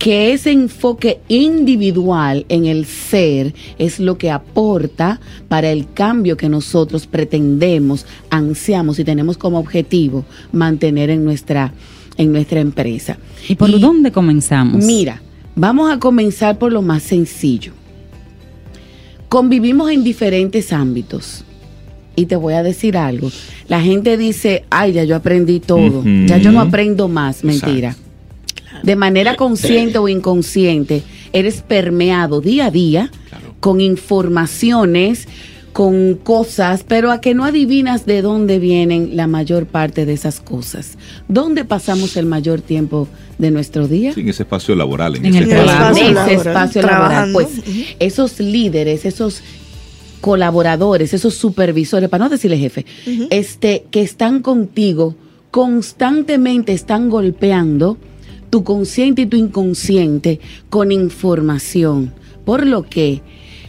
que 0.00 0.32
ese 0.32 0.50
enfoque 0.50 1.20
individual 1.28 2.46
en 2.48 2.64
el 2.64 2.86
ser 2.86 3.54
es 3.76 4.00
lo 4.00 4.16
que 4.16 4.30
aporta 4.30 5.20
para 5.46 5.70
el 5.70 5.92
cambio 5.92 6.38
que 6.38 6.48
nosotros 6.48 7.06
pretendemos, 7.06 8.06
ansiamos 8.30 8.98
y 8.98 9.04
tenemos 9.04 9.36
como 9.36 9.58
objetivo 9.58 10.24
mantener 10.52 11.10
en 11.10 11.22
nuestra, 11.22 11.74
en 12.16 12.32
nuestra 12.32 12.60
empresa. 12.60 13.18
¿Y 13.46 13.56
por 13.56 13.78
dónde 13.78 14.10
comenzamos? 14.10 14.82
Mira, 14.82 15.20
vamos 15.54 15.92
a 15.92 15.98
comenzar 15.98 16.58
por 16.58 16.72
lo 16.72 16.80
más 16.80 17.02
sencillo. 17.02 17.74
Convivimos 19.28 19.90
en 19.90 20.02
diferentes 20.02 20.72
ámbitos. 20.72 21.44
Y 22.16 22.24
te 22.24 22.36
voy 22.36 22.54
a 22.54 22.62
decir 22.62 22.96
algo. 22.96 23.30
La 23.68 23.82
gente 23.82 24.16
dice, 24.16 24.64
ay, 24.70 24.92
ya 24.92 25.04
yo 25.04 25.14
aprendí 25.14 25.60
todo. 25.60 26.02
Ya 26.26 26.38
yo 26.38 26.52
no 26.52 26.60
aprendo 26.60 27.06
más. 27.06 27.44
Mentira. 27.44 27.90
Exacto. 27.90 28.09
De 28.82 28.96
manera 28.96 29.36
consciente 29.36 29.98
o 29.98 30.08
inconsciente, 30.08 31.02
eres 31.32 31.62
permeado 31.62 32.40
día 32.40 32.66
a 32.66 32.70
día 32.70 33.10
Claro. 33.28 33.54
con 33.60 33.80
informaciones, 33.80 35.28
con 35.72 36.14
cosas, 36.16 36.84
pero 36.86 37.12
a 37.12 37.20
que 37.20 37.32
no 37.34 37.44
adivinas 37.44 38.04
de 38.04 38.22
dónde 38.22 38.58
vienen 38.58 39.16
la 39.16 39.26
mayor 39.28 39.66
parte 39.66 40.04
de 40.04 40.12
esas 40.14 40.40
cosas. 40.40 40.98
¿Dónde 41.28 41.64
pasamos 41.64 42.16
el 42.16 42.26
mayor 42.26 42.60
tiempo 42.60 43.06
de 43.38 43.52
nuestro 43.52 43.86
día? 43.86 44.12
Sí, 44.12 44.20
en 44.22 44.28
ese 44.30 44.42
espacio 44.42 44.74
laboral. 44.74 45.14
En, 45.16 45.26
En 45.26 45.34
ese 45.36 45.44
el 45.44 45.50
espacio. 45.50 45.64
trabajo. 45.76 45.96
En 45.96 46.02
ese 46.02 46.12
laboral, 46.14 46.36
espacio 46.46 46.82
laboral. 46.82 47.32
Pues 47.32 47.48
esos 48.00 48.40
líderes, 48.40 49.04
esos 49.04 49.42
colaboradores, 50.20 51.14
esos 51.14 51.34
supervisores, 51.34 52.08
para 52.10 52.24
no 52.24 52.30
decirle 52.30 52.58
jefe, 52.58 52.84
este, 53.30 53.84
que 53.92 54.02
están 54.02 54.40
contigo, 54.42 55.14
constantemente 55.50 56.72
están 56.72 57.08
golpeando 57.08 57.96
tu 58.50 58.64
consciente 58.64 59.22
y 59.22 59.26
tu 59.26 59.36
inconsciente 59.36 60.40
con 60.68 60.92
información. 60.92 62.12
Por 62.44 62.66
lo 62.66 62.82
que 62.82 63.22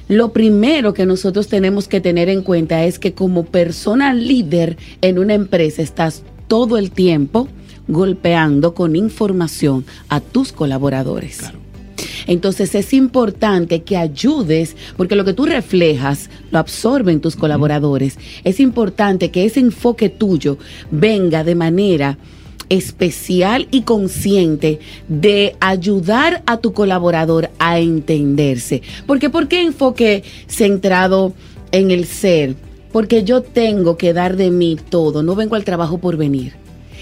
lo 0.07 0.33
primero 0.33 0.93
que 0.93 1.05
nosotros 1.05 1.47
tenemos 1.47 1.87
que 1.87 2.01
tener 2.01 2.27
en 2.27 2.41
cuenta 2.41 2.83
es 2.83 2.99
que 2.99 3.13
como 3.13 3.45
persona 3.45 4.13
líder 4.13 4.77
en 5.01 5.19
una 5.19 5.35
empresa 5.35 5.81
estás 5.81 6.23
todo 6.47 6.77
el 6.77 6.91
tiempo 6.91 7.47
golpeando 7.87 8.73
con 8.73 8.95
información 8.95 9.85
a 10.09 10.19
tus 10.19 10.51
colaboradores. 10.51 11.39
Entonces 12.27 12.75
es 12.75 12.93
importante 12.93 13.83
que 13.83 13.97
ayudes, 13.97 14.75
porque 14.97 15.15
lo 15.15 15.25
que 15.25 15.33
tú 15.33 15.45
reflejas 15.45 16.29
lo 16.51 16.59
absorben 16.59 17.21
tus 17.21 17.35
colaboradores. 17.35 18.17
Es 18.43 18.59
importante 18.59 19.31
que 19.31 19.45
ese 19.45 19.59
enfoque 19.59 20.09
tuyo 20.09 20.57
venga 20.91 21.43
de 21.43 21.55
manera 21.55 22.17
especial 22.71 23.67
y 23.69 23.81
consciente 23.81 24.79
de 25.09 25.55
ayudar 25.59 26.41
a 26.45 26.57
tu 26.57 26.71
colaborador 26.71 27.49
a 27.59 27.79
entenderse. 27.79 28.81
Porque 29.05 29.29
¿por 29.29 29.49
qué 29.49 29.61
enfoque 29.61 30.23
centrado 30.47 31.33
en 31.73 31.91
el 31.91 32.05
ser? 32.05 32.55
Porque 32.93 33.23
yo 33.23 33.41
tengo 33.41 33.97
que 33.97 34.13
dar 34.13 34.37
de 34.37 34.51
mí 34.51 34.77
todo, 34.89 35.21
no 35.21 35.35
vengo 35.35 35.55
al 35.55 35.65
trabajo 35.65 35.97
por 35.97 36.15
venir. 36.15 36.53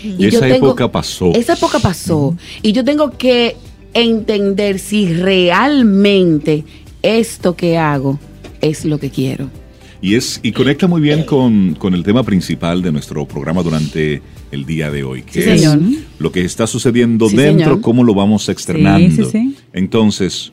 Y 0.04 0.26
esa 0.26 0.48
época 0.48 0.92
pasó. 0.92 1.34
Esa 1.36 1.54
época 1.54 1.78
pasó. 1.78 2.36
Y 2.64 2.72
yo 2.72 2.84
tengo 2.84 3.12
que 3.12 3.56
entender 3.94 4.80
si 4.80 5.14
realmente 5.14 6.64
esto 7.04 7.56
que 7.56 7.78
hago 7.78 8.20
es 8.62 8.86
lo 8.86 8.98
que 8.98 9.12
quiero. 9.12 9.50
Y, 10.02 10.16
es, 10.16 10.40
y 10.42 10.52
conecta 10.52 10.88
muy 10.88 11.02
bien 11.02 11.24
con, 11.24 11.76
con 11.76 11.94
el 11.94 12.04
tema 12.04 12.24
principal 12.24 12.82
de 12.82 12.92
nuestro 12.92 13.28
programa 13.28 13.62
durante 13.62 14.22
el 14.52 14.66
día 14.66 14.89
de 14.91 15.04
hoy, 15.04 15.22
que 15.24 15.41
Sí, 15.43 15.50
es 15.50 15.62
señor. 15.62 15.80
lo 16.20 16.32
que 16.32 16.41
está 16.43 16.66
sucediendo 16.68 17.30
Sí, 17.30 17.36
dentro, 17.38 17.66
señor. 17.68 17.82
cómo 17.82 18.04
lo 18.04 18.14
vamos 18.14 18.50
externando. 18.50 19.30
Sí. 19.30 19.56
Entonces, 19.74 20.52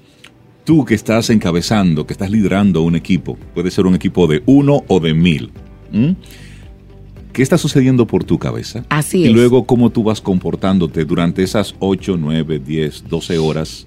tú 0.64 0.84
que 0.84 0.94
estás 0.94 1.30
encabezando, 1.30 2.06
que 2.06 2.12
estás 2.12 2.30
liderando 2.30 2.82
un 2.82 2.96
equipo, 2.96 3.38
puede 3.54 3.70
ser 3.70 3.86
un 3.86 3.94
equipo 3.94 4.26
de 4.26 4.42
uno 4.46 4.84
o 4.88 5.00
de 5.00 5.14
mil. 5.14 5.50
¿Qué 7.32 7.42
está 7.42 7.58
sucediendo 7.58 8.06
por 8.06 8.24
tu 8.24 8.38
cabeza? 8.38 8.84
Así 8.88 9.18
y 9.18 9.26
es. 9.26 9.32
luego 9.32 9.66
cómo 9.66 9.90
tú 9.90 10.02
vas 10.02 10.20
comportándote 10.20 11.04
durante 11.04 11.42
esas 11.42 11.74
8, 11.80 12.16
9, 12.18 12.58
10, 12.58 13.04
12 13.08 13.38
horas 13.38 13.86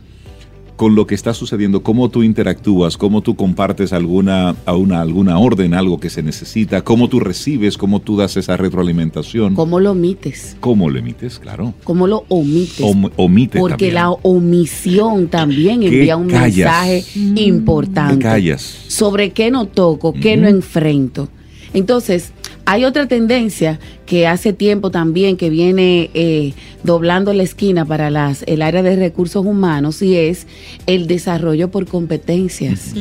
con 0.79 0.95
lo 0.95 1.05
que 1.05 1.13
está 1.13 1.33
sucediendo, 1.33 1.83
cómo 1.83 2.07
tú 2.07 2.23
interactúas, 2.23 2.95
cómo 2.95 3.19
tú 3.21 3.35
compartes 3.35 3.91
alguna, 3.91 4.55
a 4.65 4.77
una, 4.77 5.01
alguna 5.01 5.37
orden, 5.37 5.73
algo 5.73 5.99
que 5.99 6.09
se 6.09 6.23
necesita, 6.23 6.83
cómo 6.85 7.09
tú 7.09 7.19
recibes, 7.19 7.77
cómo 7.77 7.99
tú 7.99 8.15
das 8.15 8.37
esa 8.37 8.55
retroalimentación. 8.55 9.55
¿Cómo, 9.55 9.71
¿Cómo 9.71 9.79
lo 9.81 9.91
omites? 9.91 10.55
lo 10.63 10.97
emites? 10.97 11.37
Claro. 11.39 11.73
¿Cómo 11.83 12.07
lo 12.07 12.23
omites? 12.29 12.79
Om- 12.79 13.09
omite 13.17 13.59
Porque 13.59 13.87
también. 13.91 13.93
la 13.95 14.11
omisión 14.11 15.27
también 15.27 15.81
¿Qué 15.81 15.87
envía 15.87 16.15
un 16.15 16.29
callas? 16.29 16.55
mensaje 16.87 17.03
Te 17.35 17.41
importante. 17.41 18.23
callas. 18.23 18.61
sobre 18.87 19.31
qué 19.31 19.51
no 19.51 19.65
toco, 19.65 20.13
qué 20.13 20.37
no 20.37 20.47
enfrento. 20.47 21.27
Entonces, 21.73 22.31
hay 22.69 22.85
otra 22.85 23.07
tendencia 23.07 23.79
que 24.05 24.27
hace 24.27 24.53
tiempo 24.53 24.91
también 24.91 25.37
que 25.37 25.49
viene 25.49 26.11
eh, 26.13 26.53
doblando 26.83 27.33
la 27.33 27.41
esquina 27.41 27.83
para 27.83 28.11
las, 28.11 28.43
el 28.45 28.61
área 28.61 28.83
de 28.83 28.95
recursos 28.95 29.43
humanos 29.43 30.03
y 30.03 30.15
es 30.15 30.45
el 30.85 31.07
desarrollo 31.07 31.71
por 31.71 31.87
competencias. 31.87 32.93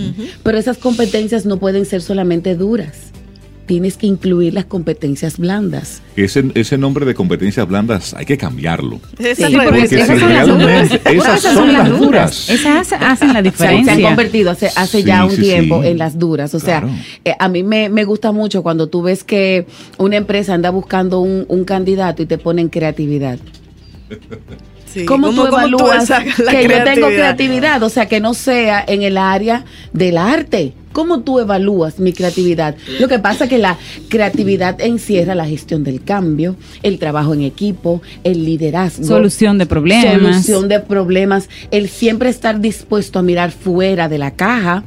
Pero 0.43 0.57
esas 0.57 0.79
competencias 0.79 1.45
no 1.45 1.59
pueden 1.59 1.85
ser 1.85 2.01
solamente 2.01 2.55
duras. 2.55 3.13
Tienes 3.69 3.97
que 3.99 4.07
incluir 4.09 4.55
las 4.55 4.65
competencias 4.65 5.39
blandas. 5.39 6.03
Ese, 6.17 6.43
ese 6.55 6.77
nombre 6.79 7.05
de 7.07 7.15
competencias 7.15 7.69
blandas 7.69 8.15
hay 8.15 8.25
que 8.27 8.37
cambiarlo. 8.37 8.99
Sí, 9.21 9.27
esas 9.27 10.21
son 11.43 11.73
las 11.73 11.99
duras. 11.99 12.49
Esas 12.51 12.93
hacen 12.95 12.99
la 12.99 13.13
sea, 13.13 13.21
se 13.23 13.35
han 13.37 13.43
diferencia. 13.45 14.09
convertido 14.09 14.51
hace, 14.51 14.67
hace 14.75 14.99
Sí, 14.99 15.05
ya 15.05 15.25
un 15.25 15.31
sí, 15.33 15.43
tiempo 15.43 15.83
sí. 15.83 15.89
en 15.89 15.99
las 15.99 16.19
duras. 16.19 16.55
O 16.55 16.59
sea, 16.61 16.81
Claro. 16.81 16.95
eh, 17.25 17.35
a 17.39 17.49
mí 17.49 17.63
me, 17.63 17.89
me 17.89 18.05
gusta 18.05 18.33
mucho 18.33 18.63
cuando 18.63 18.89
tú 18.89 19.03
ves 19.03 19.23
que 19.23 19.67
una 19.99 20.17
empresa 20.17 20.55
anda 20.55 20.71
buscando 20.71 21.21
un, 21.21 21.45
un 21.49 21.65
candidato 21.65 22.23
y 22.23 22.27
te 22.27 22.39
ponen 22.39 22.69
creatividad. 22.71 23.39
Sí, 24.91 25.05
¿Cómo, 25.05 25.31
tú 25.35 25.45
evalúas 25.47 26.09
que 26.09 26.67
yo 26.67 26.83
tengo 26.85 27.09
creatividad? 27.09 27.83
O 27.83 27.91
sea, 27.91 28.07
que 28.07 28.21
no 28.21 28.33
sea 28.33 28.83
en 28.89 29.03
el 29.03 29.19
área 29.19 29.67
del 29.93 30.17
arte. 30.17 30.73
¿Cómo 30.93 31.21
tú 31.21 31.39
evalúas 31.39 31.99
mi 31.99 32.13
creatividad? 32.13 32.77
Lo 32.99 33.09
que 33.09 33.19
pasa 33.19 33.45
es 33.45 33.51
que 33.51 33.59
la 33.59 33.77
creatividad 34.09 34.81
encierra 34.81 35.35
la 35.35 35.47
gestión 35.47 35.85
del 35.85 36.03
cambio, 36.03 36.57
el 36.83 36.99
trabajo 36.99 37.35
en 37.35 37.43
equipo, 37.43 38.03
el 38.25 38.45
liderazgo. 38.45 39.05
Solución 39.05 39.59
de 39.59 39.67
problemas. 39.67 40.23
Solución 40.23 40.69
de 40.69 40.81
problemas, 40.81 41.49
el 41.71 41.89
siempre 41.89 42.31
estar 42.31 42.61
dispuesto 42.61 43.19
a 43.19 43.23
mirar 43.23 43.51
fuera 43.51 44.09
de 44.09 44.19
la 44.19 44.33
caja, 44.33 44.85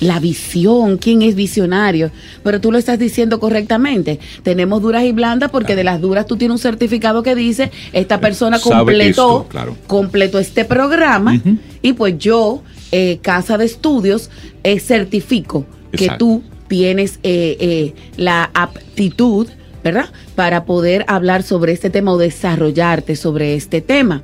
la 0.00 0.20
visión, 0.20 0.96
quién 0.96 1.22
es 1.22 1.34
visionario. 1.34 2.10
Pero 2.42 2.60
tú 2.60 2.72
lo 2.72 2.78
estás 2.78 2.98
diciendo 2.98 3.40
correctamente. 3.40 4.18
Tenemos 4.42 4.82
duras 4.82 5.04
y 5.04 5.12
blandas 5.12 5.50
porque 5.50 5.76
de 5.76 5.84
las 5.84 6.00
duras 6.00 6.26
tú 6.26 6.36
tienes 6.36 6.52
un 6.52 6.58
certificado 6.58 7.22
que 7.22 7.34
dice, 7.34 7.70
esta 7.92 8.20
persona 8.20 8.58
completó, 8.58 9.10
esto, 9.10 9.46
claro. 9.48 9.76
completó 9.86 10.38
este 10.38 10.64
programa 10.64 11.40
y 11.82 11.92
pues 11.94 12.18
yo, 12.18 12.62
eh, 12.92 13.18
casa 13.22 13.58
de 13.58 13.64
estudios, 13.64 14.30
eh, 14.62 14.78
certifico 14.78 15.66
que 15.90 16.08
tú 16.18 16.42
tienes 16.68 17.18
eh, 17.22 17.56
eh, 17.60 17.94
la 18.16 18.50
aptitud, 18.54 19.46
¿verdad? 19.84 20.06
Para 20.34 20.64
poder 20.64 21.04
hablar 21.08 21.42
sobre 21.42 21.72
este 21.72 21.90
tema 21.90 22.12
o 22.12 22.18
desarrollarte 22.18 23.14
sobre 23.16 23.54
este 23.56 23.80
tema. 23.82 24.22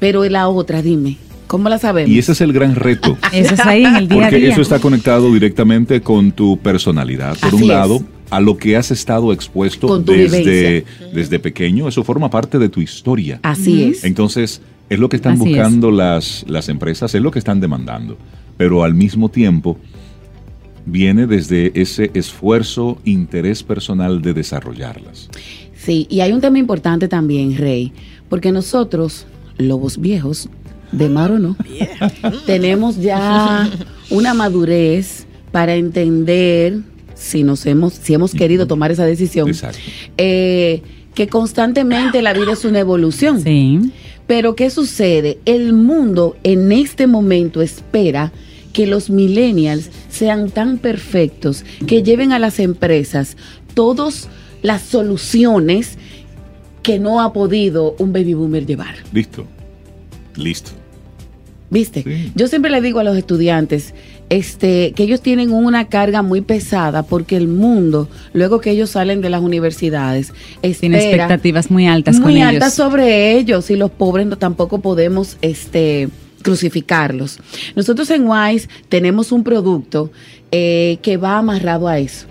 Pero 0.00 0.24
la 0.24 0.48
otra, 0.48 0.82
dime, 0.82 1.16
¿cómo 1.46 1.68
la 1.68 1.78
sabemos? 1.78 2.10
Y 2.10 2.18
ese 2.18 2.32
es 2.32 2.40
el 2.40 2.52
gran 2.52 2.74
reto. 2.74 3.16
Eso 3.32 3.54
es 3.54 3.60
ahí 3.60 3.84
en 3.84 3.94
el 3.96 4.08
día 4.08 4.18
a 4.18 4.30
Porque 4.30 4.36
día. 4.40 4.50
eso 4.52 4.62
está 4.62 4.78
conectado 4.80 5.32
directamente 5.32 6.00
con 6.00 6.32
tu 6.32 6.58
personalidad. 6.58 7.36
Por 7.38 7.48
Así 7.48 7.56
un 7.56 7.62
es. 7.62 7.68
lado, 7.68 8.00
a 8.30 8.40
lo 8.40 8.56
que 8.56 8.76
has 8.76 8.90
estado 8.90 9.32
expuesto 9.32 9.98
desde, 10.00 10.38
vivencia. 10.40 11.10
desde 11.14 11.38
pequeño, 11.38 11.86
eso 11.88 12.02
forma 12.02 12.28
parte 12.30 12.58
de 12.58 12.68
tu 12.68 12.80
historia. 12.80 13.38
Así 13.42 13.84
es. 13.84 14.02
Entonces, 14.04 14.60
es 14.88 14.98
lo 14.98 15.08
que 15.08 15.16
están 15.16 15.34
Así 15.34 15.42
es. 15.44 15.48
buscando 15.50 15.90
las, 15.90 16.44
las 16.48 16.68
empresas, 16.68 17.14
es 17.14 17.22
lo 17.22 17.30
que 17.30 17.38
están 17.38 17.60
demandando. 17.60 18.16
Pero 18.56 18.84
al 18.84 18.94
mismo 18.94 19.28
tiempo, 19.28 19.78
viene 20.86 21.26
desde 21.26 21.72
ese 21.80 22.10
esfuerzo, 22.14 22.98
interés 23.04 23.62
personal 23.62 24.22
de 24.22 24.32
desarrollarlas. 24.32 25.28
Sí, 25.74 26.06
y 26.08 26.20
hay 26.20 26.32
un 26.32 26.40
tema 26.40 26.58
importante 26.58 27.08
también, 27.08 27.56
Rey, 27.56 27.92
porque 28.28 28.52
nosotros, 28.52 29.26
lobos 29.58 29.98
viejos, 29.98 30.48
de 30.92 31.08
mar 31.08 31.32
o 31.32 31.38
no, 31.38 31.56
tenemos 32.46 32.96
ya 32.96 33.68
una 34.10 34.34
madurez 34.34 35.26
para 35.52 35.74
entender 35.74 36.80
si 37.14 37.42
nos 37.42 37.66
hemos, 37.66 37.94
si 37.94 38.14
hemos 38.14 38.32
querido 38.32 38.66
tomar 38.66 38.90
esa 38.92 39.04
decisión, 39.04 39.48
Exacto. 39.48 39.78
eh, 40.16 40.82
que 41.16 41.26
constantemente 41.28 42.20
la 42.22 42.34
vida 42.34 42.52
es 42.52 42.64
una 42.64 42.78
evolución. 42.78 43.42
Sí. 43.42 43.80
Pero 44.28 44.54
¿qué 44.54 44.70
sucede? 44.70 45.38
El 45.46 45.72
mundo 45.72 46.36
en 46.44 46.70
este 46.70 47.06
momento 47.06 47.62
espera 47.62 48.32
que 48.72 48.86
los 48.86 49.08
millennials 49.08 49.90
sean 50.10 50.50
tan 50.50 50.76
perfectos 50.76 51.64
que 51.86 52.02
lleven 52.02 52.32
a 52.32 52.38
las 52.38 52.60
empresas 52.60 53.36
todas 53.72 54.28
las 54.62 54.82
soluciones 54.82 55.96
que 56.82 56.98
no 56.98 57.22
ha 57.22 57.32
podido 57.32 57.96
un 57.98 58.12
baby 58.12 58.34
boomer 58.34 58.66
llevar. 58.66 58.96
Listo. 59.12 59.46
Listo. 60.36 60.72
¿Viste? 61.70 62.02
Sí. 62.02 62.32
Yo 62.34 62.46
siempre 62.46 62.70
le 62.70 62.82
digo 62.82 63.00
a 63.00 63.04
los 63.04 63.16
estudiantes 63.16 63.94
este, 64.28 64.92
que 64.92 65.04
ellos 65.04 65.20
tienen 65.20 65.52
una 65.52 65.88
carga 65.88 66.22
muy 66.22 66.40
pesada 66.40 67.02
porque 67.04 67.36
el 67.36 67.48
mundo, 67.48 68.08
luego 68.32 68.60
que 68.60 68.70
ellos 68.70 68.90
salen 68.90 69.20
de 69.20 69.30
las 69.30 69.42
universidades, 69.42 70.32
Tiene 70.80 70.98
expectativas 70.98 71.70
muy 71.70 71.86
altas 71.86 72.18
muy 72.18 72.34
con 72.34 72.42
altas 72.42 72.74
ellos. 72.74 72.74
sobre 72.74 73.32
ellos 73.38 73.70
y 73.70 73.76
los 73.76 73.90
pobres 73.90 74.26
no, 74.26 74.36
tampoco 74.36 74.80
podemos 74.80 75.36
este 75.42 76.08
crucificarlos. 76.42 77.40
Nosotros 77.74 78.08
en 78.10 78.28
Wise 78.28 78.68
tenemos 78.88 79.32
un 79.32 79.42
producto 79.42 80.12
eh, 80.52 80.98
que 81.02 81.16
va 81.16 81.38
amarrado 81.38 81.88
a 81.88 81.98
eso 81.98 82.26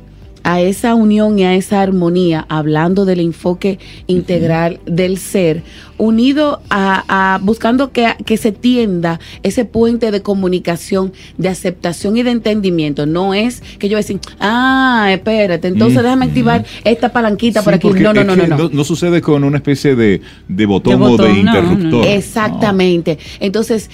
a 0.45 0.61
esa 0.61 0.93
unión 0.93 1.39
y 1.39 1.43
a 1.43 1.55
esa 1.55 1.81
armonía, 1.81 2.45
hablando 2.49 3.03
del 3.03 3.19
enfoque 3.19 3.79
integral 4.05 4.79
del 4.85 5.17
ser, 5.17 5.63
unido 5.97 6.61
a, 6.69 7.03
a- 7.07 7.39
buscando 7.39 7.91
que, 7.91 8.13
que 8.25 8.37
se 8.37 8.51
tienda 8.51 9.19
ese 9.41 9.65
puente 9.65 10.11
de 10.11 10.21
comunicación, 10.21 11.13
de 11.39 11.49
aceptación 11.49 12.15
y 12.17 12.21
de 12.21 12.29
entendimiento. 12.29 13.07
No 13.07 13.33
es 13.33 13.61
que 13.79 13.89
yo 13.89 13.97
decir, 13.97 14.19
ah, 14.39 15.07
espérate, 15.11 15.67
entonces 15.67 16.03
déjame 16.03 16.25
activar 16.25 16.63
esta 16.83 17.09
palanquita 17.11 17.63
por 17.63 17.73
Sí, 17.73 17.77
aquí. 17.77 17.87
porque 17.87 18.03
No, 18.03 18.13
no, 18.13 18.23
no, 18.23 18.35
no, 18.35 18.45
no. 18.45 18.69
no 18.71 18.83
sucede 18.83 19.21
con 19.21 19.43
una 19.43 19.57
especie 19.57 19.95
de, 19.95 20.21
de 20.47 20.65
botón, 20.67 20.99
De 20.99 21.05
o 21.07 21.17
de 21.17 21.29
no, 21.33 21.39
interruptor. 21.39 21.85
no. 21.91 22.03
Exactamente. 22.03 23.17
Entonces, 23.39 23.89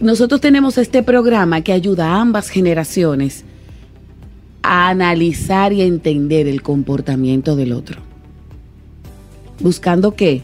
nosotros 0.00 0.40
tenemos 0.40 0.78
este 0.78 1.02
programa 1.02 1.62
que 1.62 1.72
ayuda 1.72 2.10
a 2.12 2.20
ambas 2.20 2.48
generaciones 2.50 3.44
a 4.66 4.88
analizar 4.88 5.72
y 5.72 5.82
entender 5.82 6.48
el 6.48 6.62
comportamiento 6.62 7.54
del 7.54 7.72
otro. 7.72 8.00
Buscando 9.60 10.14
qué? 10.14 10.42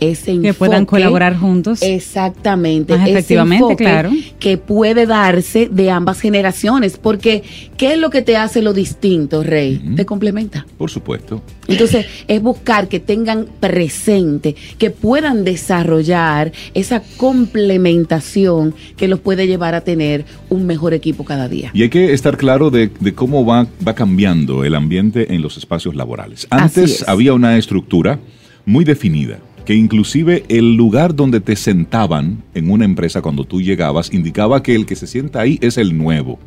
Ese 0.00 0.40
Que 0.40 0.54
puedan 0.54 0.86
colaborar 0.86 1.36
juntos. 1.36 1.82
Exactamente. 1.82 2.96
Más 2.96 3.08
efectivamente, 3.08 3.76
claro. 3.76 4.10
Que 4.38 4.56
puede 4.56 5.06
darse 5.06 5.68
de 5.70 5.90
ambas 5.90 6.20
generaciones. 6.20 6.96
Porque, 6.96 7.42
¿qué 7.76 7.92
es 7.92 7.98
lo 7.98 8.10
que 8.10 8.22
te 8.22 8.36
hace 8.36 8.62
lo 8.62 8.72
distinto, 8.72 9.42
Rey? 9.42 9.80
Te 9.96 10.06
complementa. 10.06 10.66
Por 10.78 10.90
supuesto. 10.90 11.42
Entonces, 11.68 12.06
es 12.26 12.42
buscar 12.42 12.88
que 12.88 12.98
tengan 12.98 13.46
presente, 13.60 14.56
que 14.78 14.90
puedan 14.90 15.44
desarrollar 15.44 16.52
esa 16.74 17.02
complementación 17.16 18.74
que 18.96 19.06
los 19.06 19.20
puede 19.20 19.46
llevar 19.46 19.74
a 19.74 19.82
tener 19.82 20.24
un 20.48 20.66
mejor 20.66 20.94
equipo 20.94 21.24
cada 21.24 21.48
día. 21.48 21.70
Y 21.74 21.82
hay 21.82 21.90
que 21.90 22.12
estar 22.12 22.36
claro 22.36 22.70
de, 22.70 22.90
de 23.00 23.14
cómo 23.14 23.44
va, 23.44 23.66
va 23.86 23.94
cambiando 23.94 24.64
el 24.64 24.74
ambiente 24.74 25.34
en 25.34 25.42
los 25.42 25.56
espacios 25.56 25.94
laborales. 25.94 26.46
Antes 26.50 27.02
es. 27.02 27.08
había 27.08 27.34
una 27.34 27.56
estructura 27.58 28.18
muy 28.64 28.84
definida, 28.84 29.38
que 29.70 29.76
inclusive 29.76 30.42
el 30.48 30.74
lugar 30.74 31.14
donde 31.14 31.38
te 31.38 31.54
sentaban 31.54 32.42
en 32.54 32.72
una 32.72 32.84
empresa 32.84 33.22
cuando 33.22 33.44
tú 33.44 33.62
llegabas 33.62 34.12
indicaba 34.12 34.64
que 34.64 34.74
el 34.74 34.84
que 34.84 34.96
se 34.96 35.06
sienta 35.06 35.42
ahí 35.42 35.60
es 35.62 35.78
el 35.78 35.96
nuevo. 35.96 36.40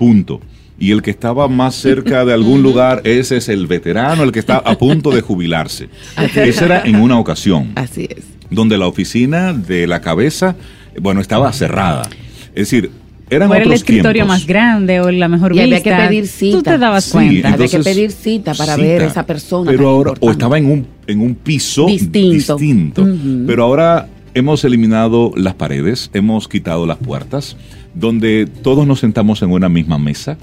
Punto. 0.00 0.40
Y 0.76 0.90
el 0.90 1.00
que 1.00 1.12
estaba 1.12 1.46
más 1.46 1.76
cerca 1.76 2.24
de 2.24 2.32
algún 2.32 2.60
lugar, 2.64 3.02
ese 3.04 3.36
es 3.36 3.48
el 3.48 3.68
veterano, 3.68 4.24
el 4.24 4.32
que 4.32 4.40
está 4.40 4.56
a 4.56 4.76
punto 4.76 5.12
de 5.12 5.20
jubilarse. 5.20 5.90
Esa 6.34 6.64
era 6.64 6.82
en 6.84 6.96
una 6.96 7.20
ocasión 7.20 7.70
Así 7.76 8.08
es. 8.10 8.24
donde 8.50 8.78
la 8.78 8.88
oficina 8.88 9.52
de 9.52 9.86
la 9.86 10.00
cabeza, 10.00 10.56
bueno, 11.00 11.20
estaba 11.20 11.52
cerrada. 11.52 12.02
Es 12.48 12.68
decir, 12.68 12.90
eran 13.32 13.48
o 13.48 13.54
era 13.54 13.62
el 13.62 13.68
otros 13.68 13.82
escritorio 13.82 14.24
tiempos. 14.24 14.38
más 14.38 14.44
grande 14.48 15.00
o 15.00 15.08
la 15.12 15.28
mejor 15.28 15.52
Y 15.52 15.60
vista. 15.60 15.64
había 15.66 15.82
que 15.84 16.08
pedir 16.08 16.26
cita. 16.26 16.56
Tú 16.56 16.62
te 16.64 16.78
dabas 16.78 17.04
Sí, 17.04 17.12
cuenta. 17.12 17.30
Había 17.52 17.68
que 17.68 17.76
entonces, 17.76 17.84
pedir 17.94 18.10
cita 18.10 18.54
para 18.54 18.74
cita. 18.74 18.86
ver 18.88 19.02
a 19.02 19.06
esa 19.06 19.24
persona. 19.24 19.70
Pero 19.70 19.88
ahora, 19.88 20.10
o 20.10 20.14
importante. 20.14 20.32
estaba 20.32 20.58
en 20.58 20.66
un, 20.66 20.86
en 21.10 21.20
un 21.20 21.34
piso 21.34 21.86
Distinto. 21.86 23.06
Pero 23.46 23.64
ahora 23.64 24.08
hemos 24.34 24.64
eliminado 24.64 25.32
las 25.36 25.54
paredes, 25.54 26.10
hemos 26.14 26.48
quitado 26.48 26.86
las 26.86 26.98
puertas, 26.98 27.56
donde 27.94 28.46
todos 28.62 28.86
nos 28.86 29.00
sentamos 29.00 29.42
en 29.42 29.50
una 29.50 29.68
misma 29.68 29.98
mesa. 29.98 30.38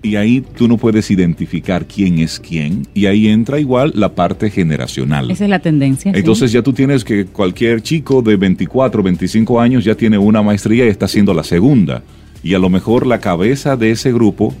Y 0.00 0.14
ahí 0.14 0.44
tú 0.56 0.68
no 0.68 0.76
puedes 0.76 1.10
identificar 1.10 1.86
quién 1.86 2.20
es 2.20 2.38
quién. 2.38 2.86
Y 2.94 3.06
ahí 3.06 3.26
entra 3.26 3.58
igual 3.58 3.92
la 3.96 4.14
parte 4.14 4.48
generacional. 4.48 5.28
Esa 5.28 5.44
es 5.44 5.50
la 5.50 5.58
tendencia. 5.58 6.12
sí. 6.12 6.18
Entonces 6.18 6.52
ya 6.52 6.62
tú 6.62 6.72
tienes 6.72 7.02
que 7.04 7.26
cualquier 7.26 7.82
chico 7.82 8.22
de 8.22 8.36
24, 8.36 9.02
25 9.02 9.60
años 9.60 9.84
ya 9.84 9.96
tiene 9.96 10.16
una 10.16 10.40
maestría 10.40 10.84
y 10.84 10.88
está 10.88 11.06
haciendo 11.06 11.34
la 11.34 11.42
segunda. 11.42 12.04
Y 12.44 12.54
a 12.54 12.60
lo 12.60 12.68
mejor 12.68 13.06
la 13.06 13.18
cabeza 13.18 13.76
de 13.76 13.90
ese 13.90 14.12
grupo, 14.12 14.54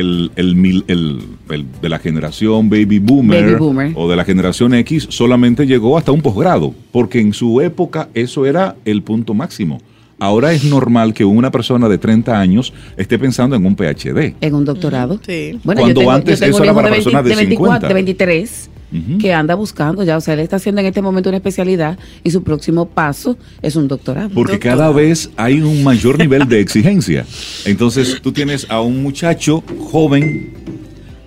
el, 0.00 0.30
el 0.36 0.54
mil- 0.56 0.84
el- 0.88 1.20
el 1.50 1.66
de 1.82 1.88
la 1.88 1.98
generación 1.98 2.68
baby 2.70 2.98
boomer, 2.98 3.44
Baby 3.44 3.54
boomer. 3.56 3.92
o 3.96 4.08
de 4.08 4.16
la 4.16 4.24
generación 4.24 4.74
X, 4.74 5.06
solamente 5.10 5.66
llegó 5.66 5.96
hasta 5.98 6.12
un 6.12 6.20
posgrado, 6.22 6.74
porque 6.92 7.20
en 7.20 7.32
su 7.32 7.60
época 7.60 8.08
eso 8.14 8.46
era 8.46 8.76
el 8.84 9.02
punto 9.02 9.34
máximo. 9.34 9.80
Ahora 10.18 10.52
es 10.52 10.64
normal 10.64 11.12
que 11.12 11.24
una 11.24 11.50
persona 11.50 11.88
de 11.88 11.98
30 11.98 12.38
años 12.40 12.72
esté 12.96 13.18
pensando 13.18 13.56
en 13.56 13.66
un 13.66 13.74
PhD. 13.74 14.34
En 14.40 14.54
un 14.54 14.64
doctorado. 14.64 15.18
Sí. 15.26 15.58
Bueno, 15.64 15.80
Cuando 15.82 15.88
yo 15.88 15.94
tengo, 16.00 16.10
antes 16.12 16.38
yo 16.40 16.46
tengo 16.46 16.56
eso 16.56 16.62
un 16.62 16.64
era 16.68 16.74
para 16.74 16.88
de, 16.88 16.94
personas 16.94 17.24
de 17.24 17.34
24, 17.34 17.72
50. 17.74 17.88
de 17.88 17.94
23 17.94 18.70
Que 19.18 19.32
anda 19.32 19.54
buscando 19.56 20.04
ya, 20.04 20.16
o 20.16 20.20
sea, 20.20 20.34
él 20.34 20.40
está 20.40 20.56
haciendo 20.56 20.80
en 20.80 20.86
este 20.86 21.02
momento 21.02 21.28
una 21.28 21.38
especialidad 21.38 21.98
y 22.22 22.30
su 22.30 22.42
próximo 22.44 22.86
paso 22.86 23.36
es 23.60 23.74
un 23.74 23.88
doctorado. 23.88 24.30
Porque 24.30 24.58
cada 24.60 24.92
vez 24.92 25.30
hay 25.36 25.60
un 25.60 25.82
mayor 25.82 26.18
nivel 26.18 26.46
de 26.48 26.60
exigencia. 26.60 27.26
Entonces 27.64 28.20
tú 28.22 28.30
tienes 28.32 28.66
a 28.70 28.80
un 28.80 29.02
muchacho 29.02 29.64
joven 29.90 30.52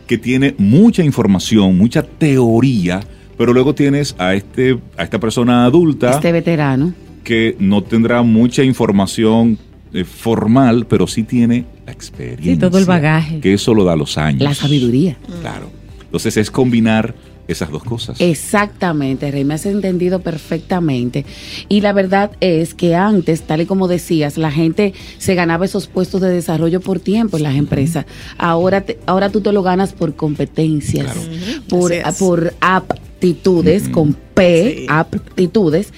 que 0.08 0.18
tiene 0.18 0.56
mucha 0.58 1.04
información, 1.04 1.78
mucha 1.78 2.04
teoría, 2.04 3.02
pero 3.38 3.52
luego 3.54 3.76
tienes 3.76 4.16
a 4.18 4.34
este 4.34 4.80
a 4.98 5.04
esta 5.04 5.20
persona 5.20 5.66
adulta 5.66 6.12
Este 6.12 6.32
veterano. 6.32 6.94
que 7.26 7.58
no 7.60 7.84
tendrá 7.84 8.22
mucha 8.22 8.64
información 8.64 9.58
eh, 9.94 10.06
formal, 10.06 10.86
pero 10.88 11.08
sí 11.08 11.24
tiene 11.24 11.66
la 11.86 11.92
experiencia. 11.92 12.54
Sí, 12.54 12.60
todo 12.60 12.78
el 12.78 12.86
bagaje. 12.86 13.40
Que 13.42 13.54
eso 13.54 13.74
lo 13.74 13.84
da 13.84 13.96
los 13.98 14.18
años. 14.18 14.42
La 14.44 14.54
sabiduría. 14.54 15.18
Claro. 15.42 15.70
Entonces 16.06 16.38
es 16.38 16.50
combinar 16.50 17.14
esas 17.48 17.70
dos 17.72 17.84
cosas. 17.84 18.20
Exactamente, 18.20 19.32
Rey, 19.32 19.44
me 19.46 19.54
has 19.54 19.66
entendido 19.66 20.20
perfectamente. 20.20 21.26
Y 21.70 21.82
la 21.82 21.94
verdad 21.94 22.32
es 22.42 22.74
que 22.74 22.96
antes, 22.96 23.42
tal 23.44 23.62
y 23.62 23.66
como 23.66 23.88
decías, 23.88 24.38
la 24.38 24.52
gente 24.52 24.94
se 25.18 25.36
ganaba 25.36 25.66
esos 25.66 25.88
puestos 25.88 26.22
de 26.22 26.30
desarrollo 26.30 26.82
por 26.82 27.00
tiempo 27.00 27.38
en 27.38 27.44
las 27.44 27.56
empresas. 27.56 28.06
Ahora, 28.38 28.82
te- 28.82 29.00
ahora 29.06 29.30
tú 29.30 29.42
te 29.42 29.52
lo 29.52 29.64
ganas 29.64 29.94
por 29.94 30.16
competencias, 30.16 31.06
Claro. 31.14 31.22
por, 31.70 31.92
por 32.20 32.54
aptitudes, 32.62 33.90
con 33.90 34.16
P, 34.38 34.76
Sí. 34.80 34.86
aptitudes, 34.90 35.92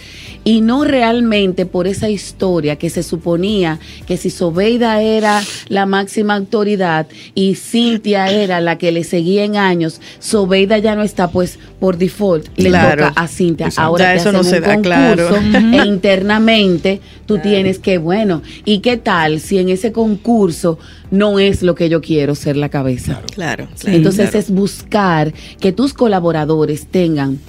y 0.46 0.62
no 0.62 0.86
realmente 0.86 1.66
por 1.66 1.86
esa 1.86 2.10
historia 2.10 2.78
que 2.78 2.90
se 2.90 3.04
suponía 3.04 3.78
que 4.08 4.16
si 4.16 4.30
Sobeida 4.30 5.02
era 5.02 5.44
la 5.68 5.86
máxima 5.86 6.36
autoridad 6.36 7.08
y 7.36 7.56
Cintia 7.56 8.28
era 8.32 8.62
la 8.62 8.78
que 8.78 8.92
le 8.94 9.04
seguía 9.04 9.44
en 9.44 9.58
años, 9.58 10.00
Sobeida 10.20 10.78
ya 10.78 10.96
no 10.96 11.04
está, 11.04 11.30
pues 11.30 11.60
por 11.80 11.98
default 11.98 12.48
le 12.58 12.70
Claro. 12.70 13.08
toca 13.10 13.22
a 13.22 13.28
Cintia. 13.28 13.66
Exacto. 13.68 13.88
Ahora 13.88 14.06
Ya 14.06 14.14
te 14.14 14.18
eso 14.22 14.32
no 14.32 14.44
se 14.44 14.56
un 14.58 14.62
da, 14.64 14.82
claro. 14.82 15.28
concurso 15.30 15.58
e 15.74 15.86
internamente 15.86 17.02
tú 17.26 17.38
tienes 17.40 17.78
que, 17.80 17.98
bueno, 17.98 18.42
¿y 18.66 18.80
qué 18.80 18.96
tal 18.98 19.40
si 19.42 19.58
en 19.60 19.70
ese 19.70 19.92
concurso 19.92 20.80
no 21.12 21.40
es 21.40 21.62
lo 21.64 21.76
que 21.76 21.90
yo 21.90 22.00
quiero 22.02 22.34
ser 22.36 22.56
la 22.56 22.70
cabeza? 22.70 23.22
Claro. 23.36 23.68
claro. 23.80 23.96
Entonces 23.98 24.30
Claro. 24.32 24.40
es 24.40 24.52
buscar 24.52 25.34
que 25.60 25.72
tus 25.74 25.94
colaboradores 25.94 26.88
tengan 26.88 27.40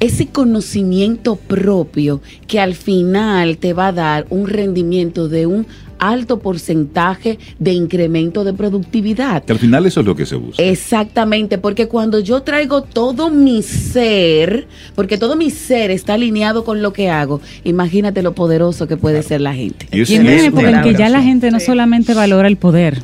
ese 0.00 0.26
conocimiento 0.26 1.36
propio 1.36 2.20
que 2.46 2.60
al 2.60 2.74
final 2.74 3.58
te 3.58 3.72
va 3.72 3.88
a 3.88 3.92
dar 3.92 4.26
un 4.30 4.46
rendimiento 4.46 5.28
de 5.28 5.46
un 5.46 5.66
alto 5.98 6.40
porcentaje 6.40 7.38
de 7.58 7.72
incremento 7.72 8.44
de 8.44 8.52
productividad. 8.52 9.44
Que 9.44 9.52
al 9.52 9.58
final 9.58 9.86
eso 9.86 10.00
es 10.00 10.06
lo 10.06 10.14
que 10.14 10.26
se 10.26 10.36
busca. 10.36 10.62
Exactamente, 10.62 11.58
porque 11.58 11.88
cuando 11.88 12.20
yo 12.20 12.42
traigo 12.42 12.82
todo 12.82 13.30
mi 13.30 13.62
ser, 13.62 14.66
porque 14.94 15.18
todo 15.18 15.36
mi 15.36 15.50
ser 15.50 15.90
está 15.90 16.14
alineado 16.14 16.64
con 16.64 16.82
lo 16.82 16.92
que 16.92 17.08
hago, 17.08 17.40
imagínate 17.64 18.22
lo 18.22 18.34
poderoso 18.34 18.86
que 18.86 18.96
puede 18.96 19.22
ser 19.22 19.40
la 19.40 19.54
gente. 19.54 19.88
Y 19.90 20.14
en 20.14 20.22
una 20.22 20.44
época 20.44 20.70
en 20.70 20.82
que 20.82 20.94
ya 20.94 21.08
la 21.08 21.22
gente 21.22 21.50
no 21.50 21.60
solamente 21.60 22.14
valora 22.14 22.48
el 22.48 22.56
poder, 22.56 23.02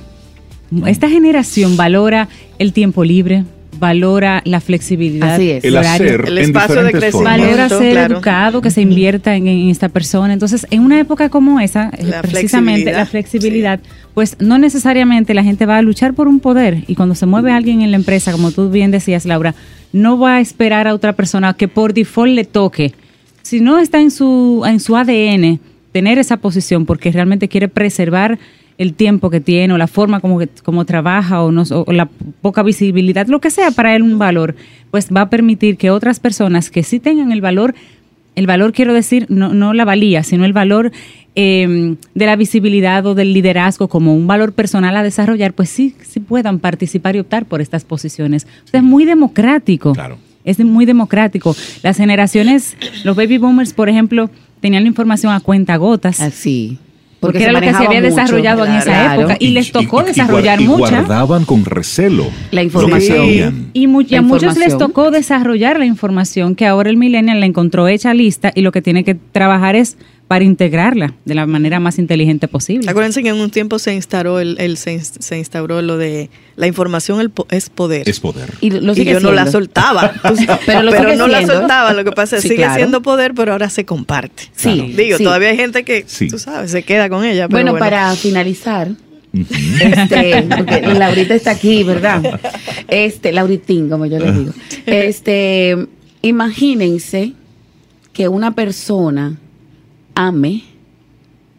esta 0.86 1.08
generación 1.08 1.76
valora 1.76 2.28
el 2.58 2.72
tiempo 2.72 3.04
libre, 3.04 3.44
valora 3.82 4.42
la 4.44 4.60
flexibilidad. 4.60 5.34
Así 5.34 5.50
es. 5.50 5.64
El 5.64 5.76
hacer 5.76 6.24
El 6.28 6.38
en 6.38 6.44
espacio 6.44 6.84
de 6.84 6.92
formas. 6.92 7.00
crecimiento. 7.00 7.44
valora 7.44 7.68
ser 7.68 7.92
claro. 7.92 8.14
educado, 8.14 8.62
que 8.62 8.70
se 8.70 8.80
invierta 8.80 9.34
en, 9.34 9.48
en 9.48 9.70
esta 9.70 9.88
persona. 9.88 10.32
Entonces, 10.32 10.68
en 10.70 10.82
una 10.82 11.00
época 11.00 11.28
como 11.30 11.58
esa, 11.58 11.90
eh, 11.98 12.04
La 12.04 12.22
precisamente 12.22 12.92
flexibilidad, 12.92 12.98
la 12.98 13.06
flexibilidad, 13.06 13.80
pues 14.14 14.36
no 14.38 14.58
necesariamente 14.58 15.34
la 15.34 15.42
gente 15.42 15.66
va 15.66 15.78
a 15.78 15.82
luchar 15.82 16.14
por 16.14 16.28
un 16.28 16.38
poder. 16.38 16.84
Y 16.86 16.94
cuando 16.94 17.16
se 17.16 17.26
mueve 17.26 17.50
alguien 17.50 17.82
en 17.82 17.90
la 17.90 17.96
empresa, 17.96 18.30
como 18.30 18.52
tú 18.52 18.70
bien 18.70 18.92
decías, 18.92 19.26
Laura, 19.26 19.56
no 19.92 20.16
va 20.16 20.36
a 20.36 20.40
esperar 20.40 20.86
a 20.86 20.94
otra 20.94 21.14
persona 21.14 21.54
que 21.54 21.66
por 21.66 21.92
default 21.92 22.32
le 22.32 22.44
toque. 22.44 22.94
Si 23.42 23.60
no 23.60 23.80
está 23.80 24.00
en 24.00 24.12
su, 24.12 24.62
en 24.64 24.78
su 24.78 24.96
ADN 24.96 25.58
tener 25.90 26.18
esa 26.18 26.36
posición 26.36 26.86
porque 26.86 27.10
realmente 27.10 27.48
quiere 27.48 27.66
preservar 27.66 28.38
el 28.82 28.94
tiempo 28.94 29.30
que 29.30 29.40
tiene 29.40 29.72
o 29.72 29.78
la 29.78 29.86
forma 29.86 30.20
como, 30.20 30.38
que- 30.38 30.48
como 30.62 30.84
trabaja 30.84 31.42
o, 31.42 31.50
no, 31.52 31.62
o 31.70 31.92
la 31.92 32.06
poca 32.40 32.62
visibilidad, 32.62 33.26
lo 33.28 33.40
que 33.40 33.50
sea 33.50 33.70
para 33.70 33.94
él 33.96 34.02
un 34.02 34.18
valor, 34.18 34.54
pues 34.90 35.08
va 35.14 35.22
a 35.22 35.30
permitir 35.30 35.76
que 35.76 35.90
otras 35.90 36.20
personas 36.20 36.70
que 36.70 36.82
sí 36.82 37.00
tengan 37.00 37.32
el 37.32 37.40
valor, 37.40 37.74
el 38.34 38.46
valor 38.46 38.72
quiero 38.72 38.92
decir, 38.94 39.26
no, 39.28 39.52
no 39.54 39.72
la 39.74 39.84
valía, 39.84 40.22
sino 40.22 40.44
el 40.44 40.52
valor 40.52 40.90
eh, 41.34 41.96
de 42.14 42.26
la 42.26 42.36
visibilidad 42.36 43.04
o 43.06 43.14
del 43.14 43.32
liderazgo 43.32 43.88
como 43.88 44.14
un 44.14 44.26
valor 44.26 44.52
personal 44.52 44.96
a 44.96 45.02
desarrollar, 45.02 45.52
pues 45.54 45.70
sí, 45.70 45.94
sí 46.02 46.20
puedan 46.20 46.58
participar 46.58 47.16
y 47.16 47.20
optar 47.20 47.46
por 47.46 47.60
estas 47.60 47.84
posiciones. 47.84 48.46
O 48.64 48.68
sea, 48.68 48.80
es 48.80 48.84
muy 48.84 49.04
democrático. 49.04 49.92
Claro. 49.94 50.18
Es 50.44 50.58
muy 50.58 50.86
democrático. 50.86 51.54
Las 51.84 51.96
generaciones, 51.98 52.76
los 53.04 53.14
baby 53.16 53.38
boomers, 53.38 53.72
por 53.72 53.88
ejemplo, 53.88 54.28
tenían 54.60 54.82
la 54.82 54.88
información 54.88 55.32
a 55.32 55.40
cuenta 55.40 55.76
gotas. 55.76 56.20
Así. 56.20 56.78
Porque, 57.22 57.44
era 57.44 57.52
lo 57.52 57.60
que 57.60 57.70
se 57.70 57.76
había 57.76 58.00
mucho. 58.00 58.14
desarrollado 58.16 58.66
en 58.66 58.72
esa 58.72 59.14
época 59.14 59.36
y, 59.38 59.48
les 59.50 59.70
tocó 59.72 60.00
y- 60.00 60.02
y 60.02 60.06
desarrollar 60.08 60.60
y 60.60 60.66
mucha. 60.66 60.98
guardaban 61.02 61.44
con 61.44 61.64
recelo 61.64 62.24
La 62.50 62.62
lo 62.64 62.68
que 62.68 62.74
información. 62.74 63.70
Y, 63.72 63.86
mu- 63.86 64.00
y 64.02 64.06
La 64.08 64.18
a 64.18 64.22
muchos 64.22 64.42
les 64.56 64.66
información. 64.66 64.78
tocó 64.78 65.10
desarrollar 65.12 65.78
la 65.78 65.86
información 65.86 66.54
que 66.56 66.66
ahora 66.66 66.90
el 66.90 66.96
millennial 66.96 67.38
la 67.40 67.46
encontró 67.46 67.86
hecha 67.88 68.12
lista 68.12 68.50
y 68.54 68.60
lo 68.62 68.72
que 68.72 68.82
tiene 68.82 69.04
que 69.04 69.14
trabajar 69.14 69.76
es 69.76 69.96
para 70.32 70.46
integrarla 70.46 71.12
de 71.26 71.34
la 71.34 71.44
manera 71.46 71.78
más 71.78 71.98
inteligente 71.98 72.48
posible. 72.48 72.88
Acuérdense 72.90 73.22
que 73.22 73.28
en 73.28 73.34
un 73.36 73.50
tiempo 73.50 73.78
se 73.78 73.92
instauró 73.92 74.40
el, 74.40 74.56
el- 74.58 74.78
se, 74.78 74.96
ins- 74.96 75.20
se 75.20 75.36
instauró 75.36 75.82
lo 75.82 75.98
de 75.98 76.30
la 76.56 76.66
información 76.66 77.20
el 77.20 77.30
es 77.50 77.68
poder. 77.68 78.08
Es 78.08 78.18
poder. 78.18 78.54
Y 78.62 78.70
lo 78.70 78.92
y 78.92 78.94
sigue 78.94 79.12
yo 79.12 79.20
no 79.20 79.30
la 79.32 79.46
soltaba. 79.46 80.14
Pero 80.66 80.82
lo 80.84 80.90
sigue 80.96 81.16
no 81.16 81.26
la 81.28 81.44
soltaba. 81.44 81.92
Lo 81.92 82.02
que 82.02 82.12
pasa 82.12 82.36
es 82.36 82.42
Sí, 82.44 82.48
que 82.48 82.54
sigue 82.54 82.64
claro. 82.64 82.78
siendo 82.78 83.02
poder, 83.02 83.34
pero 83.34 83.52
ahora 83.52 83.68
se 83.68 83.84
comparte. 83.84 84.44
Sí, 84.56 84.94
Digo, 84.96 85.18
sí. 85.18 85.24
todavía 85.24 85.50
hay 85.50 85.56
gente 85.58 85.82
que, 85.84 86.04
Sí. 86.06 86.28
tú 86.28 86.38
sabes, 86.38 86.70
se 86.70 86.82
queda 86.82 87.10
con 87.10 87.26
ella. 87.26 87.46
Pero 87.48 87.50
Bueno, 87.50 87.72
bueno, 87.72 87.84
para 87.84 88.14
finalizar, 88.16 88.88
este, 89.34 90.46
porque 90.56 90.80
Laurita 90.94 91.34
está 91.34 91.50
aquí, 91.50 91.82
¿verdad? 91.82 92.40
Este, 92.88 93.32
Lauritín, 93.32 93.90
como 93.90 94.06
yo 94.06 94.18
le 94.18 94.32
digo. 94.32 94.52
Este, 94.86 95.76
imagínense 96.22 97.34
que 98.14 98.28
una 98.28 98.54
persona 98.54 99.36
ame 100.14 100.64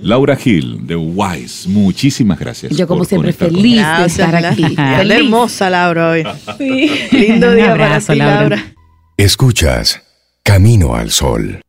Laura 0.00 0.36
Gil 0.36 0.86
de 0.86 0.96
Wise, 0.96 1.68
muchísimas 1.68 2.38
gracias. 2.38 2.76
Yo 2.76 2.86
como 2.86 3.00
por 3.00 3.08
siempre 3.08 3.32
feliz 3.32 3.76
de 3.76 3.78
Gracias, 3.78 4.18
estar 4.18 4.36
aquí. 4.44 4.76
Feliz. 4.76 5.16
hermosa 5.16 5.70
Laura 5.70 6.10
hoy. 6.10 6.24
Sí. 6.58 6.90
Lindo 7.12 7.54
día 7.54 7.70
para 7.70 7.86
abrazo, 7.86 8.12
ti, 8.12 8.18
Laura. 8.18 8.40
Laura. 8.40 8.74
Escuchas 9.16 10.02
Camino 10.42 10.94
al 10.94 11.10
Sol. 11.10 11.63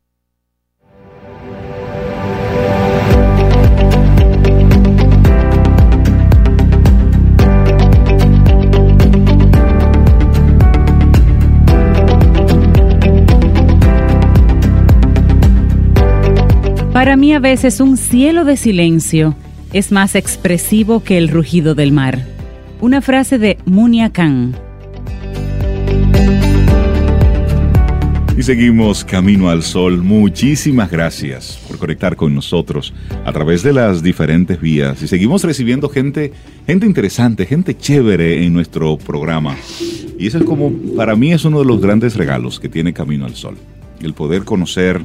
Para 16.96 17.14
mí 17.14 17.34
a 17.34 17.40
veces 17.40 17.80
un 17.80 17.98
cielo 17.98 18.46
de 18.46 18.56
silencio 18.56 19.36
es 19.74 19.92
más 19.92 20.14
expresivo 20.14 21.04
que 21.04 21.18
el 21.18 21.28
rugido 21.28 21.74
del 21.74 21.92
mar. 21.92 22.24
Una 22.80 23.02
frase 23.02 23.36
de 23.38 23.58
Munia 23.66 24.10
Khan. 24.14 24.56
Y 28.34 28.42
seguimos 28.42 29.04
Camino 29.04 29.50
al 29.50 29.62
Sol. 29.62 30.02
Muchísimas 30.02 30.90
gracias 30.90 31.62
por 31.68 31.76
conectar 31.76 32.16
con 32.16 32.34
nosotros 32.34 32.94
a 33.26 33.30
través 33.30 33.62
de 33.62 33.74
las 33.74 34.02
diferentes 34.02 34.58
vías. 34.58 35.02
Y 35.02 35.06
seguimos 35.06 35.44
recibiendo 35.44 35.90
gente, 35.90 36.32
gente 36.66 36.86
interesante, 36.86 37.44
gente 37.44 37.76
chévere 37.76 38.42
en 38.42 38.54
nuestro 38.54 38.96
programa. 38.96 39.54
Y 40.18 40.28
eso 40.28 40.38
es 40.38 40.44
como, 40.44 40.72
para 40.96 41.14
mí 41.14 41.30
es 41.34 41.44
uno 41.44 41.58
de 41.58 41.66
los 41.66 41.78
grandes 41.78 42.16
regalos 42.16 42.58
que 42.58 42.70
tiene 42.70 42.94
Camino 42.94 43.26
al 43.26 43.34
Sol. 43.34 43.58
El 44.00 44.14
poder 44.14 44.44
conocer 44.44 45.04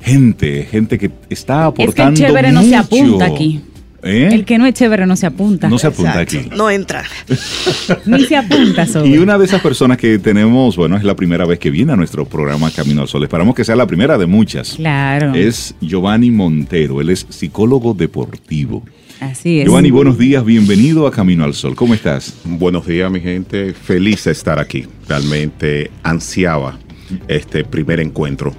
gente, 0.00 0.66
gente 0.70 0.98
que 0.98 1.10
está 1.28 1.68
Es 1.68 1.74
que 1.74 1.82
el 1.82 1.88
aportando 1.88 2.20
chévere 2.20 2.52
no 2.52 2.62
se 2.62 2.76
apunta 2.76 3.26
aquí. 3.26 3.60
¿Eh? 4.02 4.30
El 4.32 4.44
que 4.46 4.56
no 4.56 4.64
es 4.64 4.74
chévere 4.74 5.06
no 5.06 5.14
se 5.14 5.26
apunta. 5.26 5.68
No 5.68 5.78
se 5.78 5.88
apunta 5.88 6.22
Exacto. 6.22 6.48
aquí. 6.48 6.56
No 6.56 6.70
entra. 6.70 7.04
Ni 8.06 8.24
se 8.24 8.36
apunta 8.36 8.86
sobre. 8.86 9.10
Y 9.10 9.18
una 9.18 9.36
de 9.36 9.44
esas 9.44 9.60
personas 9.60 9.98
que 9.98 10.18
tenemos, 10.18 10.76
bueno, 10.76 10.96
es 10.96 11.04
la 11.04 11.14
primera 11.14 11.44
vez 11.44 11.58
que 11.58 11.70
viene 11.70 11.92
a 11.92 11.96
nuestro 11.96 12.24
programa 12.24 12.70
Camino 12.70 13.02
al 13.02 13.08
Sol. 13.08 13.22
Esperamos 13.24 13.54
que 13.54 13.64
sea 13.64 13.76
la 13.76 13.86
primera 13.86 14.16
de 14.16 14.26
muchas. 14.26 14.74
Claro. 14.76 15.34
Es 15.34 15.74
Giovanni 15.80 16.30
Montero, 16.30 17.00
él 17.00 17.10
es 17.10 17.26
psicólogo 17.28 17.92
deportivo. 17.92 18.82
Así 19.20 19.60
es. 19.60 19.66
Giovanni, 19.66 19.90
buenos 19.90 20.16
días, 20.16 20.42
bienvenido 20.46 21.06
a 21.06 21.10
Camino 21.10 21.44
al 21.44 21.52
Sol. 21.52 21.76
¿Cómo 21.76 21.92
estás? 21.92 22.36
Buenos 22.44 22.86
días, 22.86 23.10
mi 23.10 23.20
gente. 23.20 23.74
Feliz 23.74 24.24
de 24.24 24.32
estar 24.32 24.58
aquí. 24.58 24.86
Realmente 25.06 25.90
ansiaba 26.02 26.78
este 27.28 27.64
primer 27.64 28.00
encuentro. 28.00 28.54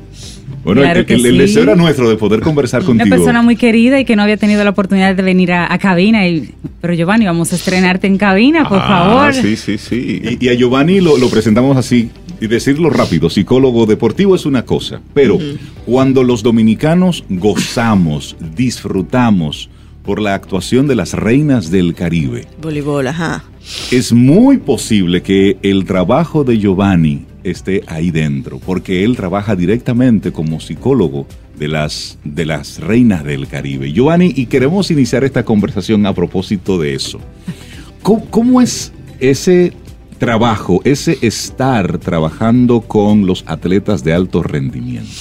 Bueno, 0.64 0.82
Claro 0.82 1.00
el, 1.00 1.06
que 1.08 1.14
el- 1.16 1.26
el 1.26 1.32
sí. 1.34 1.38
deseo 1.40 1.64
era 1.64 1.76
nuestro 1.76 2.08
de 2.10 2.18
poder 2.18 2.42
conversar 2.42 2.82
Una 2.82 2.88
contigo. 2.88 3.10
persona 3.16 3.42
muy 3.42 3.56
querida 3.56 4.00
y 4.00 4.06
que 4.06 4.16
no 4.16 4.22
había 4.22 4.38
tenido 4.38 4.64
la 4.64 4.70
oportunidad 4.70 5.16
de 5.16 5.24
venir 5.24 5.52
a, 5.54 5.72
a 5.74 5.78
cabina. 5.80 6.28
Y, 6.28 6.52
pero 6.82 6.94
Giovanni, 6.94 7.26
vamos 7.26 7.52
a 7.52 7.56
estrenarte 7.56 8.06
en 8.08 8.18
cabina, 8.18 8.68
por 8.70 8.78
Ah, 8.80 8.88
favor. 8.88 9.34
Sí, 9.34 9.56
sí, 9.56 9.78
sí. 9.78 10.22
Y, 10.40 10.46
y 10.46 10.50
a 10.50 10.54
Giovanni 10.54 11.02
lo, 11.02 11.18
lo 11.18 11.30
presentamos 11.30 11.78
así, 11.78 12.10
y 12.40 12.48
decirlo 12.48 12.90
rápido, 12.90 13.30
psicólogo 13.30 13.86
deportivo 13.86 14.36
es 14.36 14.46
una 14.46 14.64
cosa, 14.66 15.00
pero 15.14 15.38
cuando 15.86 16.24
los 16.24 16.42
dominicanos 16.44 17.24
gozamos, 17.30 18.36
disfrutamos 18.56 19.70
por 20.04 20.20
la 20.20 20.34
actuación 20.34 20.88
de 20.88 20.96
las 20.96 21.14
reinas 21.14 21.70
del 21.70 21.94
Caribe, 21.94 22.48
Voleibol, 22.62 23.08
ajá. 23.08 23.44
es 23.92 24.12
muy 24.12 24.58
posible 24.58 25.22
que 25.22 25.58
el 25.62 25.86
trabajo 25.86 26.44
de 26.44 26.58
Giovanni 26.58 27.26
esté 27.44 27.84
ahí 27.88 28.12
dentro, 28.12 28.60
porque 28.60 29.04
él 29.04 29.16
trabaja 29.16 29.56
directamente 29.56 30.32
como 30.32 30.60
psicólogo 30.60 31.28
de 31.58 31.68
las, 31.68 32.18
de 32.24 32.46
las 32.46 32.80
reinas 32.80 33.24
del 33.24 33.48
Caribe. 33.48 33.92
Giovanni, 33.92 34.34
y 34.36 34.48
queremos 34.48 34.92
iniciar 34.92 35.24
esta 35.24 35.44
conversación 35.44 36.06
a 36.06 36.14
propósito 36.14 36.80
de 36.80 36.96
eso. 36.96 37.20
¿Cómo, 38.02 38.26
cómo 38.30 38.62
es 38.62 38.92
ese 39.20 39.74
trabajo, 40.18 40.82
ese 40.84 41.18
estar 41.22 41.98
trabajando 41.98 42.82
con 42.82 43.26
los 43.26 43.44
atletas 43.48 44.04
de 44.04 44.14
alto 44.14 44.44
rendimiento? 44.44 45.12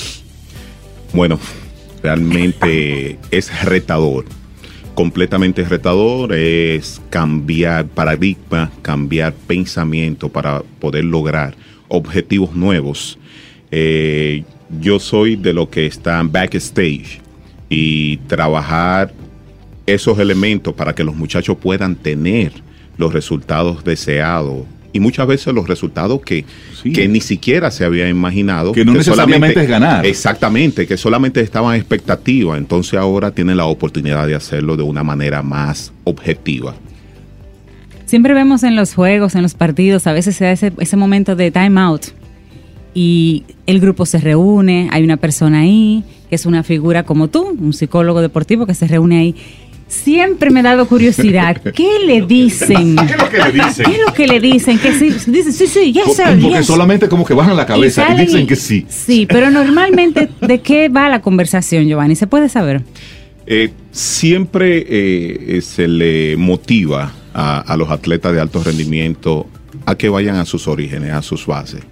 Bueno, 1.12 1.38
realmente 2.02 3.18
es 3.30 3.64
retador, 3.64 4.24
completamente 4.94 5.64
retador, 5.64 6.34
es 6.34 7.00
cambiar 7.10 7.86
paradigma, 7.86 8.70
cambiar 8.82 9.32
pensamiento 9.32 10.28
para 10.28 10.62
poder 10.78 11.04
lograr 11.04 11.54
objetivos 11.90 12.54
nuevos. 12.54 13.18
Eh, 13.70 14.44
yo 14.80 14.98
soy 14.98 15.36
de 15.36 15.52
lo 15.52 15.68
que 15.68 15.84
está 15.86 16.22
backstage 16.22 17.20
y 17.68 18.16
trabajar 18.26 19.12
esos 19.86 20.18
elementos 20.18 20.72
para 20.74 20.94
que 20.94 21.04
los 21.04 21.14
muchachos 21.14 21.56
puedan 21.60 21.96
tener 21.96 22.52
los 22.96 23.12
resultados 23.12 23.84
deseados 23.84 24.64
y 24.92 24.98
muchas 25.00 25.26
veces 25.26 25.54
los 25.54 25.68
resultados 25.68 26.20
que, 26.20 26.44
Sí. 26.82 26.92
que 26.92 27.06
ni 27.08 27.20
siquiera 27.20 27.70
se 27.70 27.84
había 27.84 28.08
imaginado. 28.08 28.72
Que 28.72 28.84
no 28.84 28.92
necesariamente 28.92 29.62
es 29.62 29.68
ganar. 29.68 30.04
Exactamente, 30.04 30.86
que 30.86 30.96
solamente 30.96 31.40
estaban 31.40 31.76
expectativas, 31.76 32.58
entonces 32.58 32.94
ahora 32.98 33.30
tienen 33.30 33.56
la 33.56 33.66
oportunidad 33.66 34.26
de 34.26 34.34
hacerlo 34.34 34.76
de 34.76 34.82
una 34.82 35.04
manera 35.04 35.42
más 35.42 35.92
objetiva. 36.04 36.74
Siempre 38.10 38.34
vemos 38.34 38.64
en 38.64 38.74
los 38.74 38.92
juegos, 38.92 39.36
en 39.36 39.42
los 39.42 39.54
partidos, 39.54 40.08
a 40.08 40.12
veces 40.12 40.34
se 40.34 40.42
da 40.44 40.50
ese, 40.50 40.72
ese 40.80 40.96
momento 40.96 41.36
de 41.36 41.52
time 41.52 41.80
out 41.80 42.06
y 42.92 43.44
el 43.68 43.78
grupo 43.78 44.04
se 44.04 44.18
reúne, 44.18 44.88
hay 44.90 45.04
una 45.04 45.16
persona 45.16 45.60
ahí 45.60 46.02
que 46.28 46.34
es 46.34 46.44
una 46.44 46.64
figura 46.64 47.04
como 47.04 47.28
tú, 47.28 47.56
un 47.56 47.72
psicólogo 47.72 48.20
deportivo 48.20 48.66
que 48.66 48.74
se 48.74 48.88
reúne 48.88 49.20
ahí. 49.20 49.36
Siempre 49.86 50.50
me 50.50 50.58
ha 50.58 50.64
dado 50.64 50.88
curiosidad, 50.88 51.62
¿qué 51.72 52.00
le 52.04 52.22
dicen? 52.22 52.96
¿Qué 53.06 53.12
es 53.12 53.16
lo 53.16 53.28
que 53.30 53.38
le 53.38 53.52
dicen? 53.52 53.86
¿Qué 53.86 53.92
es 53.92 54.00
lo 54.04 54.12
que 54.12 54.26
le 54.26 54.40
dicen? 54.40 54.78
Que 54.80 54.92
sí, 54.92 55.10
dicen, 55.30 55.52
sí, 55.52 55.66
sí, 55.68 55.92
yes, 55.92 56.16
sir, 56.16 56.24
Porque 56.42 56.58
yes. 56.58 56.66
solamente 56.66 57.08
como 57.08 57.24
que 57.24 57.34
bajan 57.34 57.56
la 57.56 57.64
cabeza 57.64 58.12
y, 58.12 58.22
dicen 58.22 58.40
y- 58.40 58.46
que 58.46 58.56
sí. 58.56 58.86
Sí, 58.88 59.26
pero 59.30 59.52
normalmente, 59.52 60.28
¿de 60.40 60.60
qué 60.60 60.88
va 60.88 61.08
la 61.08 61.22
conversación, 61.22 61.86
Giovanni? 61.86 62.16
¿Se 62.16 62.26
puede 62.26 62.48
saber? 62.48 62.82
Eh, 63.46 63.70
siempre 63.92 64.84
eh, 64.88 65.60
se 65.62 65.86
le 65.86 66.36
motiva 66.36 67.12
a, 67.34 67.60
a 67.60 67.76
los 67.76 67.90
atletas 67.90 68.32
de 68.32 68.40
alto 68.40 68.62
rendimiento 68.62 69.46
a 69.86 69.94
que 69.96 70.08
vayan 70.08 70.36
a 70.36 70.44
sus 70.44 70.66
orígenes, 70.68 71.12
a 71.12 71.22
sus 71.22 71.46
bases. 71.46 71.82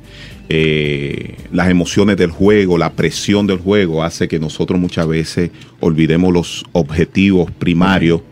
Eh, 0.51 1.35
las 1.53 1.69
emociones 1.69 2.17
del 2.17 2.31
juego, 2.31 2.79
la 2.79 2.93
presión 2.93 3.47
del 3.47 3.59
juego 3.59 4.03
hace 4.03 4.29
que 4.29 4.39
nosotros 4.39 4.81
muchas 4.81 5.07
veces 5.07 5.51
olvidemos 5.81 6.33
los 6.33 6.65
objetivos 6.73 7.51
primarios 7.51 8.23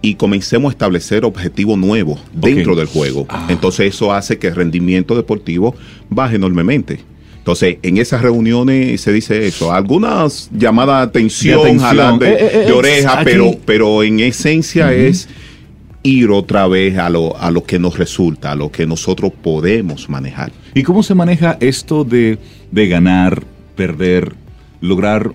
y 0.00 0.14
comencemos 0.14 0.70
a 0.70 0.72
establecer 0.72 1.24
objetivos 1.24 1.78
nuevos 1.78 2.20
dentro 2.32 2.74
del 2.74 2.86
juego. 2.86 3.26
Ah. 3.28 3.46
Entonces 3.50 3.94
eso 3.94 4.12
hace 4.12 4.38
que 4.38 4.48
el 4.48 4.56
rendimiento 4.56 5.14
deportivo 5.14 5.74
baje 6.08 6.36
enormemente. 6.36 7.00
Entonces, 7.36 7.78
en 7.82 7.98
esas 7.98 8.22
reuniones 8.22 9.00
se 9.00 9.12
dice 9.12 9.46
eso, 9.46 9.72
algunas 9.72 10.48
llamadas 10.52 10.98
de 11.00 11.02
atención, 11.08 11.62
De 11.78 11.84
atención. 11.84 12.18
de, 12.20 12.30
Eh, 12.30 12.36
eh, 12.40 12.64
de 12.66 12.72
oreja, 12.72 13.14
aquí. 13.14 13.24
pero, 13.24 13.50
pero 13.64 14.02
en 14.04 14.20
esencia 14.20 14.92
es 14.92 15.28
ir 16.02 16.30
otra 16.30 16.66
vez 16.66 16.98
a 16.98 17.08
lo, 17.10 17.36
a 17.36 17.50
lo 17.50 17.64
que 17.64 17.78
nos 17.78 17.98
resulta, 17.98 18.52
a 18.52 18.54
lo 18.54 18.70
que 18.72 18.86
nosotros 18.86 19.32
podemos 19.42 20.08
manejar. 20.08 20.52
¿Y 20.74 20.82
cómo 20.82 21.02
se 21.02 21.14
maneja 21.14 21.56
esto 21.60 22.04
de, 22.04 22.38
de 22.70 22.88
ganar, 22.88 23.44
perder, 23.76 24.34
lograr 24.80 25.32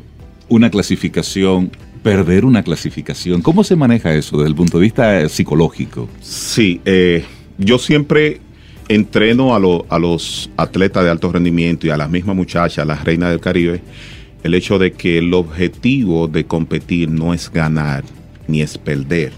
una 0.49 0.69
clasificación, 0.69 1.71
perder 2.03 2.43
una 2.45 2.63
clasificación? 2.63 3.41
¿Cómo 3.41 3.63
se 3.63 3.75
maneja 3.75 4.13
eso 4.13 4.37
desde 4.37 4.49
el 4.49 4.55
punto 4.55 4.77
de 4.77 4.83
vista 4.83 5.21
eh, 5.21 5.29
psicológico? 5.29 6.09
Sí, 6.21 6.81
eh, 6.85 7.23
yo 7.57 7.77
siempre 7.79 8.41
entreno 8.89 9.55
a, 9.55 9.59
lo- 9.59 9.85
a 9.89 9.99
los 9.99 10.49
atletas 10.57 11.03
de 11.03 11.09
alto 11.11 11.31
rendimiento 11.31 11.87
y 11.87 11.89
a 11.91 11.97
las 11.97 12.09
mismas 12.09 12.35
muchachas, 12.35 12.85
las 12.87 13.03
reinas 13.03 13.29
del 13.31 13.39
Caribe, 13.39 13.81
el 14.43 14.53
hecho 14.53 14.79
de 14.79 14.91
que 14.91 15.17
el 15.17 15.33
objetivo 15.33 16.27
de 16.27 16.45
competir 16.45 17.09
no 17.09 17.33
es 17.33 17.51
ganar 17.51 18.03
ni 18.47 18.61
es 18.61 18.77
perder. 18.77 19.31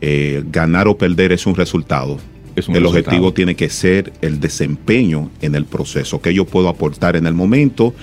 Eh, 0.00 0.42
ganar 0.50 0.88
o 0.88 0.96
perder 0.96 1.32
es 1.32 1.46
un 1.46 1.54
resultado. 1.54 2.18
Es 2.56 2.68
un 2.68 2.74
el 2.76 2.82
resultado. 2.82 3.06
objetivo 3.06 3.32
tiene 3.32 3.54
que 3.54 3.68
ser 3.70 4.12
el 4.22 4.40
desempeño 4.40 5.30
en 5.40 5.54
el 5.54 5.64
proceso, 5.64 6.20
que 6.20 6.34
yo 6.34 6.44
puedo 6.44 6.68
aportar 6.68 7.16
en 7.16 7.26
el 7.26 7.34
momento. 7.34 7.94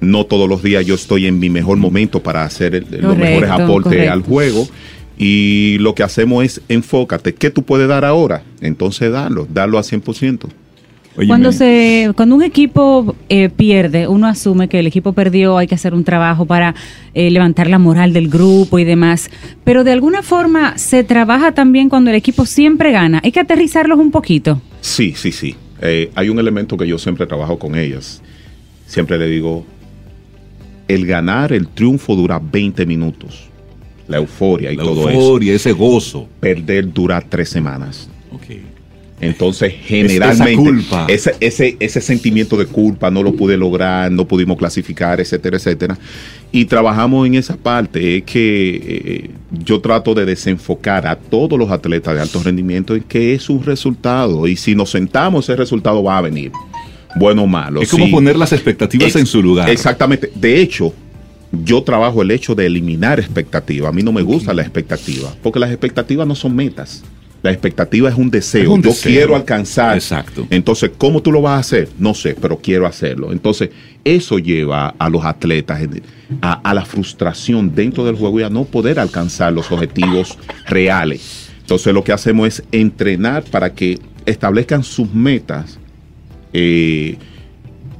No 0.00 0.26
todos 0.26 0.48
los 0.48 0.62
días 0.62 0.84
yo 0.84 0.94
estoy 0.94 1.26
en 1.26 1.38
mi 1.38 1.48
mejor 1.50 1.78
momento 1.78 2.22
para 2.22 2.44
hacer 2.44 2.74
el- 2.74 2.86
los 3.00 3.16
mejores 3.16 3.50
aportes 3.50 3.84
correcto. 3.92 4.12
al 4.12 4.22
juego. 4.22 4.68
Y 5.16 5.78
lo 5.78 5.94
que 5.94 6.02
hacemos 6.02 6.44
es 6.44 6.60
enfócate, 6.68 7.34
¿qué 7.34 7.48
tú 7.50 7.62
puedes 7.62 7.86
dar 7.88 8.04
ahora? 8.04 8.42
Entonces 8.60 9.12
darlo, 9.12 9.46
darlo 9.48 9.78
a 9.78 9.82
100%. 9.84 10.48
Cuando 11.28 11.52
se, 11.52 12.10
cuando 12.16 12.34
un 12.34 12.42
equipo 12.42 13.14
eh, 13.28 13.48
pierde, 13.48 14.08
uno 14.08 14.26
asume 14.26 14.68
que 14.68 14.80
el 14.80 14.86
equipo 14.86 15.12
perdió, 15.12 15.58
hay 15.58 15.68
que 15.68 15.76
hacer 15.76 15.94
un 15.94 16.02
trabajo 16.02 16.44
para 16.44 16.74
eh, 17.14 17.30
levantar 17.30 17.68
la 17.68 17.78
moral 17.78 18.12
del 18.12 18.28
grupo 18.28 18.80
y 18.80 18.84
demás. 18.84 19.30
Pero 19.62 19.84
de 19.84 19.92
alguna 19.92 20.22
forma 20.22 20.76
se 20.76 21.04
trabaja 21.04 21.52
también 21.52 21.88
cuando 21.88 22.10
el 22.10 22.16
equipo 22.16 22.46
siempre 22.46 22.90
gana. 22.90 23.20
Hay 23.22 23.30
que 23.30 23.40
aterrizarlos 23.40 23.98
un 23.98 24.10
poquito. 24.10 24.60
Sí, 24.80 25.14
sí, 25.16 25.30
sí. 25.30 25.54
Eh, 25.80 26.10
hay 26.16 26.28
un 26.30 26.38
elemento 26.38 26.76
que 26.76 26.86
yo 26.86 26.98
siempre 26.98 27.26
trabajo 27.26 27.58
con 27.58 27.76
ellas. 27.76 28.20
Siempre 28.86 29.16
le 29.16 29.28
digo, 29.28 29.64
el 30.88 31.06
ganar, 31.06 31.52
el 31.52 31.68
triunfo 31.68 32.16
dura 32.16 32.40
20 32.40 32.86
minutos. 32.86 33.48
La 34.08 34.16
euforia 34.18 34.72
y 34.72 34.76
la 34.76 34.82
todo 34.82 35.08
eso. 35.08 35.18
euforia, 35.18 35.54
ese 35.54 35.72
gozo. 35.72 36.28
Perder 36.40 36.92
dura 36.92 37.20
tres 37.20 37.48
semanas. 37.48 38.08
Ok. 38.32 38.73
Entonces, 39.24 39.74
generalmente, 39.84 40.54
culpa. 40.56 41.06
Ese, 41.08 41.34
ese, 41.40 41.76
ese 41.80 42.00
sentimiento 42.00 42.56
de 42.56 42.66
culpa, 42.66 43.10
no 43.10 43.22
lo 43.22 43.32
pude 43.34 43.56
lograr, 43.56 44.10
no 44.12 44.26
pudimos 44.26 44.56
clasificar, 44.56 45.20
etcétera, 45.20 45.56
etcétera. 45.56 45.98
Y 46.52 46.66
trabajamos 46.66 47.26
en 47.26 47.34
esa 47.34 47.56
parte. 47.56 48.18
Es 48.18 48.22
que 48.24 48.80
eh, 48.84 49.30
yo 49.50 49.80
trato 49.80 50.14
de 50.14 50.24
desenfocar 50.24 51.06
a 51.06 51.16
todos 51.16 51.58
los 51.58 51.70
atletas 51.70 52.14
de 52.14 52.20
alto 52.20 52.42
rendimiento 52.42 52.94
en 52.94 53.02
que 53.02 53.34
es 53.34 53.50
un 53.50 53.64
resultado. 53.64 54.46
Y 54.46 54.56
si 54.56 54.74
nos 54.74 54.90
sentamos, 54.90 55.44
ese 55.44 55.56
resultado 55.56 56.02
va 56.02 56.18
a 56.18 56.20
venir. 56.20 56.52
Bueno 57.16 57.44
o 57.44 57.46
malo. 57.46 57.80
Es 57.80 57.90
como 57.90 58.10
poner 58.10 58.36
las 58.36 58.52
expectativas 58.52 59.08
Ex- 59.08 59.16
en 59.16 59.26
su 59.26 59.42
lugar. 59.42 59.70
Exactamente. 59.70 60.30
De 60.34 60.60
hecho, 60.60 60.92
yo 61.62 61.82
trabajo 61.82 62.22
el 62.22 62.30
hecho 62.30 62.54
de 62.54 62.66
eliminar 62.66 63.20
expectativas. 63.20 63.90
A 63.90 63.92
mí 63.92 64.02
no 64.02 64.12
me 64.12 64.22
gusta 64.22 64.52
la 64.52 64.62
expectativa, 64.62 65.32
porque 65.42 65.60
las 65.60 65.70
expectativas 65.70 66.26
no 66.26 66.34
son 66.34 66.56
metas. 66.56 67.04
La 67.44 67.52
expectativa 67.52 68.08
es 68.08 68.14
un 68.14 68.30
deseo. 68.30 68.62
Es 68.62 68.68
un 68.68 68.82
yo 68.82 68.88
deseo. 68.88 69.12
quiero 69.12 69.36
alcanzar. 69.36 69.94
Exacto. 69.94 70.46
Entonces, 70.48 70.92
¿cómo 70.96 71.20
tú 71.20 71.30
lo 71.30 71.42
vas 71.42 71.56
a 71.56 71.58
hacer? 71.58 71.90
No 71.98 72.14
sé, 72.14 72.34
pero 72.40 72.56
quiero 72.56 72.86
hacerlo. 72.86 73.32
Entonces, 73.32 73.68
eso 74.02 74.38
lleva 74.38 74.94
a 74.98 75.10
los 75.10 75.22
atletas 75.26 75.78
a, 76.40 76.52
a 76.54 76.72
la 76.72 76.86
frustración 76.86 77.74
dentro 77.74 78.02
del 78.06 78.16
juego 78.16 78.40
y 78.40 78.44
a 78.44 78.48
no 78.48 78.64
poder 78.64 78.98
alcanzar 78.98 79.52
los 79.52 79.70
objetivos 79.70 80.38
reales. 80.66 81.50
Entonces, 81.60 81.92
lo 81.92 82.02
que 82.02 82.12
hacemos 82.12 82.48
es 82.48 82.62
entrenar 82.72 83.42
para 83.44 83.74
que 83.74 83.98
establezcan 84.24 84.82
sus 84.82 85.12
metas 85.12 85.78
eh, 86.54 87.18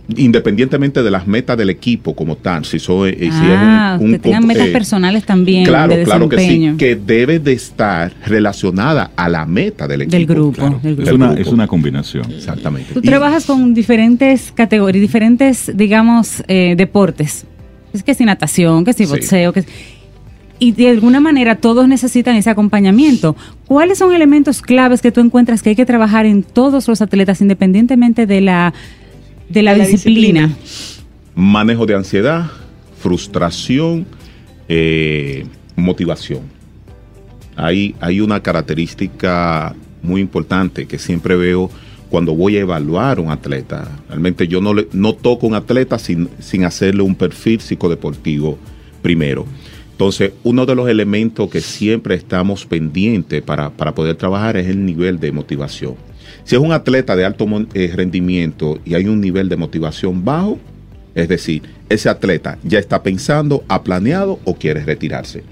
independientemente 0.09 1.03
de 1.03 1.11
las 1.11 1.27
metas 1.27 1.57
del 1.57 1.71
equipo 1.71 2.15
como 2.15 2.37
tal, 2.37 2.65
si, 2.65 2.79
so- 2.79 3.07
eh, 3.07 3.17
si 3.19 3.29
ah, 3.33 3.95
es 3.97 4.01
un, 4.01 4.07
un 4.09 4.13
que 4.13 4.19
tengan 4.19 4.47
metas 4.47 4.67
eh, 4.69 4.73
personales 4.73 5.25
también 5.25 5.65
Claro, 5.65 5.95
de 5.97 6.03
claro 6.05 6.29
que 6.29 6.39
sí, 6.39 6.75
que 6.77 6.95
debe 6.97 7.39
de 7.39 7.53
estar 7.53 8.13
relacionada 8.27 9.13
a 9.17 9.29
la 9.29 9.47
meta 9.47 9.89
del 9.89 10.03
equipo. 10.03 10.17
del 10.17 10.27
grupo. 10.27 10.57
Claro, 10.59 10.81
del 10.83 10.93
es, 10.93 10.99
grupo. 10.99 11.15
una, 11.15 11.27
grupo. 11.29 11.41
es 11.41 11.49
una 11.49 11.67
combinación. 11.67 12.31
Exactamente. 12.33 12.93
Tú 12.93 13.01
Y- 13.03 13.07
trabajas 13.07 13.47
con 13.47 13.73
diferentes 13.73 14.53
categorías, 14.55 15.01
diferentes, 15.01 15.73
digamos, 15.75 16.43
eh, 16.49 16.75
deportes. 16.77 17.47
Es 17.93 18.03
que 18.03 18.15
si 18.15 18.25
natación, 18.25 18.85
que 18.85 18.93
si 18.93 19.07
Sí. 19.07 19.11
boxeo, 19.11 19.53
que 19.53 19.65
y 20.61 20.71
de 20.73 20.89
alguna 20.89 21.19
manera 21.21 21.57
todos 21.57 21.89
necesitan 21.89 22.37
ese 22.37 22.49
acompañamiento. 22.49 23.37
¿Cuáles 23.67 23.99
son 23.99 24.15
elementos 24.15 24.63
claves 24.63 25.03
que 25.03 25.11
tú 25.11 25.21
encuentras 25.21 25.63
que 25.63 25.71
hay 25.71 25.77
que 25.77 25.85
trabajar 25.85 26.27
en 26.27 26.43
todos 26.43 26.87
los 26.89 27.03
atletas, 27.03 27.41
independientemente 27.41 28.27
de 28.27 28.41
la 28.41 28.73
de 29.49 29.63
la, 29.63 29.75
disciplina. 29.75 30.55
Manejo 31.35 31.87
de 31.87 31.95
ansiedad, 31.95 32.51
frustración, 32.99 34.07
eh, 34.69 35.45
motivación. 35.77 36.43
Hay, 37.57 37.95
hay 38.01 38.21
una 38.21 38.41
característica 38.41 39.75
muy 40.03 40.21
importante 40.21 40.87
que 40.87 40.99
siempre 40.99 41.37
veo 41.37 41.71
cuando 42.11 42.35
voy 42.35 42.57
a 42.57 42.61
evaluar 42.61 43.19
un 43.21 43.31
atleta. 43.31 43.89
Realmente 44.09 44.47
yo 44.47 44.61
no, 44.61 44.75
le, 44.75 44.89
no 44.93 45.15
toco 45.15 45.47
un 45.47 45.55
atleta 45.55 45.99
sin, 45.99 46.29
sin 46.39 46.65
hacerle 46.65 47.03
un 47.03 47.15
perfil 47.15 47.61
psicodeportivo 47.61 48.59
primero. 49.03 49.47
Entonces, 49.93 50.33
uno 50.43 50.67
de 50.67 50.75
los 50.75 50.89
elementos 50.89 51.49
que 51.49 51.61
siempre 51.61 52.17
estamos 52.17 52.67
pendientes 52.67 53.43
para, 53.43 53.71
para 53.71 53.95
poder 53.95 54.17
trabajar 54.17 54.57
es 54.57 54.67
el 54.67 54.85
nivel 54.85 55.21
de 55.21 55.31
motivación. 55.31 55.95
Si 56.45 56.55
es 56.55 56.61
un 56.61 56.73
atleta 56.73 57.17
de 57.17 57.25
alto 57.25 57.47
eh, 57.75 57.93
rendimiento 57.95 58.79
y 58.85 58.95
hay 58.95 59.07
un 59.07 59.21
nivel 59.21 59.49
de 59.49 59.57
motivación 59.57 60.25
bajo, 60.25 60.59
es 61.15 61.29
decir, 61.29 61.63
ese 61.89 62.09
atleta 62.09 62.59
ya 62.65 62.79
está 62.79 63.03
pensando, 63.03 63.65
ha 63.69 63.83
planeado 63.83 64.39
o 64.45 64.55
quiere 64.55 64.85
retirarse, 64.85 65.43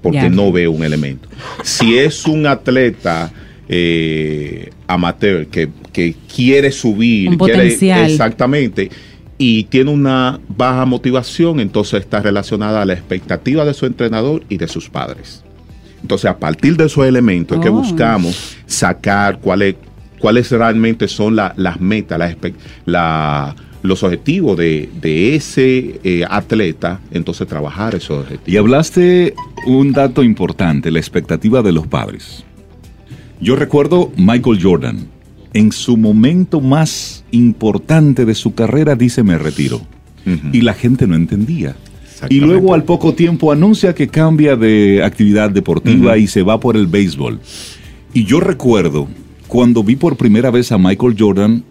porque 0.00 0.30
no 0.30 0.50
ve 0.52 0.68
un 0.68 0.82
elemento. 0.84 1.28
Si 1.62 1.98
es 1.98 2.24
un 2.26 2.46
atleta 2.46 3.30
eh, 3.68 4.70
amateur 4.86 5.46
que, 5.48 5.68
que 5.92 6.14
quiere 6.34 6.70
subir, 6.72 7.28
Un 7.30 7.36
quiere- 7.38 7.54
potencial. 7.64 8.10
exactamente, 8.10 8.90
y 9.38 9.64
tiene 9.64 9.90
una 9.90 10.40
baja 10.48 10.84
motivación, 10.86 11.58
entonces 11.60 12.00
está 12.00 12.20
relacionada 12.20 12.82
a 12.82 12.84
la 12.84 12.92
expectativa 12.92 13.64
de 13.64 13.74
su 13.74 13.86
entrenador 13.86 14.44
y 14.48 14.56
de 14.56 14.68
sus 14.68 14.88
padres. 14.88 15.42
Entonces, 16.00 16.30
a 16.30 16.38
partir 16.38 16.76
de 16.76 16.86
esos 16.86 17.04
elementos 17.06 17.56
es 17.58 17.62
que 17.62 17.70
Oh. 17.70 17.74
buscamos 17.74 18.56
sacar 18.66 19.38
cuáles 19.40 19.74
cuáles 20.22 20.50
realmente 20.50 21.08
son 21.08 21.36
la- 21.36 21.52
las 21.56 21.80
metas, 21.80 22.18
la- 22.86 23.54
los 23.82 24.04
objetivos 24.04 24.56
de, 24.56 24.88
de 25.00 25.34
ese 25.34 26.00
eh, 26.04 26.24
atleta, 26.30 27.00
entonces 27.10 27.48
trabajar 27.48 27.96
esos 27.96 28.20
objetivos. 28.22 28.48
Y 28.48 28.56
hablaste 28.56 29.34
un 29.66 29.92
dato 29.92 30.22
importante, 30.22 30.92
la 30.92 31.00
expectativa 31.00 31.62
de 31.62 31.72
los 31.72 31.88
padres. 31.88 32.44
Yo 33.40 33.56
recuerdo 33.56 34.12
Michael 34.16 34.60
Jordan, 34.62 35.08
en 35.52 35.72
su 35.72 35.96
momento 35.96 36.60
más 36.60 37.24
importante 37.32 38.24
de 38.24 38.36
su 38.36 38.54
carrera 38.54 38.94
dice 38.94 39.24
me 39.24 39.36
retiro. 39.36 39.82
Y 40.52 40.60
la 40.60 40.72
gente 40.74 41.08
no 41.08 41.16
entendía. 41.16 41.74
Y 42.30 42.38
luego 42.38 42.74
al 42.74 42.84
poco 42.84 43.12
tiempo 43.14 43.50
anuncia 43.50 43.92
que 43.92 44.06
cambia 44.06 44.54
de 44.54 45.02
actividad 45.02 45.50
deportiva 45.50 46.16
y 46.16 46.28
se 46.28 46.44
va 46.44 46.60
por 46.60 46.76
el 46.76 46.86
béisbol. 46.86 47.40
Y 48.14 48.24
yo 48.24 48.38
recuerdo 48.38 49.08
cuando 49.52 49.84
vi 49.84 49.96
por 49.96 50.16
primera 50.16 50.50
vez 50.50 50.72
a 50.72 50.78
Michael 50.78 51.14
Jordan 51.18 51.62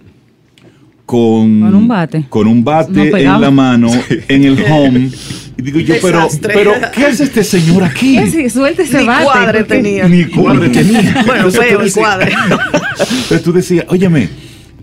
con, 1.03 1.61
Con 1.61 1.73
un 1.75 1.87
bate. 1.87 2.25
con 2.29 2.47
un 2.47 2.63
bate 2.63 2.91
No 2.91 3.17
en 3.17 3.41
la 3.41 3.49
mano, 3.49 3.89
en 4.27 4.43
el 4.43 4.63
home. 4.69 5.09
Y 5.57 5.61
digo 5.63 5.79
yo, 5.79 5.95
pero, 5.99 6.73
¿qué 6.93 7.05
hace 7.07 7.23
este 7.23 7.43
señor 7.43 7.83
aquí? 7.83 8.17
¿Qué 8.17 8.29
si 8.29 8.49
suelta 8.51 8.83
ese 8.83 8.99
Ni 8.99 9.07
bate? 9.07 9.23
cuadre 9.23 9.63
tenía. 9.63 10.07
Ni 10.07 10.25
cuadre 10.25 10.69
tenía. 10.69 11.23
Bueno, 11.25 11.49
feo 11.49 11.79
el 11.79 11.85
decías- 11.87 11.93
cuadre. 11.95 12.31
Entonces 12.99 13.41
tú 13.41 13.51
decías, 13.51 13.85
óyeme, 13.89 14.29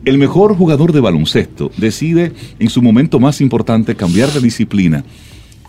el 0.04 0.18
mejor 0.18 0.56
jugador 0.56 0.92
de 0.92 0.98
baloncesto 0.98 1.70
decide 1.76 2.32
en 2.58 2.68
su 2.68 2.82
momento 2.82 3.20
más 3.20 3.40
importante 3.40 3.94
cambiar 3.94 4.32
de 4.32 4.40
disciplina 4.40 5.04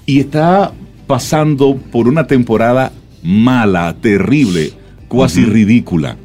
y 0.07 0.19
está 0.19 0.71
pasando 1.05 1.77
por 1.91 2.07
una 2.07 2.25
temporada 2.25 2.91
mala, 3.21 3.95
terrible, 4.01 4.73
cuasi 5.07 5.45
ridícula. 5.45 6.17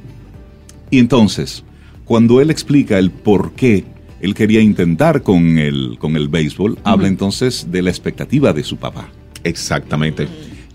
Y 0.94 1.00
entonces, 1.00 1.64
cuando 2.04 2.40
él 2.40 2.52
explica 2.52 3.00
el 3.00 3.10
por 3.10 3.54
qué 3.54 3.84
él 4.20 4.32
quería 4.32 4.60
intentar 4.60 5.24
con 5.24 5.58
el, 5.58 5.96
con 5.98 6.14
el 6.14 6.28
béisbol, 6.28 6.78
habla 6.84 7.08
entonces 7.08 7.66
de 7.72 7.82
la 7.82 7.90
expectativa 7.90 8.52
de 8.52 8.62
su 8.62 8.76
papá. 8.76 9.08
Exactamente. 9.42 10.28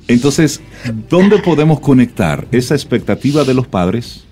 Entonces, 0.10 0.60
¿dónde 1.10 1.40
podemos 1.40 1.80
conectar 1.80 2.46
esa 2.52 2.76
expectativa 2.76 3.46
de 3.46 3.54
los 3.54 3.66
padres, 3.66 4.26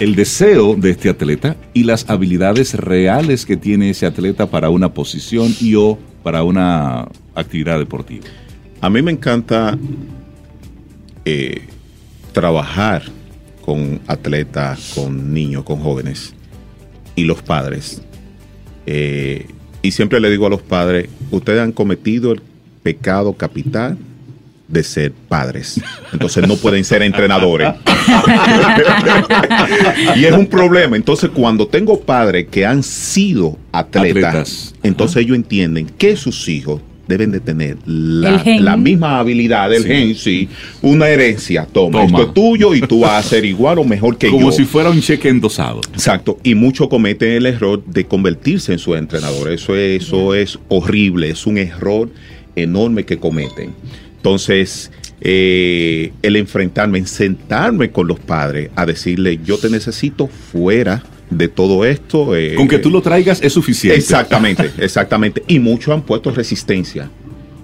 el 0.00 0.16
deseo 0.16 0.74
de 0.74 0.90
este 0.90 1.10
atleta 1.10 1.56
y 1.74 1.84
las 1.84 2.10
habilidades 2.10 2.74
reales 2.74 3.46
que 3.46 3.56
tiene 3.56 3.90
ese 3.90 4.04
atleta 4.04 4.50
para 4.50 4.68
una 4.68 4.94
posición 4.94 5.54
y 5.60 5.76
o 5.76 5.96
para 6.24 6.42
una 6.42 7.06
actividad 7.36 7.78
deportiva? 7.78 8.26
A 8.80 8.90
mí 8.90 9.00
me 9.00 9.12
encanta 9.12 9.78
eh, 11.24 11.68
trabajar 12.32 13.16
con 13.68 14.00
atletas, 14.06 14.92
con 14.94 15.34
niños, 15.34 15.62
con 15.62 15.80
jóvenes 15.80 16.32
y 17.14 17.24
los 17.24 17.42
padres. 17.42 18.00
Eh, 18.86 19.46
y 19.82 19.90
siempre 19.90 20.20
le 20.20 20.30
digo 20.30 20.46
a 20.46 20.48
los 20.48 20.62
padres, 20.62 21.10
ustedes 21.30 21.60
han 21.60 21.72
cometido 21.72 22.32
el 22.32 22.40
pecado 22.82 23.34
capital 23.34 23.98
de 24.68 24.82
ser 24.82 25.12
padres. 25.12 25.82
Entonces 26.14 26.48
no 26.48 26.56
pueden 26.56 26.82
ser 26.82 27.02
entrenadores. 27.02 27.74
y 30.16 30.24
es 30.24 30.32
un 30.32 30.46
problema. 30.46 30.96
Entonces 30.96 31.28
cuando 31.34 31.68
tengo 31.68 32.00
padres 32.00 32.46
que 32.50 32.64
han 32.64 32.82
sido 32.82 33.58
atletas, 33.70 34.24
Atletas. 34.24 34.74
entonces 34.82 35.24
ellos 35.24 35.36
entienden 35.36 35.90
que 35.98 36.16
sus 36.16 36.48
hijos 36.48 36.80
deben 37.08 37.32
de 37.32 37.40
tener 37.40 37.78
la, 37.86 38.76
misma 38.76 39.18
habilidad 39.18 39.70
del 39.70 39.82
Sí. 39.82 39.88
gen, 39.88 40.14
sí, 40.14 40.48
una 40.82 41.08
herencia. 41.08 41.66
Toma, 41.66 42.02
Toma. 42.02 42.18
esto 42.18 42.28
es 42.28 42.34
tuyo 42.34 42.74
y 42.74 42.80
tú 42.82 43.00
vas 43.00 43.24
a 43.26 43.28
ser 43.28 43.44
igual 43.44 43.78
o 43.78 43.84
mejor 43.84 44.18
que 44.18 44.28
Como 44.28 44.50
yo. 44.50 44.52
si 44.52 44.64
fuera 44.64 44.90
un 44.90 45.00
cheque 45.00 45.28
endosado. 45.30 45.80
Exacto, 45.92 46.38
y 46.44 46.54
muchos 46.54 46.88
cometen 46.88 47.30
el 47.32 47.46
error 47.46 47.82
de 47.84 48.04
convertirse 48.04 48.72
en 48.72 48.78
su 48.78 48.94
entrenador. 48.94 49.50
Eso 49.50 49.74
es, 49.74 50.02
eso 50.04 50.34
es 50.34 50.58
horrible, 50.68 51.30
es 51.30 51.46
un 51.46 51.58
error 51.58 52.10
enorme 52.54 53.04
que 53.04 53.16
cometen. 53.16 53.72
Entonces, 54.16 54.90
eh, 55.20 56.12
el 56.22 56.36
enfrentarme, 56.36 56.98
en 56.98 57.06
sentarme 57.06 57.90
con 57.90 58.06
los 58.06 58.20
padres 58.20 58.70
a 58.76 58.84
decirle, 58.84 59.40
yo 59.44 59.56
te 59.58 59.70
necesito 59.70 60.26
fuera 60.28 61.02
de 61.30 61.48
todo 61.48 61.84
esto. 61.84 62.36
eh, 62.36 62.54
Con 62.54 62.68
que 62.68 62.78
tú 62.78 62.90
lo 62.90 63.00
traigas 63.02 63.40
es 63.42 63.52
suficiente. 63.52 63.98
Exactamente, 63.98 64.70
exactamente. 64.78 65.42
Y 65.46 65.58
muchos 65.58 65.94
han 65.94 66.02
puesto 66.02 66.30
resistencia. 66.30 67.10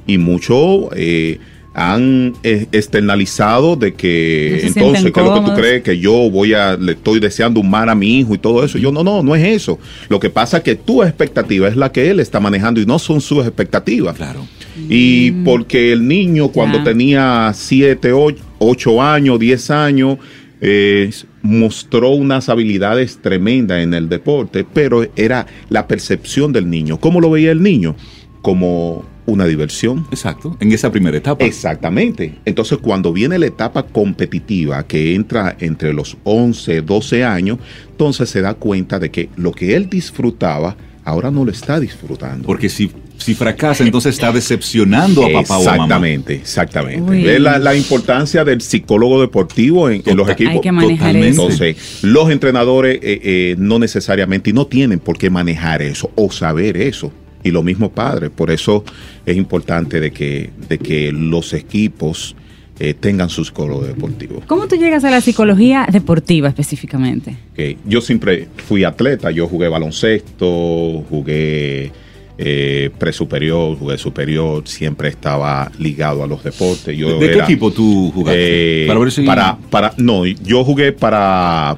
Y 0.06 0.18
muchos 0.18 0.88
eh, 0.96 1.38
han 1.72 2.34
eh, 2.42 2.66
externalizado 2.72 3.74
de 3.74 3.94
que 3.94 4.58
se 4.60 4.66
entonces, 4.68 5.10
¿qué 5.12 5.20
es 5.20 5.26
lo 5.26 5.34
que 5.34 5.50
tú 5.50 5.54
crees? 5.56 5.82
Que 5.82 5.98
yo 5.98 6.30
voy 6.30 6.54
a, 6.54 6.76
le 6.76 6.92
estoy 6.92 7.18
deseando 7.20 7.60
un 7.60 7.68
mal 7.70 7.88
a 7.88 7.94
mi 7.94 8.18
hijo 8.20 8.34
y 8.34 8.38
todo 8.38 8.64
eso. 8.64 8.78
Yo 8.78 8.92
no, 8.92 9.02
no, 9.02 9.22
no 9.22 9.34
es 9.34 9.44
eso. 9.44 9.78
Lo 10.08 10.20
que 10.20 10.30
pasa 10.30 10.58
es 10.58 10.62
que 10.62 10.74
tu 10.76 11.02
expectativa 11.02 11.66
es 11.66 11.76
la 11.76 11.90
que 11.90 12.10
él 12.10 12.20
está 12.20 12.38
manejando 12.38 12.80
y 12.80 12.86
no 12.86 12.98
son 12.98 13.20
sus 13.20 13.44
expectativas. 13.44 14.14
Claro. 14.16 14.46
Y 14.88 15.30
porque 15.44 15.92
el 15.92 16.06
niño 16.06 16.48
cuando 16.48 16.82
tenía 16.82 17.50
7, 17.54 18.12
8 18.58 19.02
años, 19.02 19.38
10 19.38 19.70
años, 19.70 20.18
eh, 20.60 21.10
mostró 21.44 22.08
unas 22.08 22.48
habilidades 22.48 23.18
tremendas 23.18 23.82
en 23.82 23.92
el 23.92 24.08
deporte, 24.08 24.64
pero 24.64 25.06
era 25.14 25.46
la 25.68 25.86
percepción 25.86 26.52
del 26.52 26.70
niño. 26.70 26.98
¿Cómo 26.98 27.20
lo 27.20 27.30
veía 27.30 27.52
el 27.52 27.62
niño? 27.62 27.94
Como 28.40 29.04
una 29.26 29.44
diversión. 29.44 30.06
Exacto. 30.10 30.56
En 30.60 30.72
esa 30.72 30.90
primera 30.90 31.18
etapa. 31.18 31.44
Exactamente. 31.44 32.38
Entonces, 32.46 32.78
cuando 32.78 33.12
viene 33.12 33.38
la 33.38 33.46
etapa 33.46 33.82
competitiva 33.84 34.86
que 34.86 35.14
entra 35.14 35.54
entre 35.60 35.92
los 35.92 36.16
11, 36.24 36.80
12 36.80 37.24
años, 37.24 37.58
entonces 37.90 38.30
se 38.30 38.40
da 38.40 38.54
cuenta 38.54 38.98
de 38.98 39.10
que 39.10 39.28
lo 39.36 39.52
que 39.52 39.76
él 39.76 39.90
disfrutaba, 39.90 40.78
ahora 41.04 41.30
no 41.30 41.44
lo 41.44 41.50
está 41.50 41.78
disfrutando. 41.78 42.46
Porque 42.46 42.68
si, 42.68 42.90
si 43.18 43.34
fracasa, 43.34 43.84
entonces 43.84 44.14
está 44.14 44.32
decepcionando 44.32 45.24
a 45.24 45.32
papá 45.32 45.58
o 45.58 45.62
a 45.62 45.64
mamá. 45.76 45.84
Exactamente, 45.84 46.34
exactamente. 46.34 47.38
La, 47.38 47.58
la 47.58 47.74
importancia 47.74 48.44
del 48.44 48.60
psicólogo 48.60 49.20
deportivo 49.20 49.90
en, 49.90 50.02
en 50.04 50.16
los 50.16 50.28
equipos. 50.28 50.54
Hay 50.54 50.60
que 50.60 50.72
manejar 50.72 51.12
Totalmente. 51.12 51.28
eso. 51.28 51.42
Entonces, 51.42 52.02
los 52.02 52.30
entrenadores 52.30 52.96
eh, 53.02 53.20
eh, 53.22 53.54
no 53.58 53.78
necesariamente 53.78 54.50
y 54.50 54.52
no 54.52 54.66
tienen 54.66 54.98
por 54.98 55.18
qué 55.18 55.30
manejar 55.30 55.82
eso 55.82 56.10
o 56.14 56.30
saber 56.30 56.76
eso. 56.76 57.12
Y 57.42 57.50
lo 57.50 57.62
mismo 57.62 57.92
padres. 57.92 58.30
Por 58.30 58.50
eso 58.50 58.84
es 59.26 59.36
importante 59.36 60.00
de 60.00 60.10
que, 60.10 60.50
de 60.68 60.78
que 60.78 61.12
los 61.12 61.52
equipos 61.52 62.34
eh, 62.78 62.94
tengan 62.94 63.28
su 63.28 63.44
psicólogo 63.44 63.84
deportivo. 63.84 64.42
¿Cómo 64.46 64.66
tú 64.66 64.76
llegas 64.76 65.04
a 65.04 65.10
la 65.10 65.20
psicología 65.20 65.86
deportiva 65.90 66.48
específicamente? 66.48 67.36
Ok, 67.52 67.78
Yo 67.86 68.00
siempre 68.00 68.48
fui 68.66 68.84
atleta, 68.84 69.30
yo 69.30 69.46
jugué 69.46 69.68
baloncesto, 69.68 71.04
jugué 71.08 71.92
eh, 72.36 72.90
presuperior, 72.98 73.78
jugué 73.78 73.96
superior, 73.96 74.66
siempre 74.66 75.08
estaba 75.08 75.70
ligado 75.78 76.24
a 76.24 76.26
los 76.26 76.42
deportes. 76.42 76.96
Yo 76.96 77.18
¿De 77.20 77.30
qué 77.30 77.38
equipo 77.38 77.70
tú 77.70 78.10
jugaste? 78.12 78.84
eh, 78.84 78.86
para 78.88 78.98
ver 79.00 79.12
si... 79.12 79.22
para, 79.22 79.56
para- 79.70 79.94
no, 79.98 80.26
yo 80.26 80.64
jugué 80.64 80.92
para 80.92 81.76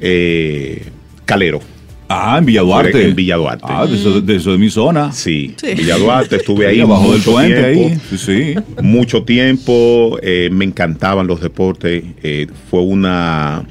eh, 0.00 0.84
Calero. 1.24 1.60
Ah, 2.08 2.36
en 2.38 2.44
Villa 2.44 2.60
Duarte. 2.62 3.08
En 3.08 3.14
Villa 3.16 3.36
Duarte. 3.36 3.64
Ah, 3.66 3.86
de 3.86 3.94
eso, 3.96 4.20
de 4.20 4.36
eso 4.36 4.52
de 4.52 4.58
mi 4.58 4.68
zona. 4.70 5.10
Sí, 5.12 5.54
Sí. 5.56 5.74
Villa 5.74 5.96
Duarte, 5.96 6.36
estuve 6.36 6.66
ahí 6.68 6.80
abajo 6.80 7.04
del 7.12 7.18
mucho 7.18 7.32
puente, 7.32 7.72
tiempo. 7.74 7.88
ahí. 7.94 8.00
Sí, 8.10 8.18
sí. 8.18 8.54
mucho 8.82 9.22
tiempo, 9.24 10.18
eh, 10.22 10.48
me 10.52 10.64
encantaban 10.64 11.26
los 11.26 11.40
deportes, 11.40 12.04
eh, 12.22 12.46
fue 12.70 12.82
una, 12.82 13.64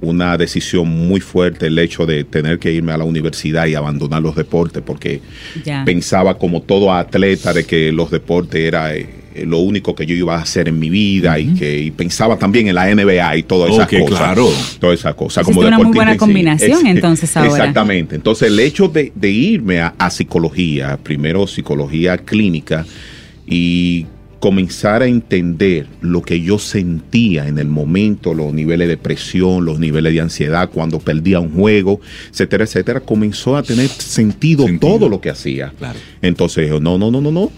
una 0.00 0.36
decisión 0.38 0.88
muy 0.88 1.20
fuerte 1.20 1.66
el 1.66 1.78
hecho 1.78 2.06
de 2.06 2.24
tener 2.24 2.58
que 2.58 2.72
irme 2.72 2.92
a 2.92 2.96
la 2.98 3.04
universidad 3.04 3.66
y 3.66 3.74
abandonar 3.74 4.22
los 4.22 4.34
deportes, 4.34 4.82
porque 4.84 5.20
Ya. 5.64 5.84
pensaba 5.84 6.38
como 6.38 6.62
todo 6.62 6.92
atleta 6.92 7.52
de 7.52 7.64
que 7.64 7.92
los 7.92 8.10
deportes 8.10 8.60
era 8.62 8.94
eh, 8.94 9.08
lo 9.46 9.58
único 9.58 9.94
que 9.94 10.06
yo 10.06 10.14
iba 10.14 10.36
a 10.36 10.42
hacer 10.42 10.68
en 10.68 10.78
mi 10.78 10.90
vida 10.90 11.38
y 11.38 11.54
que 11.54 11.78
y 11.78 11.90
pensaba 11.90 12.38
también 12.38 12.68
en 12.68 12.74
la 12.74 12.92
NBA 12.94 13.36
y 13.38 13.42
todas 13.42 13.70
esas 13.72 13.86
Ok, 13.86 14.00
cosas. 14.00 14.18
claro. 14.18 14.48
Todas 14.78 14.98
esas 15.00 15.14
cosas. 15.14 15.44
Como 15.44 15.60
una 15.60 15.78
muy 15.78 15.92
buena 15.94 16.12
sí. 16.12 16.18
combinación, 16.18 16.86
entonces, 16.86 17.36
ahora. 17.36 17.50
Exactamente. 17.50 18.14
Entonces 18.16 18.48
el 18.48 18.60
hecho 18.60 18.88
de, 18.88 19.12
de 19.14 19.30
irme 19.30 19.80
a, 19.80 19.94
a 19.98 20.10
psicología, 20.10 20.98
primero 21.02 21.46
psicología 21.46 22.18
clínica 22.18 22.86
y 23.46 24.06
comenzar 24.40 25.00
a 25.00 25.06
entender 25.06 25.86
lo 26.02 26.20
que 26.20 26.42
yo 26.42 26.58
sentía 26.58 27.48
en 27.48 27.58
el 27.58 27.66
momento, 27.68 28.34
los 28.34 28.52
niveles 28.52 28.88
de 28.88 28.98
presión, 28.98 29.64
los 29.64 29.78
niveles 29.78 30.12
de 30.12 30.20
ansiedad 30.20 30.68
cuando 30.70 30.98
perdía 30.98 31.40
un 31.40 31.50
juego, 31.54 31.98
etcétera, 32.30 32.64
etcétera, 32.64 33.00
comenzó 33.00 33.56
a 33.56 33.62
tener 33.62 33.88
sentido, 33.88 34.66
Sentido. 34.66 34.98
todo 34.98 35.08
lo 35.08 35.18
que 35.22 35.30
hacía. 35.30 35.72
Claro. 35.78 35.98
Entonces, 36.20 36.70
no, 36.78 36.98
no, 36.98 37.10
no, 37.10 37.22
no, 37.22 37.30
no. 37.30 37.50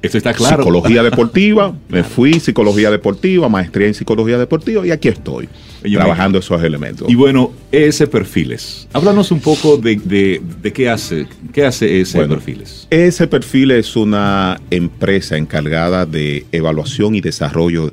Esto 0.00 0.16
está 0.18 0.32
claro. 0.32 0.62
Psicología 0.62 1.02
deportiva, 1.02 1.74
me 1.88 2.04
fui 2.04 2.38
psicología 2.38 2.90
deportiva, 2.90 3.48
maestría 3.48 3.88
en 3.88 3.94
psicología 3.94 4.38
deportiva 4.38 4.86
y 4.86 4.92
aquí 4.92 5.08
estoy, 5.08 5.48
trabajando 5.82 6.38
esos 6.38 6.62
elementos. 6.62 7.08
Y 7.10 7.16
bueno, 7.16 7.52
ese 7.72 8.06
Perfiles. 8.06 8.86
Háblanos 8.92 9.32
un 9.32 9.40
poco 9.40 9.76
de, 9.76 9.96
de- 9.96 10.40
de 10.62 10.72
qué 10.72 10.88
hace, 10.88 11.26
qué 11.52 11.64
hace 11.66 12.00
ese 12.00 12.18
Bueno, 12.18 12.34
Perfiles. 12.34 12.86
Ese 12.90 13.26
perfil 13.26 13.72
es 13.72 13.96
una 13.96 14.60
empresa 14.70 15.36
encargada 15.36 16.06
de 16.06 16.46
evaluación 16.52 17.14
y 17.16 17.20
desarrollo 17.20 17.90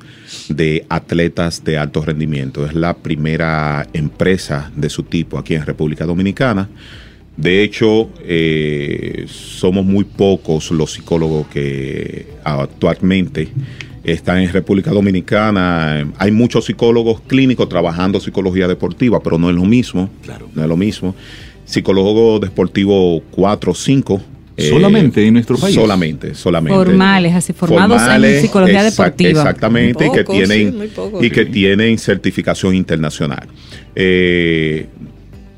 de 0.49 0.85
atletas 0.89 1.63
de 1.63 1.77
alto 1.79 2.01
rendimiento. 2.05 2.65
Es 2.67 2.73
la 2.75 2.93
primera 2.95 3.87
empresa 3.93 4.71
de 4.75 4.89
su 4.89 5.03
tipo 5.03 5.37
aquí 5.39 5.55
en 5.55 5.65
República 5.65 6.05
Dominicana. 6.05 6.69
De 7.38 7.63
hecho, 7.63 8.09
eh, 8.23 9.25
somos 9.27 9.86
muy 9.86 10.05
pocos 10.05 10.71
los 10.71 10.93
psicólogos 10.93 11.47
que 11.47 12.27
actualmente 12.43 13.49
están 14.05 14.39
en 14.39 14.51
República 14.53 14.91
Dominicana. 14.91 16.07
Hay 16.17 16.31
muchos 16.31 16.65
psicólogos 16.65 17.21
clínicos 17.21 17.67
trabajando 17.67 18.19
psicología 18.19 18.67
deportiva, 18.67 19.21
pero 19.21 19.38
no 19.38 19.49
es 19.49 19.55
lo 19.55 19.65
mismo. 19.65 20.09
Claro. 20.23 20.47
No 20.53 20.61
es 20.61 20.69
lo 20.69 20.77
mismo. 20.77 21.15
Psicólogo 21.65 22.39
deportivo 22.39 23.21
4 23.31 23.71
o 23.71 23.75
5. 23.75 24.21
Solamente 24.57 25.25
en 25.25 25.33
nuestro 25.33 25.57
país. 25.57 25.75
Solamente, 25.75 26.33
solamente. 26.33 26.77
Formales, 26.77 27.33
así, 27.33 27.51
formados 27.51 28.01
en 28.01 28.41
psicología 28.41 28.83
deportiva. 28.83 29.41
Exactamente, 29.41 30.07
y 30.07 30.11
que 30.11 30.23
tienen, 30.23 30.71
sí, 30.71 31.25
y 31.25 31.29
que 31.29 31.45
tienen 31.45 31.97
certificación 31.97 32.73
internacional. 32.73 33.47
Eh, 33.93 34.88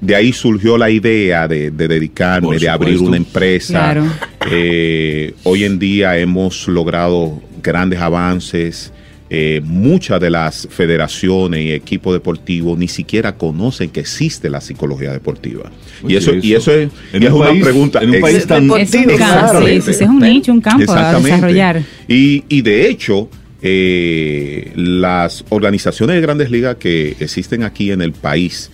de 0.01 0.15
ahí 0.15 0.31
surgió 0.33 0.77
la 0.77 0.89
idea 0.89 1.47
de, 1.47 1.71
de 1.71 1.87
dedicarme, 1.87 2.57
de 2.59 2.69
abrir 2.69 2.99
una 2.99 3.17
empresa. 3.17 3.73
Claro. 3.73 4.05
Eh, 4.51 5.33
hoy 5.43 5.63
en 5.63 5.79
día 5.79 6.17
hemos 6.17 6.67
logrado 6.67 7.41
grandes 7.63 7.99
avances. 7.99 8.93
Eh, 9.29 9.59
muchas 9.61 10.21
de 10.21 10.29
las 10.29 10.69
federaciones 10.71 11.59
y 11.65 11.71
equipos 11.73 12.13
deportivos 12.13 12.77
ni 12.77 12.87
siquiera 12.87 13.35
conocen 13.35 13.89
que 13.89 13.99
existe 13.99 14.49
la 14.49 14.61
psicología 14.61 15.11
deportiva. 15.11 15.69
y 16.07 16.15
eso, 16.15 16.31
y 16.33 16.53
eso. 16.53 16.71
es, 16.71 16.89
En 17.11 17.23
y 17.23 17.25
es 17.25 17.31
un 17.33 17.41
una 17.41 17.61
pregunta. 17.61 18.01
en 18.01 18.11
un 18.11 18.21
país 18.21 18.47
tan- 18.47 18.71
Es 18.71 18.93
un 18.93 19.03
campo, 19.03 19.07
sí, 19.07 19.13
Exactamente. 19.13 19.81
sí, 19.81 19.93
sí, 19.93 20.03
es 20.05 20.09
un 20.09 20.19
nicho, 20.19 20.53
un 20.53 20.61
campo 20.61 20.93
a 20.93 21.19
desarrollar. 21.19 21.81
Y, 22.07 22.45
y 22.47 22.61
de 22.61 22.87
hecho, 22.89 23.29
eh, 23.61 24.71
las 24.75 25.43
organizaciones 25.49 26.15
de 26.15 26.21
grandes 26.21 26.49
ligas 26.49 26.77
que 26.77 27.15
existen 27.19 27.63
aquí 27.63 27.91
en 27.91 28.01
el 28.01 28.13
país, 28.13 28.71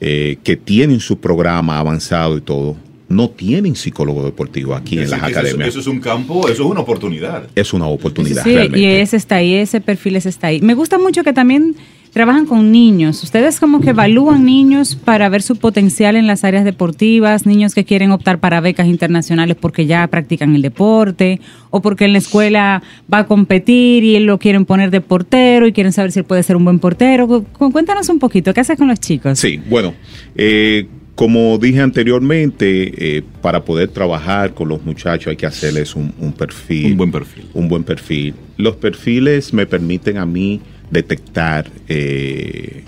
eh, 0.00 0.38
que 0.42 0.56
tienen 0.56 1.00
su 1.00 1.18
programa 1.18 1.78
avanzado 1.78 2.36
y 2.36 2.40
todo, 2.40 2.76
no 3.08 3.30
tienen 3.30 3.74
psicólogo 3.74 4.22
deportivo 4.24 4.74
aquí 4.74 4.98
en 4.98 5.10
las 5.10 5.22
academias. 5.22 5.68
Eso, 5.68 5.80
es 5.80 5.86
un 5.86 5.98
campo, 6.00 6.48
eso 6.48 6.64
es 6.64 6.70
una 6.70 6.80
oportunidad. 6.80 7.44
es 7.54 7.72
una 7.72 7.86
oportunidad 7.86 8.44
Sí, 8.44 8.54
realmente. 8.54 8.78
y 8.80 8.84
ese 8.86 9.16
está 9.16 9.36
ahí, 9.36 9.54
ese 9.54 9.80
perfil 9.80 10.16
ese 10.16 10.28
está 10.28 10.48
ahí. 10.48 10.60
Me 10.60 10.74
gusta 10.74 10.98
mucho 10.98 11.24
que 11.24 11.32
también 11.32 11.74
trabajan 12.18 12.46
con 12.46 12.72
niños. 12.72 13.22
Ustedes 13.22 13.60
como 13.60 13.80
que 13.80 13.90
evalúan 13.90 14.44
niños 14.44 14.96
para 14.96 15.28
ver 15.28 15.40
su 15.40 15.54
potencial 15.54 16.16
en 16.16 16.26
las 16.26 16.42
áreas 16.42 16.64
deportivas, 16.64 17.46
niños 17.46 17.76
que 17.76 17.84
quieren 17.84 18.10
optar 18.10 18.40
para 18.40 18.60
becas 18.60 18.88
internacionales 18.88 19.56
porque 19.60 19.86
ya 19.86 20.04
practican 20.08 20.52
el 20.56 20.62
deporte 20.62 21.40
o 21.70 21.80
porque 21.80 22.06
en 22.06 22.12
la 22.14 22.18
escuela 22.18 22.82
va 23.12 23.18
a 23.18 23.26
competir 23.28 24.02
y 24.02 24.18
lo 24.18 24.38
quieren 24.38 24.64
poner 24.64 24.90
de 24.90 25.00
portero 25.00 25.68
y 25.68 25.72
quieren 25.72 25.92
saber 25.92 26.10
si 26.10 26.18
él 26.18 26.24
puede 26.24 26.42
ser 26.42 26.56
un 26.56 26.64
buen 26.64 26.80
portero. 26.80 27.28
Cu- 27.28 27.70
Cuéntanos 27.70 28.08
un 28.08 28.18
poquito, 28.18 28.52
¿qué 28.52 28.62
haces 28.62 28.76
con 28.76 28.88
los 28.88 28.98
chicos? 28.98 29.38
Sí, 29.38 29.60
bueno, 29.70 29.94
eh, 30.34 30.88
como 31.14 31.56
dije 31.58 31.80
anteriormente, 31.80 33.18
eh, 33.18 33.22
para 33.40 33.64
poder 33.64 33.90
trabajar 33.90 34.54
con 34.54 34.68
los 34.68 34.84
muchachos 34.84 35.28
hay 35.30 35.36
que 35.36 35.46
hacerles 35.46 35.94
un, 35.94 36.12
un 36.18 36.32
perfil. 36.32 36.90
Un 36.92 36.96
buen 36.96 37.12
perfil. 37.12 37.44
Un 37.54 37.68
buen 37.68 37.84
perfil. 37.84 38.34
Los 38.56 38.74
perfiles 38.74 39.52
me 39.54 39.66
permiten 39.66 40.18
a 40.18 40.26
mí 40.26 40.60
detectar 40.90 41.70
eh, 41.88 42.84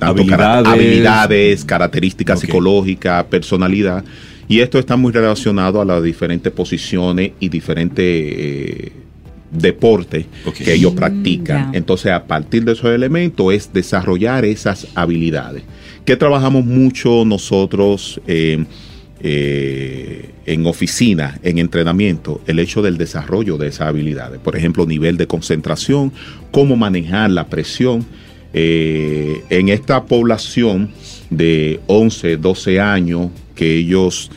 Habilidades. 0.00 0.66
habilidades, 0.66 1.64
características 1.64 2.40
psicológicas, 2.40 3.24
personalidad. 3.24 4.02
Y 4.48 4.60
esto 4.60 4.78
está 4.78 4.96
muy 4.96 5.12
relacionado 5.12 5.80
a 5.80 5.84
las 5.84 6.02
diferentes 6.02 6.50
posiciones 6.52 7.32
y 7.38 7.48
diferentes 7.50 8.04
eh, 8.06 8.92
deportes 9.50 10.24
que 10.56 10.72
ellos 10.74 10.92
Mm, 10.94 10.96
practican. 10.96 11.72
ya. 11.72 11.78
Entonces, 11.78 12.12
a 12.12 12.24
partir 12.24 12.64
de 12.64 12.72
esos 12.72 12.90
elementos 12.94 13.52
es 13.52 13.72
desarrollar 13.72 14.44
esas 14.44 14.86
habilidades. 14.94 15.62
Que 16.04 16.16
trabajamos 16.16 16.64
mucho 16.64 17.24
nosotros 17.26 18.20
eh, 18.26 18.64
eh, 19.22 20.30
en 20.46 20.66
oficina, 20.66 21.38
en 21.42 21.58
entrenamiento, 21.58 22.40
el 22.46 22.58
hecho 22.58 22.82
del 22.82 22.98
desarrollo 22.98 23.58
de 23.58 23.68
esas 23.68 23.88
habilidades. 23.88 24.40
Por 24.40 24.56
ejemplo, 24.56 24.86
nivel 24.86 25.16
de 25.16 25.26
concentración, 25.26 26.12
cómo 26.50 26.76
manejar 26.76 27.30
la 27.30 27.48
presión. 27.48 28.04
Eh, 28.52 29.42
en 29.50 29.68
esta 29.68 30.04
población 30.06 30.90
de 31.30 31.80
11, 31.86 32.36
12 32.36 32.80
años, 32.80 33.30
que 33.54 33.76
ellos 33.76 34.30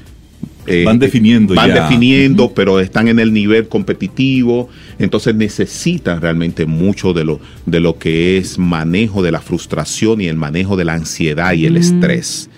eh, 0.66 0.84
Van 0.86 0.98
definiendo 0.98 1.56
van 1.56 1.68
ya. 1.70 1.84
definiendo, 1.84 2.54
pero 2.54 2.80
están 2.80 3.10
en 3.10 3.20
el 3.20 3.34
nivel 3.34 3.68
competitivo, 3.68 4.70
entonces 4.98 5.36
necesitan 5.36 6.22
realmente 6.22 6.66
mucho 6.66 7.12
de 7.14 7.26
lo, 7.26 7.42
de 7.66 7.82
lo 7.82 7.98
que 7.98 8.38
es 8.38 8.58
manejo 8.58 9.22
de 9.22 9.32
la 9.32 9.42
frustración 9.42 10.22
y 10.22 10.28
el 10.28 10.38
manejo 10.38 10.78
de 10.78 10.86
la 10.86 10.94
ansiedad 10.94 11.54
y 11.54 11.66
el 11.66 11.76
estrés, 11.76 12.50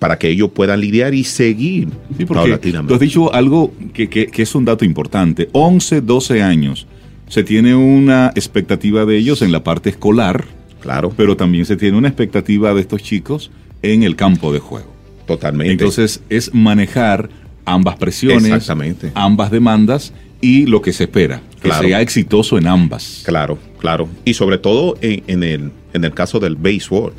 para 0.00 0.18
que 0.18 0.28
ellos 0.28 0.50
puedan 0.52 0.80
lidiar 0.80 1.14
y 1.14 1.22
seguir 1.22 1.84
Sí, 1.88 1.92
porque 2.08 2.24
tú 2.24 2.34
paulatinamente. 2.34 2.94
has 2.94 3.00
dicho 3.00 3.32
algo 3.32 3.72
que, 3.94 4.08
que- 4.08 4.26
que 4.26 4.42
es 4.42 4.54
un 4.56 4.64
dato 4.64 4.84
importante. 4.84 5.48
11, 5.52 6.00
12 6.00 6.42
años. 6.42 6.88
Se 7.28 7.44
tiene 7.44 7.76
una 7.76 8.32
expectativa 8.34 9.04
de 9.04 9.16
ellos 9.16 9.42
en 9.42 9.52
la 9.52 9.62
parte 9.62 9.90
escolar, 9.90 10.44
Claro, 10.80 11.12
pero 11.14 11.36
también 11.36 11.66
se 11.66 11.76
tiene 11.76 11.96
una 11.98 12.08
expectativa 12.08 12.72
de 12.74 12.80
estos 12.80 13.02
chicos 13.02 13.50
en 13.82 14.02
el 14.02 14.16
campo 14.16 14.52
de 14.52 14.58
juego. 14.58 14.90
totalmente. 15.26 15.70
Entonces 15.72 16.22
es 16.28 16.52
manejar 16.54 17.28
ambas 17.66 17.94
presiones, 17.96 18.46
Exactamente. 18.46 19.12
ambas 19.14 19.50
demandas 19.52 20.12
y 20.40 20.64
lo 20.66 20.80
que 20.82 20.92
se 20.94 21.04
espera, 21.04 21.40
que 21.62 21.68
Claro. 21.68 21.86
sea 21.86 22.00
exitoso 22.00 22.56
en 22.58 22.66
ambas. 22.66 23.22
Claro, 23.26 23.58
claro. 23.78 24.08
Y 24.24 24.32
sobre 24.34 24.56
todo 24.58 24.96
en, 25.02 25.22
en 25.28 25.42
el, 25.44 25.70
en 25.92 26.04
el 26.04 26.12
caso 26.14 26.40
del 26.40 26.56
béisbol, 26.56 27.12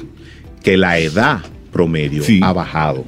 que 0.63 0.75
la 0.75 0.97
edad 0.99 1.41
promedio 1.71 2.23
Sí. 2.23 2.39
ha 2.43 2.53
bajado. 2.53 3.05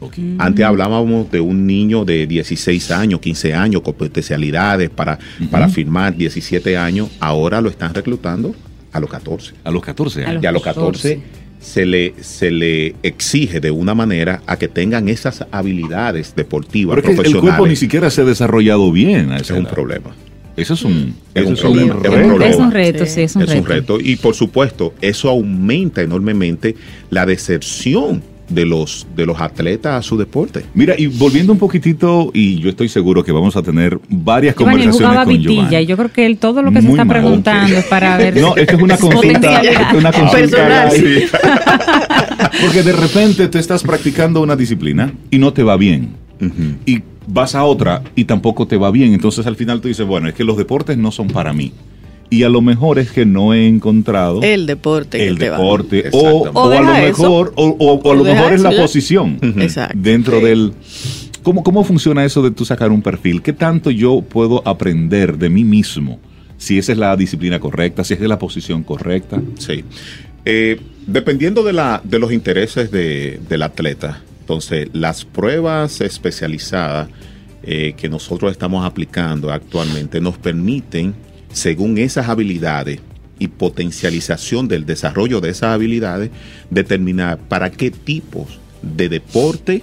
Ok. 0.00 0.14
Antes 0.38 0.64
hablábamos 0.64 1.30
de 1.30 1.40
un 1.40 1.66
niño 1.66 2.04
de 2.04 2.26
16 2.26 2.90
años, 2.90 3.20
15 3.20 3.54
años, 3.54 3.80
con 3.82 3.94
potencialidades 3.94 4.90
para, 4.90 5.18
para 5.50 5.68
firmar 5.68 6.14
17 6.16 6.76
años. 6.76 7.08
Ahora 7.20 7.60
lo 7.60 7.70
están 7.70 7.94
reclutando 7.94 8.54
a 8.92 9.00
los 9.00 9.08
14. 9.10 9.54
A 9.64 9.70
los 9.70 9.82
14 9.82 10.24
A 10.24 10.28
años. 10.30 10.42
Y 10.42 10.46
a 10.46 10.52
los 10.52 10.62
14 10.62 11.20
se 11.58 11.86
le, 11.86 12.14
se 12.20 12.50
le 12.50 12.94
exige 13.02 13.60
de 13.60 13.70
una 13.70 13.94
manera 13.94 14.42
a 14.46 14.58
que 14.58 14.68
tengan 14.68 15.08
esas 15.08 15.46
habilidades 15.50 16.34
deportivas, 16.36 16.96
Pero 16.96 17.00
es 17.00 17.04
que 17.06 17.10
el 17.12 17.16
profesionales. 17.16 17.50
cuerpo 17.56 17.66
ni 17.66 17.76
siquiera 17.76 18.10
se 18.10 18.20
ha 18.20 18.24
desarrollado 18.24 18.92
bien. 18.92 19.32
a 19.32 19.36
es 19.36 19.42
esa 19.42 19.54
un 19.54 19.64
problema. 19.64 20.14
Eso 20.56 20.74
es 20.74 20.82
un, 20.84 21.14
Es 21.34 21.42
eso 21.42 21.48
un 21.48 21.54
es 21.54 21.60
problema, 21.60 21.94
un 21.96 22.00
es 22.04 22.06
un 22.06 22.12
reto. 22.14 22.26
problema. 22.28 22.46
Es 22.54 22.56
un 22.60 22.70
reto, 22.70 23.06
Sí. 23.06 23.12
sí, 23.12 23.20
es 23.22 23.36
un 23.36 23.42
es 23.42 23.48
reto. 23.48 23.60
un 23.60 23.66
reto. 23.68 23.98
Y 24.00 24.16
por 24.16 24.34
supuesto, 24.34 24.94
eso 25.00 25.28
aumenta 25.28 26.00
enormemente 26.02 26.76
la 27.10 27.26
deserción 27.26 28.22
de 28.48 28.66
los, 28.66 29.06
de 29.16 29.24
los 29.24 29.40
atletas 29.40 29.94
a 29.98 30.02
su 30.02 30.18
deporte. 30.18 30.64
Mira, 30.74 30.94
y 30.98 31.06
volviendo 31.06 31.50
un 31.52 31.58
poquitito, 31.58 32.30
y 32.34 32.60
yo 32.60 32.68
estoy 32.68 32.90
seguro 32.90 33.24
que 33.24 33.32
vamos 33.32 33.56
a 33.56 33.62
tener 33.62 33.98
varias 34.10 34.54
Giovanni 34.54 34.80
conversaciones 34.84 35.08
jugaba 35.08 35.24
con 35.24 35.32
vitilla 35.34 35.54
Giovanni. 35.62 35.82
y 35.82 35.86
yo 35.86 35.96
creo 35.96 36.12
que 36.12 36.26
él 36.26 36.36
todo 36.36 36.60
lo 36.62 36.70
que 36.70 36.82
se 36.82 36.88
está 36.90 37.04
mal. 37.06 37.16
preguntando 37.20 37.74
es 37.76 37.84
para 37.86 38.16
ver 38.18 38.36
No, 38.36 38.54
esto 38.54 38.76
es 38.76 38.82
una 38.82 38.96
su 38.98 39.08
consulta, 39.08 39.60
es 39.62 39.78
una 39.96 40.12
consulta 40.12 40.36
Personal. 40.36 40.92
Porque 42.60 42.82
de 42.82 42.92
repente 42.92 43.48
tú 43.48 43.58
estás 43.58 43.82
practicando 43.82 44.40
una 44.42 44.56
disciplina 44.56 45.12
y 45.30 45.38
no 45.38 45.52
te 45.52 45.62
va 45.62 45.76
bien. 45.76 46.10
Y 46.84 47.00
vas 47.26 47.54
a 47.54 47.64
otra 47.64 48.02
y 48.14 48.24
tampoco 48.24 48.66
te 48.66 48.76
va 48.76 48.90
bien. 48.90 49.14
Entonces 49.14 49.46
al 49.46 49.56
final 49.56 49.80
tú 49.80 49.88
dices, 49.88 50.06
bueno, 50.06 50.28
es 50.28 50.34
que 50.34 50.44
los 50.44 50.56
deportes 50.56 50.96
no 50.98 51.10
son 51.10 51.28
para 51.28 51.52
mí. 51.52 51.72
y 52.30 52.42
a 52.42 52.48
lo 52.48 52.62
mejor 52.62 52.98
es 52.98 53.12
que 53.12 53.24
no 53.26 53.54
he 53.54 53.68
encontrado 53.68 54.40
El 54.42 54.66
deporte. 54.66 55.28
el 55.28 55.34
que 55.38 55.44
te 55.44 55.50
va. 55.50 55.58
deporte 55.58 56.08
o, 56.12 56.18
o 56.18 56.50
O 56.52 56.70
a 56.72 56.80
lo 56.80 56.94
eso, 56.96 57.22
mejor 57.22 57.52
o, 57.54 57.66
o- 57.78 58.00
o 58.02 58.12
a 58.12 58.14
lo 58.16 58.24
mejor 58.24 58.52
es 58.54 58.62
la 58.62 58.72
ya. 58.72 58.80
posición 58.82 59.38
Exacto. 59.60 59.96
dentro 60.00 60.38
Sí. 60.40 60.44
del 60.46 60.72
¿cómo, 61.42 61.62
cómo 61.62 61.84
funciona 61.84 62.24
eso 62.24 62.42
de 62.42 62.50
tú 62.50 62.64
sacar 62.64 62.90
un 62.90 63.02
perfil 63.02 63.40
qué 63.42 63.52
tanto 63.52 63.90
yo 63.90 64.22
puedo 64.22 64.66
aprender 64.66 65.36
de 65.38 65.48
mí 65.50 65.62
mismo 65.64 66.18
si 66.56 66.78
esa 66.78 66.92
es 66.92 66.98
la 66.98 67.14
disciplina 67.14 67.60
correcta 67.60 68.02
si 68.02 68.14
esa 68.14 68.22
es 68.24 68.28
la 68.28 68.38
posición 68.38 68.82
correcta 68.82 69.40
Sí. 69.58 69.84
Eh, 70.46 70.80
dependiendo 71.06 71.62
de, 71.62 71.74
la, 71.74 72.00
de 72.04 72.18
los 72.18 72.32
intereses 72.32 72.90
de- 72.90 73.38
del 73.48 73.62
atleta, 73.62 74.22
entonces 74.48 74.88
las 74.92 75.24
pruebas 75.24 76.02
especializadas 76.02 77.08
eh, 77.62 77.94
que 77.96 78.10
nosotros 78.10 78.52
estamos 78.52 78.84
aplicando 78.84 79.50
actualmente 79.50 80.20
nos 80.20 80.36
permiten, 80.36 81.14
según 81.50 81.96
esas 81.96 82.28
habilidades 82.28 83.00
y 83.38 83.48
potencialización 83.48 84.68
del 84.68 84.84
desarrollo 84.84 85.40
de 85.40 85.48
esas 85.48 85.70
habilidades, 85.74 86.30
determinar 86.68 87.38
para 87.38 87.70
qué 87.70 87.90
tipos 87.90 88.58
de 88.82 89.08
deporte 89.08 89.82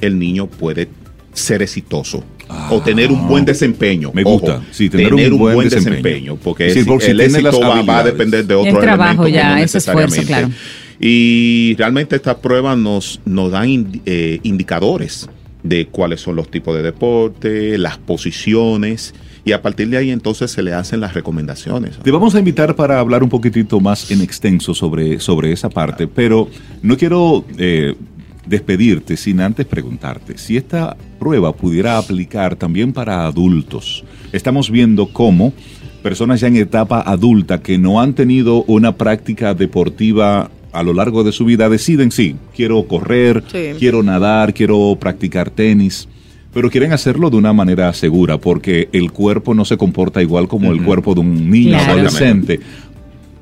el 0.00 0.16
niño 0.16 0.46
puede 0.46 0.88
ser 1.32 1.60
exitoso. 1.62 2.22
o 2.68 2.82
tener 2.82 3.10
un 3.10 3.26
buen 3.28 3.46
desempeño. 3.46 4.08
Ah. 4.10 4.12
Me 4.14 4.22
gusta, 4.24 4.56
Ojo, 4.56 4.64
sí, 4.72 4.90
tener 4.90 5.14
un 5.14 5.38
buen 5.38 5.68
desempeño. 5.70 6.36
porque 6.36 6.70
Sí, 6.70 6.80
es- 6.80 6.84
porque 6.86 7.06
si 7.06 7.10
el 7.12 7.20
éxito 7.20 7.60
va, 7.60 7.80
va 7.80 7.98
a 8.00 8.04
depender 8.04 8.44
de 8.44 8.52
El 8.54 8.60
otros 8.68 8.80
trabajo 8.82 9.22
elementos, 9.24 9.32
ya, 9.32 9.56
no 9.56 9.62
ese 9.64 9.78
esfuerzo, 9.78 10.16
necesariamente. 10.16 10.26
claro. 10.26 10.81
Y 11.04 11.74
realmente 11.78 12.14
estas 12.14 12.36
pruebas 12.36 12.78
nos, 12.78 13.20
nos 13.24 13.50
dan 13.50 14.00
eh, 14.06 14.38
indicadores 14.44 15.28
de 15.64 15.88
cuáles 15.88 16.20
son 16.20 16.36
los 16.36 16.48
tipos 16.48 16.76
de 16.76 16.82
deporte, 16.82 17.76
las 17.76 17.98
posiciones, 17.98 19.12
y 19.44 19.50
a 19.50 19.60
partir 19.60 19.88
de 19.88 19.96
ahí 19.96 20.10
entonces 20.12 20.52
se 20.52 20.62
le 20.62 20.72
hacen 20.72 21.00
las 21.00 21.14
recomendaciones. 21.14 21.98
Te 21.98 22.10
vamos 22.12 22.36
a 22.36 22.38
invitar 22.38 22.76
para 22.76 23.00
hablar 23.00 23.24
un 23.24 23.28
poquitito 23.28 23.80
más 23.80 24.12
en 24.12 24.20
extenso 24.20 24.74
sobre, 24.74 25.18
sobre 25.18 25.50
esa 25.50 25.68
parte, 25.68 26.06
pero 26.06 26.48
no 26.82 26.96
quiero 26.96 27.44
eh, 27.58 27.96
despedirte 28.46 29.16
sin 29.16 29.40
antes 29.40 29.66
preguntarte 29.66 30.38
si 30.38 30.56
esta 30.56 30.96
prueba 31.18 31.52
pudiera 31.52 31.98
aplicar 31.98 32.54
también 32.54 32.92
para 32.92 33.26
adultos. 33.26 34.04
Estamos 34.30 34.70
viendo 34.70 35.12
cómo 35.12 35.52
personas 36.04 36.40
ya 36.40 36.46
en 36.46 36.58
etapa 36.58 37.00
adulta 37.00 37.60
que 37.60 37.76
no 37.76 38.00
han 38.00 38.14
tenido 38.14 38.62
una 38.64 38.96
práctica 38.96 39.54
deportiva 39.54 40.48
a 40.72 40.82
lo 40.82 40.94
largo 40.94 41.22
de 41.24 41.32
su 41.32 41.44
vida 41.44 41.68
deciden, 41.68 42.10
sí, 42.10 42.36
quiero 42.56 42.82
correr, 42.84 43.42
Sí. 43.50 43.78
quiero 43.78 44.02
nadar, 44.02 44.54
quiero 44.54 44.96
practicar 44.98 45.50
tenis, 45.50 46.08
pero 46.52 46.70
quieren 46.70 46.92
hacerlo 46.92 47.30
de 47.30 47.36
una 47.36 47.52
manera 47.52 47.92
segura 47.92 48.38
porque 48.38 48.88
el 48.92 49.10
cuerpo 49.12 49.54
no 49.54 49.64
se 49.64 49.76
comporta 49.76 50.22
igual 50.22 50.48
como 50.48 50.72
el 50.72 50.82
cuerpo 50.82 51.14
de 51.14 51.20
un 51.20 51.50
niño 51.50 51.78
Claro. 51.78 51.92
adolescente. 51.92 52.60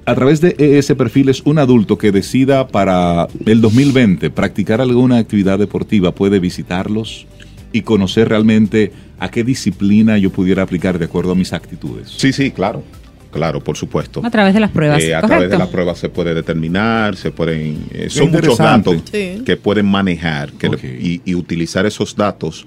A 0.07 0.15
través 0.15 0.41
de 0.41 0.57
ese 0.59 0.97
perfil 0.97 1.29
es 1.29 1.43
un 1.45 1.59
adulto 1.59 1.97
que 1.99 2.11
decida 2.11 2.67
para 2.67 3.29
el 3.47 3.61
2020 3.61 4.31
practicar 4.31 4.81
alguna 4.81 5.19
actividad 5.19 5.59
deportiva, 5.59 6.13
puede 6.15 6.41
visitarlos 6.41 7.27
y 7.73 7.83
conocer 7.83 8.29
realmente 8.29 8.91
a 9.21 9.31
qué 9.31 9.45
disciplina 9.45 10.19
yo 10.19 10.31
pudiera 10.31 10.63
aplicar 10.63 10.99
de 10.99 11.05
acuerdo 11.05 11.33
a 11.33 11.35
mis 11.37 11.53
actitudes. 11.53 12.13
Sí, 12.17 12.33
sí, 12.33 12.51
claro, 12.51 12.83
claro, 13.31 13.61
por 13.61 13.77
supuesto. 13.77 14.21
A 14.25 14.31
través 14.31 14.55
de 14.55 14.61
las 14.61 14.71
pruebas. 14.71 15.03
Eh, 15.03 15.15
a 15.15 15.21
¿correcto? 15.21 15.29
través 15.29 15.51
de 15.51 15.59
las 15.59 15.69
pruebas 15.69 15.99
se 15.99 16.09
puede 16.09 16.35
determinar, 16.35 17.17
se 17.17 17.31
pueden, 17.31 17.85
eh, 17.93 18.09
son 18.11 18.31
muchos 18.31 18.59
datos 18.59 19.03
Sí. 19.11 19.43
que 19.45 19.57
pueden 19.57 19.87
manejar 19.87 20.53
que 20.53 20.69
le- 20.69 20.79
y, 21.01 21.23
y 21.25 21.35
utilizar 21.35 21.87
esos 21.87 22.15
datos 22.17 22.67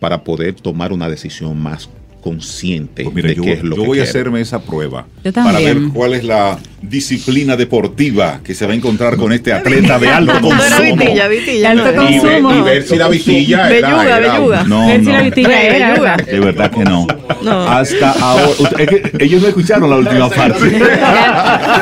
para 0.00 0.22
poder 0.24 0.54
tomar 0.54 0.92
una 0.92 1.08
decisión 1.08 1.58
más 1.60 1.88
consciente 2.22 3.02
Pues 3.02 3.14
mira, 3.14 3.28
de 3.28 3.34
yo, 3.34 3.42
qué 3.42 3.52
es 3.54 3.62
lo 3.64 3.76
yo 3.76 3.82
que 3.82 3.88
voy 3.88 4.00
a 4.00 4.04
hacerme 4.04 4.40
esa 4.40 4.62
prueba 4.62 5.06
Yo 5.24 5.32
para 5.32 5.58
ver 5.58 5.78
cuál 5.92 6.14
es 6.14 6.22
la 6.24 6.56
disciplina 6.80 7.56
deportiva 7.56 8.40
que 8.44 8.54
se 8.54 8.64
va 8.66 8.72
a 8.72 8.76
encontrar 8.76 9.16
con 9.16 9.32
este 9.32 9.52
atleta 9.52 9.98
de 9.98 10.08
alto 10.08 10.32
consumo. 10.40 10.96
vitilla, 10.96 11.28
vitilla. 11.28 11.70
Alto 11.72 11.92
no 11.92 12.02
era. 12.02 12.10
y, 12.10 12.18
ver, 12.20 12.22
consumo. 12.42 12.54
y 12.54 12.62
ver 12.62 12.82
si 12.84 12.96
la 12.96 13.08
vitilla 13.08 13.70
era, 13.70 13.88
Belluga, 13.88 14.18
era- 14.18 14.32
belluga. 14.34 14.64
No, 14.64 14.86
Ver 14.88 15.00
si 15.04 15.06
la 15.12 15.22
vitilla 15.22 15.62
era. 15.62 16.16
De 16.16 16.40
verdad 16.40 16.70
que 16.70 16.84
no. 16.84 17.06
No. 17.42 17.50
Hasta 17.68 18.12
ahora. 18.12 18.70
es 18.78 18.88
que 18.88 19.24
ellos 19.24 19.42
no 19.42 19.48
escucharon 19.48 19.90
la 19.90 19.96
última 19.96 20.28
parte. 20.30 20.70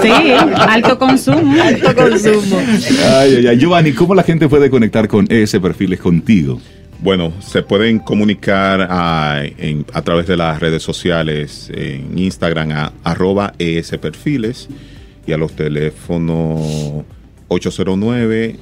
Sí, 0.02 0.12
alto 0.58 0.98
consumo. 0.98 1.62
Alto 1.62 1.94
consumo. 1.94 2.58
Ay, 3.18 3.36
ay, 3.38 3.46
ay. 3.46 3.58
Giovanni, 3.58 3.92
¿cómo 3.92 4.14
la 4.14 4.22
gente 4.22 4.48
puede 4.48 4.70
conectar 4.70 5.06
con 5.06 5.26
ese 5.28 5.60
perfiles 5.60 6.00
contigo? 6.00 6.58
Bueno, 7.02 7.32
se 7.40 7.62
pueden 7.62 7.98
comunicar 7.98 8.86
a, 8.90 9.42
en- 9.58 9.86
a 9.94 10.02
través 10.02 10.26
de 10.26 10.36
las 10.36 10.60
redes 10.60 10.82
sociales, 10.82 11.70
en 11.74 12.18
Instagram 12.18 12.70
a 12.72 12.92
arroba 13.04 13.54
esperfiles 13.58 14.68
y 15.26 15.32
a 15.32 15.38
los 15.38 15.52
teléfonos 15.52 16.60
809 17.48 18.56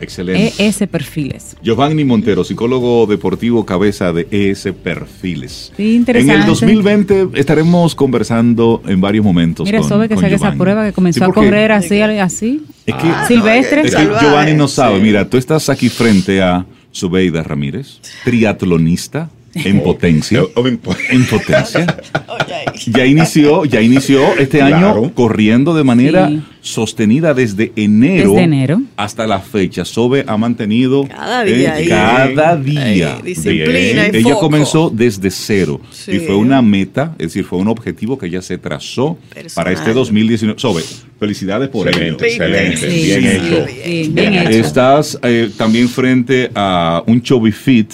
Excelente. 0.00 0.66
ES 0.66 0.78
Perfiles. 0.90 1.56
Giovanni 1.62 2.04
Montero, 2.04 2.44
psicólogo 2.44 3.06
deportivo, 3.06 3.66
cabeza 3.66 4.12
de 4.12 4.26
ES 4.30 4.68
Perfiles. 4.82 5.72
Sí, 5.76 5.96
interesante. 5.96 6.34
En 6.34 6.40
el 6.40 6.46
2020 6.46 7.28
estaremos 7.34 7.94
conversando 7.94 8.82
en 8.86 9.00
varios 9.00 9.24
momentos. 9.24 9.66
Mira, 9.66 9.80
con- 9.80 9.88
Sobe 9.88 10.08
que 10.08 10.14
haga 10.14 10.28
esa 10.28 10.52
prueba 10.54 10.86
que 10.86 10.92
comenzó 10.92 11.24
Sí, 11.24 11.30
a 11.30 11.34
correr 11.34 11.72
así, 11.72 12.00
así. 12.00 12.62
Es 12.86 12.94
que, 12.94 13.08
Silvestre. 13.28 13.82
es 13.82 13.94
que 13.94 14.04
Giovanni 14.20 14.54
no 14.54 14.68
sabe. 14.68 14.96
sí. 14.96 15.02
Mira, 15.02 15.28
tú 15.28 15.36
estás 15.36 15.68
aquí 15.68 15.88
frente 15.88 16.42
a 16.42 16.64
Zubeida 16.94 17.42
Ramírez, 17.42 18.00
triatlonista 18.24 19.30
en 19.54 19.80
potencia. 19.84 20.42
O- 20.42 20.50
o 20.60 20.64
impo- 20.68 20.96
En 21.10 21.24
potencia. 21.26 21.86
Ya 22.86 23.04
inició, 23.04 23.64
ya 23.66 23.80
inició 23.82 24.34
este 24.38 24.58
Claro. 24.58 24.76
año 25.02 25.14
corriendo 25.14 25.74
de 25.74 25.84
manera 25.84 26.28
Sí. 26.28 26.42
sostenida 26.62 27.34
desde 27.34 27.72
enero, 27.76 28.30
Desde 28.30 28.44
enero. 28.44 28.82
hasta 28.96 29.26
la 29.26 29.40
fecha. 29.40 29.84
Sobe 29.84 30.24
ha 30.26 30.36
mantenido 30.36 31.06
Cada 31.06 31.44
día 31.44 31.74
cada 31.88 32.56
día. 32.56 33.16
Ahí, 33.16 33.22
disciplina 33.22 34.06
y 34.12 34.16
Ella 34.16 34.22
foco. 34.34 34.40
comenzó 34.40 34.90
desde 34.90 35.30
cero 35.30 35.80
Sí. 35.90 36.12
y 36.12 36.18
fue 36.20 36.36
una 36.36 36.62
meta, 36.62 37.14
es 37.18 37.28
decir, 37.28 37.44
fue 37.44 37.58
un 37.58 37.68
objetivo 37.68 38.16
que 38.18 38.26
ella 38.26 38.40
se 38.42 38.56
trazó 38.56 39.18
Personal. 39.34 39.54
para 39.54 39.72
este 39.72 39.92
2019. 39.92 40.58
Sobe, 40.58 40.82
felicidades 41.20 41.68
por 41.68 41.86
Excelente, 41.86 42.26
ello. 42.26 42.44
excelente, 42.44 42.76
Sí, 42.76 43.04
bien 43.04 43.20
sí, 43.22 43.28
hecho. 43.28 43.66
sí, 43.84 44.10
bien 44.12 44.34
hecho. 44.34 44.50
Estás 44.50 45.18
eh, 45.22 45.50
también 45.56 45.88
frente 45.88 46.50
a 46.54 47.02
un 47.06 47.22
Chubby 47.22 47.52
Fit, 47.52 47.92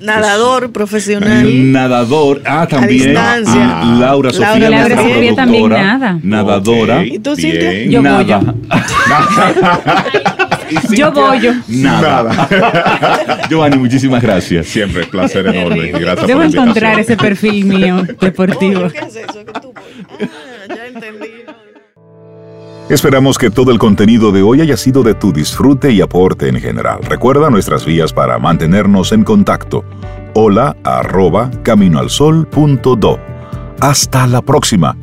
Nadador 0.00 0.72
profesional. 0.72 1.72
nadador. 1.72 2.40
Ah, 2.46 2.66
también 2.68 3.04
distancia. 3.10 3.80
a 3.82 3.84
Laura 3.98 4.30
Sofía, 4.30 4.58
Laura 4.58 4.70
nuestra 4.88 5.02
Sofía 5.02 5.34
también 5.34 5.62
productora, 5.64 5.98
nada. 5.98 6.20
Nadadora. 6.22 6.98
Ok, 7.00 7.06
¿Y 7.06 7.18
tú, 7.18 7.36
bien. 7.36 7.52
Cintia? 7.52 7.84
Yo 7.84 8.02
voy, 8.02 8.24
Nada. 8.26 8.54
Yo 10.90 11.12
voy 11.12 11.40
yo. 11.40 11.52
Nada. 11.68 12.48
Giovanni, 13.50 13.76
muchísimas 13.78 14.22
gracias. 14.22 14.66
Siempre, 14.66 15.04
placer 15.06 15.46
enorme. 15.46 15.90
Gracias 15.92 16.26
Debo 16.26 16.40
por 16.40 16.48
encontrar 16.50 16.98
ese 17.00 17.16
perfil 17.16 17.64
mío 17.64 18.02
deportivo. 18.20 18.88
¿qué 18.88 18.98
es 18.98 19.16
eso 19.16 19.44
que 19.44 19.60
tú 19.60 19.72
Esperamos 22.90 23.36
que 23.36 23.50
todo 23.50 23.70
el 23.70 23.78
contenido 23.78 24.32
de 24.32 24.40
hoy 24.40 24.62
haya 24.62 24.78
sido 24.78 25.02
de 25.02 25.12
tu 25.12 25.30
disfrute 25.30 25.92
y 25.92 26.00
aporte 26.00 26.48
en 26.48 26.58
general. 26.58 27.00
Recuerda 27.02 27.50
nuestras 27.50 27.84
vías 27.84 28.14
para 28.14 28.38
mantenernos 28.38 29.12
en 29.12 29.24
contacto. 29.24 29.84
Hola 30.32 30.74
arroba 30.84 31.50
caminoalsol.do. 31.62 33.18
Hasta 33.80 34.26
la 34.26 34.40
próxima 34.40 34.96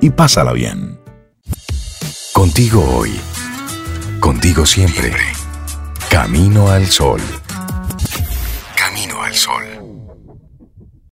y 0.00 0.10
pásala 0.10 0.52
bien. 0.52 1.00
Contigo 2.32 2.84
hoy. 2.96 3.10
Contigo 4.20 4.64
siempre. 4.64 5.12
Camino 6.08 6.68
al 6.68 6.86
sol. 6.86 7.20
Camino 8.76 9.20
al 9.20 9.34
sol. 9.34 9.71